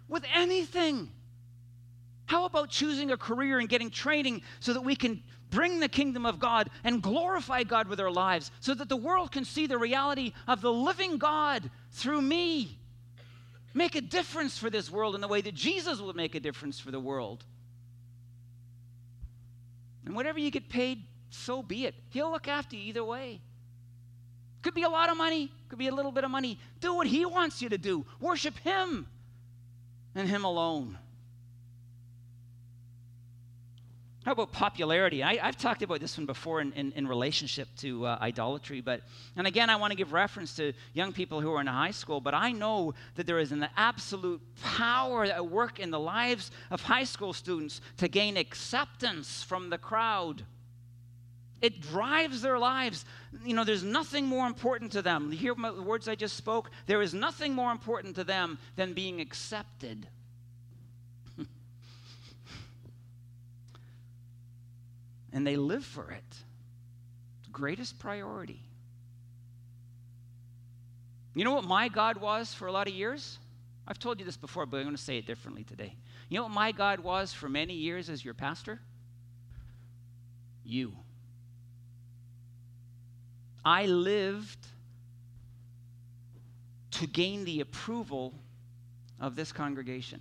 with 0.08 0.24
anything? 0.34 1.08
How 2.26 2.46
about 2.46 2.68
choosing 2.68 3.12
a 3.12 3.16
career 3.16 3.60
and 3.60 3.68
getting 3.68 3.90
training 3.90 4.42
so 4.58 4.72
that 4.72 4.80
we 4.80 4.96
can 4.96 5.22
bring 5.50 5.78
the 5.78 5.88
kingdom 5.88 6.26
of 6.26 6.40
God 6.40 6.70
and 6.82 7.00
glorify 7.00 7.62
God 7.62 7.86
with 7.86 8.00
our 8.00 8.10
lives 8.10 8.50
so 8.58 8.74
that 8.74 8.88
the 8.88 8.96
world 8.96 9.30
can 9.30 9.44
see 9.44 9.68
the 9.68 9.78
reality 9.78 10.32
of 10.48 10.62
the 10.62 10.72
living 10.72 11.16
God 11.16 11.70
through 11.92 12.22
me? 12.22 12.76
Make 13.72 13.94
a 13.94 14.00
difference 14.00 14.58
for 14.58 14.68
this 14.68 14.90
world 14.90 15.14
in 15.14 15.20
the 15.20 15.28
way 15.28 15.42
that 15.42 15.54
Jesus 15.54 16.00
would 16.00 16.16
make 16.16 16.34
a 16.34 16.40
difference 16.40 16.80
for 16.80 16.90
the 16.90 16.98
world. 16.98 17.44
And 20.04 20.16
whatever 20.16 20.40
you 20.40 20.50
get 20.50 20.68
paid 20.68 21.04
so 21.30 21.62
be 21.62 21.86
it. 21.86 21.94
He'll 22.10 22.30
look 22.30 22.48
after 22.48 22.76
you 22.76 22.82
either 22.82 23.04
way. 23.04 23.40
Could 24.62 24.74
be 24.74 24.82
a 24.82 24.88
lot 24.88 25.10
of 25.10 25.16
money, 25.16 25.50
could 25.68 25.78
be 25.78 25.88
a 25.88 25.94
little 25.94 26.12
bit 26.12 26.24
of 26.24 26.30
money. 26.30 26.58
Do 26.80 26.94
what 26.94 27.06
He 27.06 27.24
wants 27.24 27.62
you 27.62 27.70
to 27.70 27.78
do, 27.78 28.04
worship 28.20 28.58
Him. 28.58 29.06
and 30.14 30.28
Him 30.28 30.44
alone. 30.44 30.98
How 34.24 34.32
about 34.32 34.52
popularity? 34.52 35.22
I, 35.22 35.36
have 35.36 35.56
talked 35.56 35.82
about 35.82 36.00
this 36.00 36.18
one 36.18 36.26
before 36.26 36.60
in, 36.60 36.72
in, 36.74 36.92
in 36.92 37.08
relationship 37.08 37.68
to 37.78 38.04
uh, 38.06 38.18
idolatry, 38.20 38.82
but, 38.82 39.00
and 39.34 39.46
again, 39.46 39.70
I 39.70 39.76
want 39.76 39.92
to 39.92 39.96
give 39.96 40.12
reference 40.12 40.54
to 40.56 40.74
young 40.92 41.14
people 41.14 41.40
who 41.40 41.50
are 41.54 41.60
in 41.60 41.66
high 41.66 41.90
school, 41.90 42.20
but 42.20 42.34
I 42.34 42.52
know 42.52 42.92
that 43.14 43.26
there 43.26 43.38
is 43.38 43.50
an 43.50 43.66
absolute 43.78 44.42
power 44.62 45.24
at 45.24 45.46
work 45.46 45.80
in 45.80 45.90
the 45.90 45.98
lives 45.98 46.50
of 46.70 46.82
high 46.82 47.04
school 47.04 47.32
students 47.32 47.80
to 47.96 48.08
gain 48.08 48.36
acceptance 48.36 49.42
from 49.42 49.70
the 49.70 49.78
crowd. 49.78 50.44
It 51.60 51.80
drives 51.80 52.42
their 52.42 52.58
lives. 52.58 53.04
You 53.44 53.54
know, 53.54 53.64
there's 53.64 53.82
nothing 53.82 54.26
more 54.26 54.46
important 54.46 54.92
to 54.92 55.02
them. 55.02 55.30
You 55.32 55.38
hear 55.38 55.54
the 55.54 55.82
words 55.82 56.08
I 56.08 56.14
just 56.14 56.36
spoke? 56.36 56.70
There 56.86 57.02
is 57.02 57.12
nothing 57.12 57.52
more 57.54 57.70
important 57.72 58.14
to 58.16 58.24
them 58.24 58.58
than 58.76 58.94
being 58.94 59.20
accepted. 59.20 60.06
and 65.32 65.46
they 65.46 65.56
live 65.56 65.84
for 65.84 66.10
it. 66.10 66.36
Greatest 67.52 67.98
priority. 67.98 68.62
You 71.34 71.44
know 71.44 71.52
what 71.52 71.64
my 71.64 71.88
God 71.88 72.16
was 72.16 72.54
for 72.54 72.66
a 72.68 72.72
lot 72.72 72.88
of 72.88 72.94
years? 72.94 73.38
I've 73.86 73.98
told 73.98 74.18
you 74.18 74.24
this 74.24 74.36
before, 74.36 74.66
but 74.66 74.78
I'm 74.78 74.84
going 74.84 74.96
to 74.96 75.02
say 75.02 75.18
it 75.18 75.26
differently 75.26 75.64
today. 75.64 75.94
You 76.28 76.38
know 76.38 76.44
what 76.44 76.52
my 76.52 76.72
God 76.72 77.00
was 77.00 77.32
for 77.32 77.48
many 77.48 77.74
years 77.74 78.08
as 78.08 78.24
your 78.24 78.34
pastor? 78.34 78.80
You. 80.64 80.94
I 83.64 83.86
lived 83.86 84.66
to 86.92 87.06
gain 87.06 87.44
the 87.44 87.60
approval 87.60 88.34
of 89.18 89.36
this 89.36 89.52
congregation. 89.52 90.20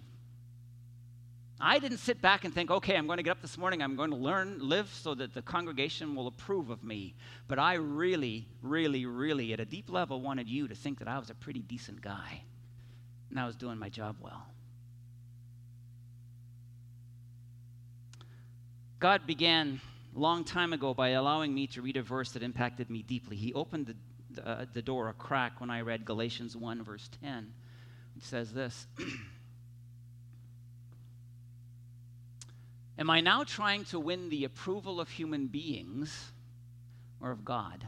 I 1.61 1.79
didn't 1.79 1.97
sit 1.97 2.21
back 2.21 2.45
and 2.45 2.53
think, 2.53 2.71
okay, 2.71 2.95
I'm 2.95 3.05
going 3.05 3.17
to 3.17 3.23
get 3.23 3.31
up 3.31 3.41
this 3.41 3.57
morning, 3.57 3.81
I'm 3.81 3.97
going 3.97 4.11
to 4.11 4.15
learn, 4.15 4.59
live 4.59 4.89
so 4.93 5.13
that 5.15 5.33
the 5.33 5.41
congregation 5.41 6.15
will 6.15 6.27
approve 6.27 6.69
of 6.69 6.83
me. 6.83 7.15
But 7.49 7.59
I 7.59 7.73
really, 7.73 8.47
really, 8.61 9.05
really, 9.05 9.51
at 9.51 9.59
a 9.59 9.65
deep 9.65 9.89
level, 9.89 10.21
wanted 10.21 10.47
you 10.47 10.69
to 10.69 10.75
think 10.75 10.99
that 10.99 11.09
I 11.09 11.19
was 11.19 11.29
a 11.29 11.35
pretty 11.35 11.61
decent 11.61 12.01
guy 12.01 12.43
and 13.29 13.39
I 13.39 13.45
was 13.45 13.57
doing 13.57 13.77
my 13.77 13.89
job 13.89 14.15
well. 14.21 14.45
God 18.99 19.27
began 19.27 19.81
long 20.19 20.43
time 20.43 20.73
ago 20.73 20.93
by 20.93 21.09
allowing 21.09 21.53
me 21.53 21.67
to 21.67 21.81
read 21.81 21.97
a 21.97 22.03
verse 22.03 22.31
that 22.33 22.43
impacted 22.43 22.89
me 22.89 23.01
deeply. 23.01 23.35
He 23.35 23.53
opened 23.53 23.87
the, 23.87 23.95
the, 24.41 24.49
uh, 24.49 24.65
door 24.83 25.09
a 25.09 25.13
crack 25.13 25.59
when 25.61 25.69
I 25.69 25.81
read 25.81 26.05
Galatians 26.05 26.55
1, 26.55 26.83
verse 26.83 27.09
10. 27.21 27.53
It 28.17 28.23
says 28.23 28.53
this 28.53 28.87
Am 32.99 33.09
I 33.09 33.21
now 33.21 33.45
trying 33.45 33.85
to 33.85 33.99
win 33.99 34.29
the 34.29 34.43
approval 34.43 34.99
of 34.99 35.09
human 35.09 35.47
beings 35.47 36.31
or 37.21 37.31
of 37.31 37.45
God? 37.45 37.87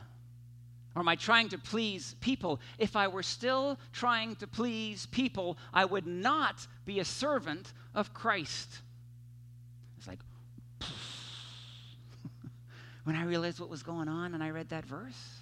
Or 0.95 1.01
am 1.01 1.07
I 1.07 1.15
trying 1.15 1.49
to 1.49 1.57
please 1.57 2.15
people? 2.21 2.61
If 2.77 2.95
I 2.95 3.07
were 3.07 3.23
still 3.23 3.77
trying 3.91 4.35
to 4.37 4.47
please 4.47 5.05
people, 5.07 5.57
I 5.73 5.85
would 5.85 6.07
not 6.07 6.65
be 6.85 6.99
a 6.99 7.05
servant 7.05 7.73
of 7.93 8.13
Christ. 8.13 8.69
It's 9.97 10.07
like, 10.07 10.19
when 13.03 13.15
I 13.15 13.23
realized 13.23 13.59
what 13.59 13.69
was 13.69 13.83
going 13.83 14.07
on 14.07 14.33
and 14.33 14.43
I 14.43 14.49
read 14.49 14.69
that 14.69 14.85
verse. 14.85 15.41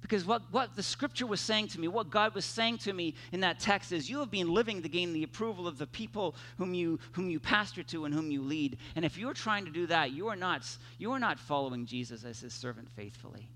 Because 0.00 0.24
what, 0.24 0.42
what 0.50 0.74
the 0.74 0.82
scripture 0.82 1.26
was 1.26 1.40
saying 1.40 1.68
to 1.68 1.80
me, 1.80 1.86
what 1.86 2.10
God 2.10 2.34
was 2.34 2.44
saying 2.44 2.78
to 2.78 2.92
me 2.92 3.14
in 3.32 3.40
that 3.40 3.60
text 3.60 3.92
is, 3.92 4.08
you 4.08 4.18
have 4.20 4.30
been 4.30 4.52
living 4.52 4.82
to 4.82 4.88
gain 4.88 5.12
the 5.12 5.22
approval 5.22 5.68
of 5.68 5.78
the 5.78 5.86
people 5.86 6.34
whom 6.58 6.74
you, 6.74 6.98
whom 7.12 7.30
you 7.30 7.38
pastor 7.38 7.82
to 7.84 8.06
and 8.06 8.14
whom 8.14 8.30
you 8.30 8.42
lead. 8.42 8.78
And 8.96 9.04
if 9.04 9.18
you're 9.18 9.34
trying 9.34 9.66
to 9.66 9.70
do 9.70 9.86
that, 9.86 10.10
you 10.10 10.28
are, 10.28 10.36
not, 10.36 10.66
you 10.98 11.12
are 11.12 11.18
not 11.18 11.38
following 11.38 11.86
Jesus 11.86 12.24
as 12.24 12.40
his 12.40 12.54
servant 12.54 12.88
faithfully. 12.96 13.50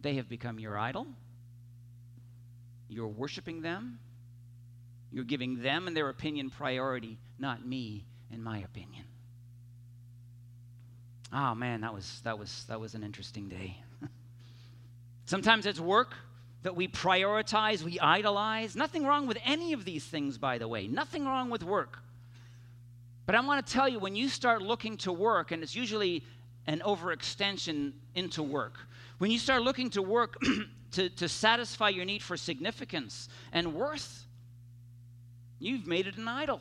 They 0.00 0.14
have 0.14 0.28
become 0.28 0.58
your 0.58 0.78
idol. 0.78 1.06
You're 2.88 3.08
worshiping 3.08 3.62
them. 3.62 3.98
You're 5.12 5.24
giving 5.24 5.62
them 5.62 5.86
and 5.86 5.96
their 5.96 6.08
opinion 6.08 6.50
priority, 6.50 7.18
not 7.38 7.66
me 7.66 8.06
and 8.32 8.42
my 8.42 8.58
opinion. 8.58 9.04
Oh 11.32 11.54
man, 11.54 11.80
that 11.80 11.94
was 11.94 12.20
that 12.24 12.38
was 12.38 12.64
that 12.68 12.78
was 12.78 12.94
an 12.94 13.02
interesting 13.02 13.48
day. 13.48 13.78
Sometimes 15.24 15.64
it's 15.64 15.80
work 15.80 16.14
that 16.62 16.76
we 16.76 16.88
prioritize, 16.88 17.82
we 17.82 17.98
idolize. 17.98 18.76
Nothing 18.76 19.04
wrong 19.04 19.26
with 19.26 19.38
any 19.44 19.72
of 19.72 19.84
these 19.84 20.04
things, 20.04 20.38
by 20.38 20.58
the 20.58 20.68
way. 20.68 20.86
Nothing 20.86 21.24
wrong 21.24 21.50
with 21.50 21.62
work. 21.62 21.98
But 23.26 23.34
I 23.34 23.40
want 23.40 23.64
to 23.64 23.72
tell 23.72 23.88
you 23.88 23.98
when 23.98 24.14
you 24.14 24.28
start 24.28 24.62
looking 24.62 24.96
to 24.98 25.12
work, 25.12 25.52
and 25.52 25.62
it's 25.62 25.74
usually 25.74 26.24
an 26.66 26.80
overextension 26.84 27.92
into 28.14 28.42
work, 28.42 28.74
when 29.18 29.30
you 29.30 29.38
start 29.38 29.62
looking 29.62 29.90
to 29.90 30.02
work 30.02 30.36
to, 30.92 31.08
to 31.08 31.28
satisfy 31.28 31.88
your 31.88 32.04
need 32.04 32.22
for 32.22 32.36
significance 32.36 33.28
and 33.52 33.74
worth, 33.74 34.26
you've 35.58 35.86
made 35.86 36.06
it 36.06 36.16
an 36.16 36.28
idol. 36.28 36.60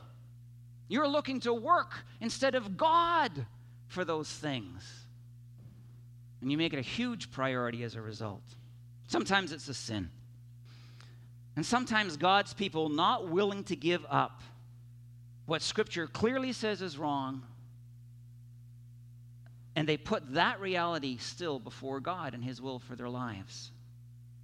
You're 0.87 1.07
looking 1.07 1.39
to 1.41 1.53
work 1.53 1.93
instead 2.19 2.55
of 2.55 2.77
God 2.77 3.45
for 3.91 4.05
those 4.05 4.29
things. 4.29 5.05
And 6.39 6.49
you 6.49 6.57
make 6.57 6.73
it 6.73 6.79
a 6.79 6.83
huge 6.83 7.29
priority 7.29 7.83
as 7.83 7.95
a 7.95 8.01
result. 8.01 8.41
Sometimes 9.07 9.51
it's 9.51 9.67
a 9.67 9.73
sin. 9.73 10.09
And 11.57 11.65
sometimes 11.65 12.15
God's 12.15 12.53
people 12.53 12.87
not 12.87 13.27
willing 13.27 13.65
to 13.65 13.75
give 13.75 14.05
up 14.09 14.41
what 15.45 15.61
Scripture 15.61 16.07
clearly 16.07 16.53
says 16.53 16.81
is 16.81 16.97
wrong, 16.97 17.43
and 19.75 19.87
they 19.87 19.97
put 19.97 20.33
that 20.33 20.61
reality 20.61 21.17
still 21.17 21.59
before 21.59 21.99
God 21.99 22.33
and 22.33 22.41
His 22.41 22.61
will 22.61 22.79
for 22.79 22.95
their 22.95 23.09
lives. 23.09 23.71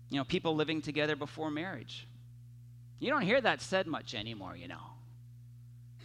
You 0.10 0.18
know, 0.18 0.26
people 0.26 0.56
living 0.56 0.82
together 0.82 1.16
before 1.16 1.50
marriage. 1.50 2.06
You 3.00 3.10
don't 3.10 3.22
hear 3.22 3.40
that 3.40 3.62
said 3.62 3.88
much 3.88 4.14
anymore, 4.14 4.58
you 4.58 4.68
know, 4.68 4.84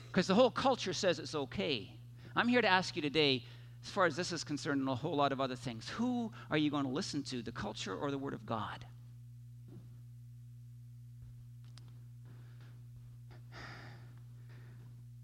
because 0.06 0.28
the 0.28 0.34
whole 0.34 0.50
culture 0.50 0.92
says 0.92 1.18
it's 1.18 1.34
okay. 1.34 1.90
I'm 2.34 2.48
here 2.48 2.62
to 2.62 2.68
ask 2.68 2.96
you 2.96 3.02
today 3.02 3.44
as 3.84 3.90
far 3.90 4.06
as 4.06 4.14
this 4.14 4.32
is 4.32 4.44
concerned, 4.44 4.80
and 4.80 4.88
a 4.88 4.94
whole 4.94 5.16
lot 5.16 5.32
of 5.32 5.40
other 5.40 5.56
things. 5.56 5.88
Who 5.90 6.32
are 6.50 6.56
you 6.56 6.70
going 6.70 6.84
to 6.84 6.90
listen 6.90 7.22
to, 7.24 7.42
the 7.42 7.52
culture 7.52 7.94
or 7.94 8.10
the 8.10 8.18
Word 8.18 8.32
of 8.32 8.46
God? 8.46 8.84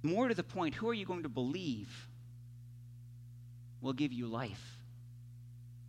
More 0.02 0.28
to 0.28 0.34
the 0.34 0.44
point, 0.44 0.74
who 0.74 0.88
are 0.88 0.94
you 0.94 1.04
going 1.04 1.22
to 1.22 1.28
believe 1.28 2.08
will 3.80 3.92
give 3.92 4.12
you 4.12 4.26
life? 4.26 4.78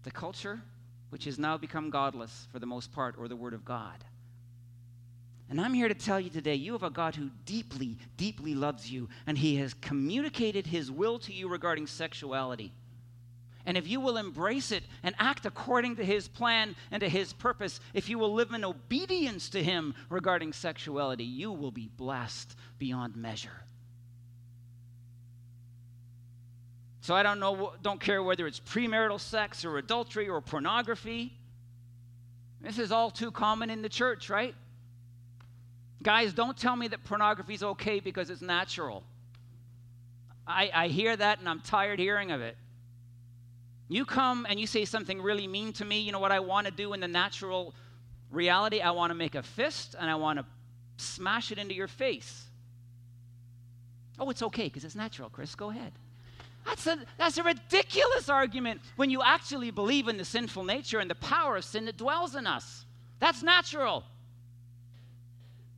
The 0.04 0.12
culture, 0.12 0.62
which 1.10 1.26
has 1.26 1.40
now 1.40 1.58
become 1.58 1.90
godless 1.90 2.48
for 2.52 2.60
the 2.60 2.66
most 2.66 2.92
part, 2.92 3.16
or 3.18 3.28
the 3.28 3.36
Word 3.36 3.54
of 3.54 3.66
God? 3.66 4.04
And 5.50 5.60
I'm 5.60 5.74
here 5.74 5.88
to 5.88 5.96
tell 5.96 6.20
you 6.20 6.30
today 6.30 6.54
you 6.56 6.74
have 6.74 6.84
a 6.84 6.92
God 6.92 7.16
who 7.16 7.32
deeply, 7.46 7.98
deeply 8.18 8.54
loves 8.54 8.92
you, 8.92 9.10
and 9.26 9.38
He 9.38 9.56
has 9.56 9.74
communicated 9.74 10.68
His 10.68 10.92
will 10.92 11.18
to 11.20 11.34
you 11.34 11.50
regarding 11.50 11.88
sexuality. 11.88 12.72
And 13.66 13.76
if 13.76 13.88
you 13.88 14.00
will 14.00 14.18
embrace 14.18 14.72
it 14.72 14.84
and 15.02 15.16
act 15.18 15.46
according 15.46 15.96
to 15.96 16.06
His 16.06 16.28
plan 16.28 16.76
and 16.92 17.02
to 17.02 17.10
His 17.10 17.34
purpose, 17.34 17.80
if 17.96 18.10
you 18.10 18.20
will 18.20 18.34
live 18.34 18.52
in 18.52 18.64
obedience 18.64 19.50
to 19.50 19.64
Him 19.64 19.96
regarding 20.10 20.54
sexuality, 20.54 21.26
you 21.26 21.52
will 21.52 21.72
be 21.72 21.90
blessed 21.98 22.56
beyond 22.78 23.16
measure. 23.16 23.64
So 27.02 27.16
I 27.16 27.24
don't 27.24 27.40
know, 27.40 27.74
don't 27.82 28.00
care 28.00 28.22
whether 28.22 28.46
it's 28.46 28.60
premarital 28.60 29.20
sex 29.20 29.66
or 29.66 29.80
adultery 29.80 30.30
or 30.30 30.42
pornography. 30.42 31.34
This 32.62 32.78
is 32.78 32.92
all 32.92 33.10
too 33.10 33.32
common 33.32 33.72
in 33.72 33.82
the 33.82 33.90
church, 33.90 34.30
right? 34.30 34.54
Guys, 36.02 36.34
don't 36.34 36.58
tell 36.58 36.76
me 36.76 36.88
that 36.88 37.04
pornography 37.04 37.54
is 37.54 37.64
okay 37.64 38.00
because 38.00 38.30
it's 38.30 38.42
natural. 38.42 39.04
I, 40.48 40.72
I 40.74 40.88
hear 40.88 41.16
that 41.16 41.40
and 41.40 41.50
I'm 41.50 41.60
tired 41.60 42.00
hearing 42.00 42.32
of 42.32 42.42
it. 42.42 42.56
You 43.90 44.06
come 44.06 44.46
and 44.50 44.60
you 44.60 44.68
say 44.68 44.86
something 44.86 45.22
really 45.22 45.48
mean 45.48 45.74
to 45.74 45.86
me. 45.86 46.00
You 46.00 46.12
know 46.12 46.20
what 46.20 46.32
I 46.32 46.40
want 46.40 46.68
to 46.68 46.72
do 46.72 46.94
in 46.94 47.00
the 47.00 47.08
natural 47.08 47.74
reality? 48.32 48.82
I 48.82 48.92
want 48.92 49.12
to 49.12 49.16
make 49.16 49.36
a 49.36 49.44
fist 49.44 49.96
and 50.00 50.10
I 50.10 50.16
want 50.16 50.40
to 50.40 50.46
smash 50.98 51.52
it 51.52 51.58
into 51.58 51.74
your 51.74 51.88
face. 51.88 52.46
Oh, 54.20 54.30
it's 54.30 54.44
okay 54.44 54.66
because 54.66 54.86
it's 54.86 54.96
natural, 54.96 55.30
Chris. 55.30 55.56
Go 55.56 55.70
ahead. 55.70 55.92
That's 56.66 56.88
a, 56.88 57.00
that's 57.18 57.38
a 57.38 57.44
ridiculous 57.44 58.30
argument 58.30 58.82
when 58.96 59.10
you 59.10 59.22
actually 59.24 59.72
believe 59.72 60.08
in 60.08 60.18
the 60.18 60.26
sinful 60.26 60.64
nature 60.64 61.00
and 61.00 61.10
the 61.10 61.16
power 61.16 61.58
of 61.58 61.66
sin 61.66 61.86
that 61.86 61.98
dwells 61.98 62.36
in 62.36 62.46
us. 62.46 62.86
That's 63.20 63.44
natural 63.44 64.04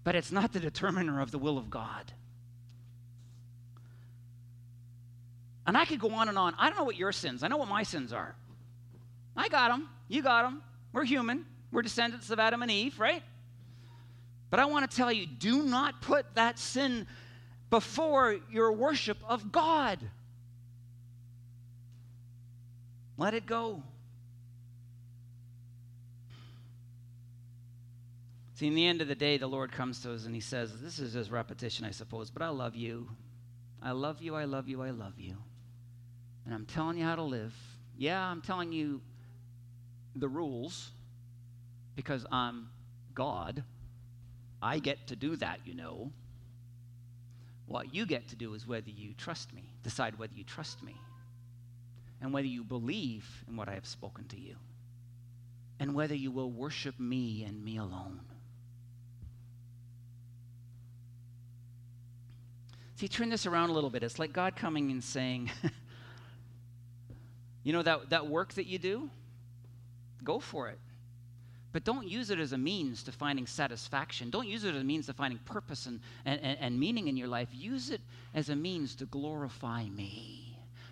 but 0.04 0.16
it's 0.16 0.32
not 0.32 0.54
the 0.54 0.60
determiner 0.60 1.22
of 1.22 1.32
the 1.32 1.38
will 1.38 1.58
of 1.58 1.70
God. 1.70 2.12
And 5.68 5.78
I 5.78 5.86
could 5.86 5.99
go 5.99 6.12
on 6.12 6.28
and 6.28 6.38
on. 6.38 6.56
I 6.58 6.68
don't 6.68 6.78
know 6.78 6.84
what 6.84 6.97
your 6.97 7.12
sins. 7.12 7.43
I 7.43 7.47
know 7.47 7.58
what 7.58 7.68
my 7.68 7.84
sins 7.84 8.12
are. 8.12 8.36
I 9.38 9.47
got 9.47 9.70
them. 9.70 9.89
You 10.08 10.22
got 10.22 10.43
them. 10.43 10.64
We're 10.91 11.06
human. 11.06 11.45
We're 11.72 11.84
descendants 11.84 12.30
of 12.32 12.39
Adam 12.39 12.62
and 12.62 12.72
Eve, 12.72 12.99
right? 12.99 13.24
But 14.49 14.60
I 14.60 14.66
want 14.66 14.89
to 14.89 14.95
tell 14.95 15.12
you 15.12 15.26
do 15.26 15.64
not 15.64 16.02
put 16.02 16.26
that 16.36 16.60
sin 16.60 17.08
before 17.70 18.38
your 18.52 18.72
worship 18.74 19.18
of 19.28 19.52
God. 19.52 19.99
Let 23.18 23.34
it 23.34 23.45
go. 23.45 23.84
See, 28.62 28.68
in 28.68 28.76
the 28.76 28.86
end 28.86 29.01
of 29.01 29.07
the 29.07 29.16
day, 29.16 29.38
the 29.38 29.47
Lord 29.47 29.72
comes 29.72 30.01
to 30.01 30.14
us 30.14 30.28
and 30.28 30.36
He 30.36 30.39
says, 30.39 30.72
This 30.84 30.99
is 30.99 31.14
just 31.14 31.32
repetition, 31.32 31.84
I 31.84 31.89
suppose, 31.89 32.30
but 32.30 32.43
I 32.43 32.49
love 32.49 32.76
you. 32.76 33.09
I 33.82 33.89
love 33.89 34.22
you, 34.22 34.36
I 34.36 34.43
love 34.43 34.70
you, 34.70 34.84
I 34.84 34.91
love 34.91 35.16
you. 35.18 35.36
And 36.45 36.53
I'm 36.53 36.68
telling 36.68 36.99
you 36.99 37.03
how 37.03 37.16
to 37.16 37.24
live. 37.24 37.55
Yeah, 37.97 38.24
I'm 38.24 38.39
telling 38.39 38.72
you 38.72 39.01
the 40.16 40.28
rules 40.28 40.91
because 41.95 42.24
I'm 42.32 42.70
God. 43.16 43.64
I 44.62 44.78
get 44.78 45.07
to 45.07 45.16
do 45.16 45.38
that, 45.38 45.62
you 45.66 45.74
know. 45.74 46.12
What 47.66 47.95
you 47.95 48.05
get 48.05 48.28
to 48.28 48.36
do 48.36 48.53
is 48.53 48.68
whether 48.68 48.91
you 48.91 49.16
trust 49.18 49.51
me, 49.55 49.64
decide 49.82 50.20
whether 50.20 50.36
you 50.36 50.43
trust 50.43 50.84
me, 50.84 50.93
and 52.22 52.32
whether 52.32 52.45
you 52.45 52.64
believe 52.64 53.28
in 53.47 53.57
what 53.57 53.70
I 53.70 53.74
have 53.74 53.88
spoken 53.88 54.28
to 54.28 54.39
you, 54.39 54.55
and 55.80 55.95
whether 55.95 56.14
you 56.14 56.30
will 56.30 56.51
worship 56.51 56.99
me 56.99 57.43
and 57.43 57.66
me 57.66 57.78
alone. 57.78 58.20
See, 63.02 63.08
turn 63.08 63.30
this 63.30 63.47
around 63.47 63.72
a 63.72 63.74
little 63.74 63.89
bit. 63.89 64.04
It's 64.04 64.20
like 64.20 64.32
God 64.32 64.56
coming 64.56 64.91
and 64.91 65.04
saying, 65.04 65.49
You 67.64 67.74
know, 67.74 67.82
that, 67.82 68.12
that 68.12 68.28
work 68.28 68.54
that 68.54 68.68
you 68.68 68.78
do, 68.78 69.10
go 70.24 70.39
for 70.39 70.70
it. 70.70 70.78
But 71.72 71.84
don't 71.84 72.08
use 72.08 72.30
it 72.30 72.38
as 72.38 72.54
a 72.54 72.60
means 72.60 73.02
to 73.06 73.12
finding 73.12 73.47
satisfaction. 73.47 74.30
Don't 74.30 74.47
use 74.47 74.66
it 74.66 74.76
as 74.76 74.82
a 74.82 74.84
means 74.84 75.08
to 75.08 75.14
finding 75.14 75.39
purpose 75.39 75.88
and, 75.88 75.99
and, 76.26 76.39
and 76.43 76.80
meaning 76.80 77.08
in 77.08 77.18
your 77.18 77.28
life. 77.28 77.49
Use 77.52 77.89
it 77.89 78.02
as 78.36 78.49
a 78.49 78.56
means 78.56 78.93
to 78.97 79.08
glorify 79.08 79.86
me. 79.86 80.40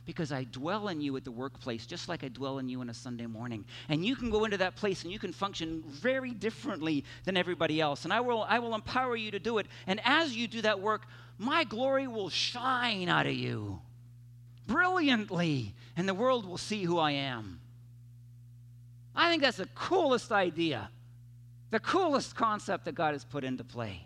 Because 0.05 0.31
I 0.31 0.45
dwell 0.45 0.87
in 0.87 1.01
you 1.01 1.15
at 1.17 1.23
the 1.23 1.31
workplace, 1.31 1.85
just 1.85 2.09
like 2.09 2.23
I 2.23 2.29
dwell 2.29 2.57
in 2.57 2.67
you 2.67 2.81
on 2.81 2.89
a 2.89 2.93
Sunday 2.93 3.27
morning. 3.27 3.65
And 3.89 4.05
you 4.05 4.15
can 4.15 4.29
go 4.29 4.45
into 4.45 4.57
that 4.57 4.75
place 4.75 5.03
and 5.03 5.11
you 5.11 5.19
can 5.19 5.31
function 5.31 5.83
very 5.87 6.31
differently 6.31 7.05
than 7.25 7.37
everybody 7.37 7.79
else. 7.79 8.05
And 8.05 8.13
I 8.13 8.21
will, 8.21 8.43
I 8.43 8.59
will 8.59 8.75
empower 8.75 9.15
you 9.15 9.31
to 9.31 9.39
do 9.39 9.57
it. 9.59 9.67
And 9.85 10.01
as 10.03 10.35
you 10.35 10.47
do 10.47 10.61
that 10.61 10.79
work, 10.79 11.05
my 11.37 11.63
glory 11.63 12.07
will 12.07 12.29
shine 12.29 13.07
out 13.07 13.27
of 13.27 13.33
you 13.33 13.81
brilliantly, 14.69 15.73
and 15.97 16.07
the 16.07 16.13
world 16.13 16.45
will 16.45 16.57
see 16.57 16.83
who 16.83 16.99
I 16.99 17.11
am. 17.11 17.59
I 19.15 19.29
think 19.29 19.41
that's 19.41 19.57
the 19.57 19.67
coolest 19.73 20.31
idea, 20.31 20.89
the 21.71 21.79
coolest 21.79 22.35
concept 22.35 22.85
that 22.85 22.93
God 22.93 23.13
has 23.13 23.25
put 23.25 23.43
into 23.43 23.63
play. 23.63 24.05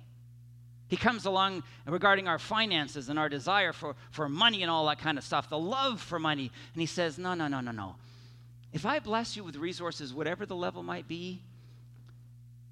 He 0.88 0.97
comes 0.97 1.25
along 1.25 1.63
regarding 1.88 2.27
our 2.27 2.38
finances 2.38 3.09
and 3.09 3.17
our 3.17 3.29
desire 3.29 3.73
for, 3.73 3.95
for 4.11 4.29
money 4.29 4.61
and 4.61 4.69
all 4.69 4.86
that 4.88 4.99
kind 4.99 5.17
of 5.17 5.23
stuff, 5.23 5.49
the 5.49 5.57
love 5.57 6.01
for 6.01 6.19
money. 6.19 6.51
And 6.73 6.81
he 6.81 6.86
says, 6.86 7.17
No, 7.17 7.34
no, 7.34 7.47
no, 7.47 7.61
no, 7.61 7.71
no. 7.71 7.95
If 8.73 8.86
I 8.86 8.99
bless 8.99 9.36
you 9.36 9.43
with 9.43 9.55
resources, 9.55 10.13
whatever 10.13 10.45
the 10.45 10.55
level 10.55 10.84
might 10.84 11.07
be, 11.07 11.41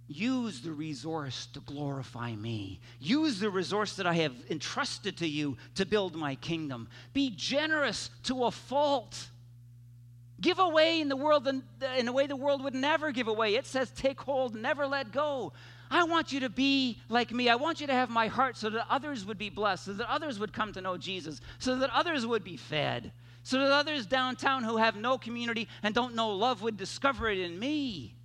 use 0.07 0.61
the 0.61 0.71
resource 0.71 1.47
to 1.53 1.59
glorify 1.61 2.35
me. 2.35 2.79
Use 2.99 3.39
the 3.39 3.49
resource 3.49 3.95
that 3.95 4.07
I 4.07 4.15
have 4.15 4.33
entrusted 4.49 5.17
to 5.17 5.27
you 5.27 5.57
to 5.75 5.85
build 5.85 6.15
my 6.15 6.35
kingdom. 6.35 6.89
Be 7.13 7.31
generous 7.35 8.09
to 8.23 8.45
a 8.45 8.51
fault. 8.51 9.27
Give 10.41 10.57
away 10.57 11.01
in 11.01 11.07
the 11.07 11.15
world 11.15 11.47
in 11.47 12.07
a 12.07 12.11
way 12.11 12.25
the 12.25 12.35
world 12.35 12.63
would 12.63 12.73
never 12.73 13.11
give 13.11 13.27
away. 13.27 13.55
It 13.55 13.67
says, 13.67 13.91
take 13.91 14.19
hold, 14.21 14.55
never 14.55 14.87
let 14.87 15.11
go. 15.11 15.53
I 15.91 16.05
want 16.05 16.31
you 16.31 16.39
to 16.39 16.49
be 16.49 16.97
like 17.09 17.31
me. 17.31 17.49
I 17.49 17.55
want 17.55 17.81
you 17.81 17.87
to 17.87 17.93
have 17.93 18.09
my 18.09 18.27
heart 18.27 18.55
so 18.55 18.69
that 18.69 18.85
others 18.89 19.25
would 19.25 19.37
be 19.37 19.49
blessed, 19.49 19.85
so 19.85 19.93
that 19.93 20.09
others 20.09 20.39
would 20.39 20.53
come 20.53 20.71
to 20.73 20.81
know 20.81 20.97
Jesus, 20.97 21.41
so 21.59 21.75
that 21.77 21.89
others 21.93 22.25
would 22.25 22.45
be 22.45 22.55
fed, 22.55 23.11
so 23.43 23.59
that 23.59 23.71
others 23.71 24.05
downtown 24.05 24.63
who 24.63 24.77
have 24.77 24.95
no 24.95 25.17
community 25.17 25.67
and 25.83 25.93
don't 25.93 26.15
know 26.15 26.29
love 26.29 26.61
would 26.61 26.77
discover 26.77 27.29
it 27.29 27.39
in 27.39 27.59
me. 27.59 28.15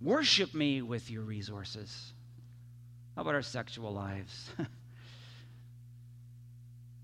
Worship 0.00 0.54
me 0.54 0.80
with 0.80 1.10
your 1.10 1.22
resources. 1.22 2.14
How 3.14 3.20
about 3.22 3.34
our 3.34 3.42
sexual 3.42 3.92
lives? 3.92 4.50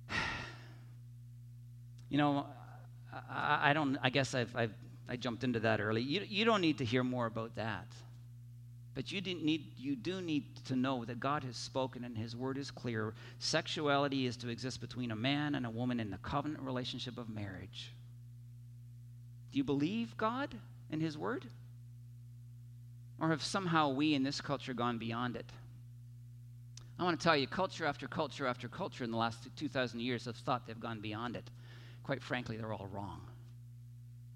you 2.09 2.17
know, 2.17 2.47
I, 3.31 3.71
I, 3.71 3.73
don't. 3.75 3.99
I 4.03 4.09
guess 4.11 4.35
I've, 4.35 4.57
I've 4.57 4.73
I 5.09 5.17
jumped 5.17 5.43
into 5.43 5.61
that 5.61 5.81
early. 5.81 6.03
You, 6.03 6.23
you 6.29 6.45
don't 6.45 6.61
need 6.61 6.79
to 6.79 6.85
hear 6.85 7.03
more 7.03 7.27
about 7.27 7.57
that, 7.57 7.87
but 8.99 9.13
you 9.13 9.21
need. 9.21 9.65
You 9.77 9.95
do 9.95 10.21
need 10.21 10.43
to 10.65 10.75
know 10.75 11.05
that 11.05 11.21
God 11.21 11.45
has 11.45 11.57
spoken 11.57 12.03
and 12.03 12.19
His 12.19 12.35
word 12.35 12.59
is 12.59 12.73
clear. 12.73 13.15
Sexuality 13.39 14.27
is 14.27 14.37
to 14.39 14.49
exist 14.49 14.81
between 14.81 15.13
a 15.13 15.15
man 15.15 15.55
and 15.55 15.65
a 15.65 15.71
woman 15.71 16.01
in 16.01 16.11
the 16.11 16.17
covenant 16.17 16.65
relationship 16.65 17.17
of 17.17 17.29
marriage. 17.29 17.93
Do 19.53 19.59
you 19.59 19.63
believe 19.63 20.17
God 20.17 20.53
and 20.91 21.01
His 21.01 21.17
word? 21.17 21.47
Or 23.21 23.29
have 23.29 23.41
somehow 23.41 23.91
we 23.91 24.15
in 24.15 24.25
this 24.25 24.41
culture 24.41 24.75
gone 24.75 24.99
beyond 24.99 25.37
it? 25.37 25.47
I 26.99 27.05
want 27.05 27.21
to 27.21 27.23
tell 27.23 27.37
you, 27.37 27.47
culture 27.47 27.87
after 27.87 28.09
culture 28.09 28.49
after 28.49 28.67
culture 28.67 29.05
in 29.05 29.13
the 29.13 29.17
last 29.17 29.49
2,000 29.55 30.01
years 30.01 30.25
have 30.25 30.35
thought 30.35 30.67
they've 30.67 30.81
gone 30.81 31.01
beyond 31.01 31.37
it. 31.37 31.49
Quite 32.03 32.21
frankly, 32.21 32.57
they're 32.57 32.73
all 32.73 32.89
wrong. 32.93 33.21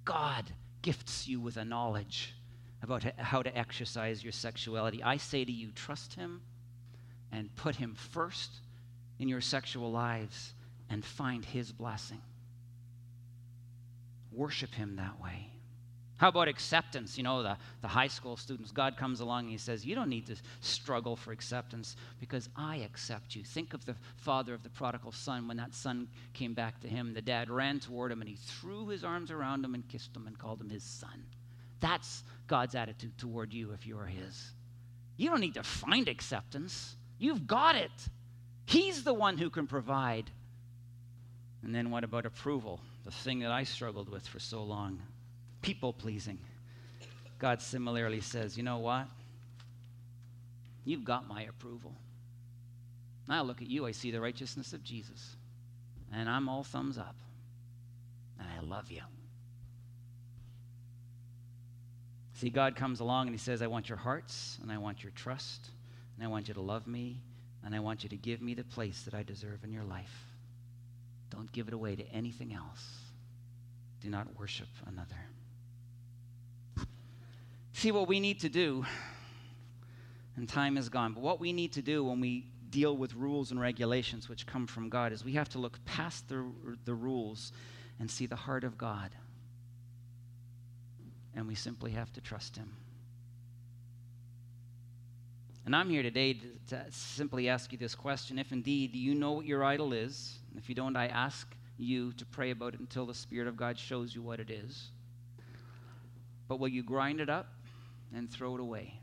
God 0.05 0.45
gifts 0.83 1.27
you 1.27 1.41
with 1.41 1.57
a 1.57 1.65
knowledge 1.65 2.35
about 2.83 3.05
how 3.16 3.43
to 3.43 3.57
exercise 3.57 4.22
your 4.22 4.33
sexuality. 4.33 5.03
I 5.03 5.16
say 5.16 5.45
to 5.45 5.53
you, 5.53 5.70
trust 5.70 6.14
Him 6.14 6.43
and 7.30 7.55
put 7.55 7.76
Him 7.76 7.95
first 7.95 8.51
in 9.18 9.28
your 9.28 9.41
sexual 9.41 9.93
lives 9.93 10.53
and 10.91 11.05
find 11.05 11.45
His 11.45 11.70
blessing. 11.72 12.20
Worship 14.33 14.74
Him 14.74 14.97
that 14.97 15.20
way. 15.22 15.49
How 16.16 16.28
about 16.28 16.47
acceptance? 16.47 17.18
You 17.18 17.24
know, 17.24 17.43
the, 17.43 17.57
the 17.80 17.89
high 17.89 18.07
school 18.07 18.37
students, 18.37 18.70
God 18.70 18.97
comes 18.97 19.18
along 19.18 19.41
and 19.45 19.51
He 19.51 19.59
says, 19.59 19.85
You 19.85 19.97
don't 19.97 20.09
need 20.09 20.26
to 20.26 20.37
struggle 20.61 21.16
for 21.16 21.33
acceptance 21.33 21.97
because 22.20 22.49
I 22.57 22.76
accept 22.76 23.35
you. 23.35 23.43
Think 23.43 23.74
of 23.74 23.85
the 23.85 23.97
father 24.16 24.55
of 24.55 24.62
the 24.62 24.68
prodigal 24.70 25.11
son 25.11 25.49
when 25.49 25.57
that 25.57 25.74
son 25.74 26.07
came 26.33 26.55
back 26.55 26.80
to 26.80 26.89
him. 26.89 27.12
The 27.12 27.22
dad 27.22 27.51
ran 27.51 27.80
toward 27.80 28.12
him 28.12 28.20
and 28.20 28.28
he 28.28 28.37
threw 28.37 28.87
his 28.87 29.03
arms 29.03 29.33
around 29.33 29.64
him 29.64 29.74
and 29.74 29.89
kissed 29.89 30.14
him 30.14 30.28
and 30.28 30.39
called 30.39 30.61
him 30.61 30.70
his 30.70 30.85
son. 30.85 31.24
That's 31.83 32.22
God's 32.47 32.74
attitude 32.74 33.18
toward 33.18 33.53
you 33.53 33.72
if 33.72 33.87
you're 33.87 34.07
His. 34.07 34.53
You 35.18 35.28
don't 35.28 35.41
need 35.41 35.55
to 35.55 35.62
find 35.62 36.09
acceptance, 36.09 36.97
you've 37.18 37.47
got 37.47 37.74
it. 37.74 37.91
He's 38.64 39.05
the 39.05 39.12
one 39.12 39.37
who 39.37 39.51
can 39.51 39.66
provide. 39.66 40.30
And 41.62 41.74
then 41.74 41.91
what 41.91 42.05
about 42.05 42.24
approval? 42.24 42.80
The 43.05 43.11
thing 43.11 43.41
that 43.41 43.51
I 43.51 43.64
struggled 43.64 44.09
with 44.09 44.26
for 44.26 44.39
so 44.39 44.62
long 44.62 45.03
people 45.61 45.93
pleasing. 45.93 46.39
God 47.39 47.62
similarly 47.62 48.20
says, 48.20 48.57
You 48.57 48.62
know 48.62 48.78
what? 48.78 49.07
You've 50.85 51.05
got 51.05 51.28
my 51.28 51.43
approval. 51.43 51.93
I 53.28 53.41
look 53.41 53.62
at 53.62 53.68
you, 53.68 53.87
I 53.87 53.93
see 53.93 54.11
the 54.11 54.20
righteousness 54.20 54.72
of 54.72 54.83
Jesus, 54.83 55.37
and 56.12 56.28
I'm 56.28 56.49
all 56.49 56.64
thumbs 56.64 56.99
up. 56.99 57.14
And 58.39 58.49
I 58.49 58.61
love 58.61 58.91
you. 58.91 59.03
See, 62.43 62.51
God 62.51 62.74
comes 62.74 62.99
along 62.99 63.28
and 63.28 63.34
He 63.36 63.38
says, 63.38 63.62
I 63.62 63.68
want 63.68 63.88
your 63.88 63.99
hearts, 63.99 64.59
and 64.61 64.72
I 64.72 64.76
want 64.76 65.05
your 65.05 65.12
trust, 65.12 65.68
and 66.16 66.26
I 66.26 66.28
want 66.28 66.49
you 66.49 66.55
to 66.55 66.61
love 66.61 66.88
me, 66.88 67.20
and 67.64 67.72
I 67.72 67.78
want 67.78 68.03
you 68.03 68.09
to 68.09 68.16
give 68.16 68.43
me 68.43 68.53
the 68.55 68.64
place 68.64 69.03
that 69.03 69.14
I 69.14 69.22
deserve 69.22 69.62
in 69.62 69.70
your 69.70 69.84
life. 69.84 70.26
Don't 71.30 71.53
give 71.53 71.68
it 71.68 71.72
away 71.72 71.95
to 71.95 72.05
anything 72.11 72.53
else. 72.53 72.84
Do 74.01 74.11
not 74.11 74.26
worship 74.36 74.66
another. 74.88 75.14
See, 77.74 77.93
what 77.93 78.09
we 78.09 78.18
need 78.18 78.40
to 78.40 78.49
do, 78.49 78.84
and 80.34 80.49
time 80.49 80.76
is 80.76 80.88
gone, 80.88 81.12
but 81.12 81.22
what 81.22 81.38
we 81.38 81.53
need 81.53 81.70
to 81.74 81.80
do 81.80 82.03
when 82.03 82.18
we 82.18 82.49
deal 82.70 82.97
with 82.97 83.14
rules 83.14 83.53
and 83.53 83.61
regulations 83.61 84.28
which 84.28 84.49
come 84.49 84.66
from 84.66 84.88
God 84.88 85.12
is 85.12 85.24
we 85.24 85.34
have 85.34 85.51
to 85.51 85.61
look 85.61 85.78
past 85.84 86.28
the, 86.28 86.45
the 86.86 86.95
rules 86.95 87.53
and 88.01 88.11
see 88.11 88.26
the 88.26 88.34
heart 88.34 88.64
of 88.64 88.76
God. 88.76 89.11
And 91.35 91.49
we 91.49 91.55
simply 91.55 91.93
have 91.93 92.12
to 92.12 92.20
trust 92.20 92.57
Him. 92.57 92.72
And 95.64 95.76
I'm 95.76 95.89
here 95.89 96.03
today 96.03 96.35
to, 96.35 96.41
to, 96.68 96.85
simply 96.91 97.49
ask 97.49 97.72
you 97.72 97.78
this 97.78 97.95
question. 97.95 98.39
If 98.39 98.53
indeed 98.53 98.95
you 98.95 99.14
know 99.14 99.33
what 99.33 99.47
your 99.47 99.64
idol 99.64 99.93
is, 99.93 100.39
if 100.57 100.68
you 100.68 100.74
don't, 100.74 100.97
I 100.97 101.07
ask 101.07 101.47
you 101.78 102.12
to 102.14 102.26
pray 102.26 102.51
about 102.51 102.74
it 102.74 102.80
until 102.80 103.07
the 103.07 103.14
Spirit 103.14 103.49
of 103.49 103.57
God 103.57 103.78
shows 103.78 104.14
you 104.14 104.22
what 104.22 104.41
it 104.41 104.51
is. 104.51 104.91
But 106.49 106.59
will 106.59 106.68
you 106.68 106.83
grind 106.83 107.20
it 107.20 107.30
up? 107.30 107.47
and 108.14 108.30
throw 108.30 108.55
it 108.55 108.61
away. 108.61 108.95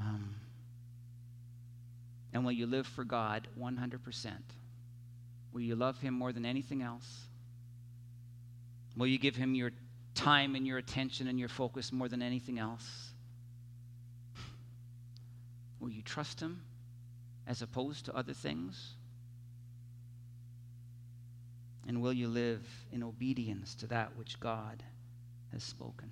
Um, 0.00 0.36
and 2.32 2.44
will 2.44 2.52
you 2.52 2.66
live 2.66 2.86
for 2.86 3.04
God 3.04 3.48
100%? 3.58 4.30
Will 5.52 5.60
you 5.60 5.76
love 5.76 6.00
Him 6.00 6.14
more 6.14 6.32
than 6.32 6.46
anything 6.46 6.82
else? 6.82 7.26
Will 8.98 9.06
you 9.06 9.18
give 9.18 9.36
Him 9.36 9.54
your 9.54 9.70
time 10.14 10.56
and 10.56 10.66
your 10.66 10.76
attention 10.76 11.28
and 11.28 11.38
your 11.38 11.48
focus 11.48 11.92
more 11.92 12.08
than 12.08 12.20
anything 12.20 12.58
else? 12.58 13.12
Will 15.78 15.90
you 15.90 16.02
trust 16.02 16.40
Him 16.40 16.60
as 17.46 17.62
opposed 17.62 18.06
to 18.06 18.16
other 18.16 18.32
things? 18.32 18.94
And 21.86 22.02
will 22.02 22.12
you 22.12 22.28
live 22.28 22.66
in 22.92 23.04
obedience 23.04 23.76
to 23.76 23.86
that 23.86 24.16
which 24.16 24.40
God 24.40 24.82
has 25.52 25.62
spoken? 25.62 26.10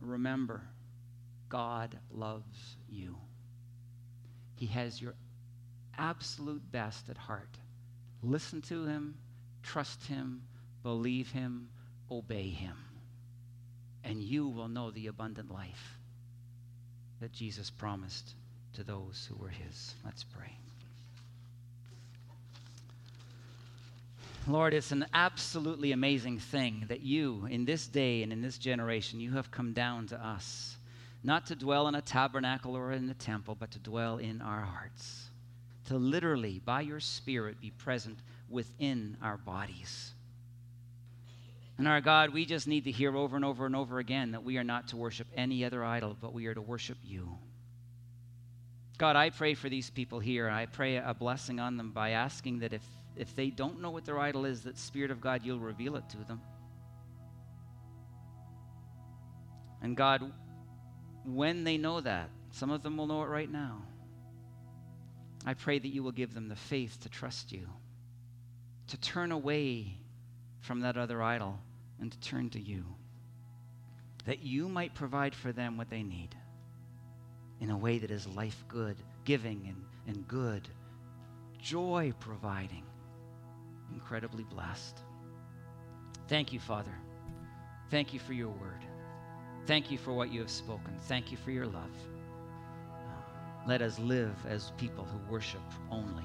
Remember, 0.00 0.62
God 1.48 1.96
loves 2.10 2.76
you. 2.88 3.16
He 4.56 4.66
has 4.66 5.00
your 5.00 5.14
absolute 5.98 6.72
best 6.72 7.08
at 7.10 7.18
heart. 7.18 7.58
Listen 8.22 8.62
to 8.62 8.86
Him, 8.86 9.16
trust 9.62 10.06
Him, 10.06 10.42
believe 10.82 11.30
Him, 11.30 11.68
obey 12.10 12.48
Him. 12.48 12.76
And 14.04 14.20
you 14.22 14.48
will 14.48 14.68
know 14.68 14.90
the 14.90 15.06
abundant 15.06 15.50
life 15.50 15.98
that 17.20 17.32
Jesus 17.32 17.70
promised 17.70 18.34
to 18.74 18.82
those 18.82 19.28
who 19.30 19.36
were 19.36 19.48
His. 19.48 19.94
Let's 20.04 20.24
pray. 20.24 20.56
Lord, 24.48 24.74
it's 24.74 24.90
an 24.90 25.06
absolutely 25.14 25.92
amazing 25.92 26.40
thing 26.40 26.86
that 26.88 27.02
you, 27.02 27.46
in 27.48 27.64
this 27.64 27.86
day 27.86 28.24
and 28.24 28.32
in 28.32 28.42
this 28.42 28.58
generation, 28.58 29.20
you 29.20 29.30
have 29.32 29.52
come 29.52 29.72
down 29.72 30.08
to 30.08 30.26
us, 30.26 30.76
not 31.22 31.46
to 31.46 31.54
dwell 31.54 31.86
in 31.86 31.94
a 31.94 32.02
tabernacle 32.02 32.76
or 32.76 32.90
in 32.90 33.08
a 33.08 33.14
temple, 33.14 33.54
but 33.54 33.70
to 33.70 33.78
dwell 33.78 34.18
in 34.18 34.42
our 34.42 34.62
hearts, 34.62 35.28
to 35.86 35.96
literally, 35.96 36.60
by 36.64 36.80
your 36.80 36.98
Spirit, 36.98 37.60
be 37.60 37.70
present 37.70 38.18
within 38.52 39.16
our 39.22 39.36
bodies. 39.36 40.12
And 41.78 41.88
our 41.88 42.00
God, 42.00 42.32
we 42.32 42.44
just 42.44 42.68
need 42.68 42.84
to 42.84 42.92
hear 42.92 43.16
over 43.16 43.34
and 43.34 43.44
over 43.44 43.66
and 43.66 43.74
over 43.74 43.98
again 43.98 44.32
that 44.32 44.44
we 44.44 44.58
are 44.58 44.64
not 44.64 44.88
to 44.88 44.96
worship 44.96 45.26
any 45.34 45.64
other 45.64 45.84
idol, 45.84 46.16
but 46.20 46.32
we 46.32 46.46
are 46.46 46.54
to 46.54 46.60
worship 46.60 46.98
you. 47.02 47.38
God, 48.98 49.16
I 49.16 49.30
pray 49.30 49.54
for 49.54 49.68
these 49.68 49.90
people 49.90 50.20
here. 50.20 50.48
I 50.48 50.66
pray 50.66 50.96
a 50.96 51.14
blessing 51.14 51.58
on 51.58 51.76
them 51.76 51.90
by 51.90 52.10
asking 52.10 52.60
that 52.60 52.72
if 52.72 52.82
if 53.16 53.34
they 53.36 53.50
don't 53.50 53.80
know 53.80 53.90
what 53.90 54.04
their 54.04 54.18
idol 54.18 54.44
is, 54.44 54.62
that 54.62 54.78
Spirit 54.78 55.10
of 55.10 55.20
God, 55.20 55.42
you'll 55.44 55.58
reveal 55.58 55.96
it 55.96 56.08
to 56.10 56.18
them. 56.18 56.40
And 59.82 59.96
God, 59.96 60.32
when 61.24 61.64
they 61.64 61.76
know 61.76 62.00
that, 62.00 62.30
some 62.50 62.70
of 62.70 62.82
them 62.82 62.96
will 62.96 63.06
know 63.06 63.22
it 63.22 63.26
right 63.26 63.50
now. 63.50 63.82
I 65.44 65.54
pray 65.54 65.78
that 65.78 65.88
you 65.88 66.02
will 66.02 66.12
give 66.12 66.34
them 66.34 66.48
the 66.48 66.56
faith 66.56 67.00
to 67.00 67.08
trust 67.08 67.52
you, 67.52 67.68
to 68.88 68.96
turn 69.00 69.32
away 69.32 69.96
from 70.60 70.80
that 70.80 70.96
other 70.96 71.22
idol 71.22 71.58
and 72.00 72.10
to 72.10 72.20
turn 72.20 72.50
to 72.50 72.60
you, 72.60 72.84
that 74.24 74.42
you 74.42 74.68
might 74.68 74.94
provide 74.94 75.34
for 75.34 75.52
them 75.52 75.76
what 75.76 75.90
they 75.90 76.02
need 76.02 76.34
in 77.60 77.70
a 77.70 77.76
way 77.76 77.98
that 77.98 78.10
is 78.10 78.26
life 78.26 78.64
good, 78.68 78.96
giving 79.24 79.66
and, 79.68 80.14
and 80.16 80.28
good, 80.28 80.68
joy 81.60 82.12
providing 82.20 82.84
incredibly 83.92 84.44
blessed. 84.44 84.98
Thank 86.28 86.52
you, 86.52 86.60
Father. 86.60 86.94
Thank 87.90 88.12
you 88.12 88.20
for 88.20 88.32
your 88.32 88.48
word. 88.48 88.84
Thank 89.66 89.90
you 89.90 89.98
for 89.98 90.12
what 90.12 90.32
you 90.32 90.40
have 90.40 90.50
spoken. 90.50 90.96
Thank 91.02 91.30
you 91.30 91.36
for 91.36 91.50
your 91.50 91.66
love. 91.66 91.90
Let 93.66 93.80
us 93.80 93.98
live 93.98 94.34
as 94.48 94.72
people 94.76 95.04
who 95.04 95.32
worship 95.32 95.62
only 95.90 96.24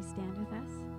you 0.00 0.06
stand 0.08 0.38
with 0.38 0.52
us? 0.52 0.89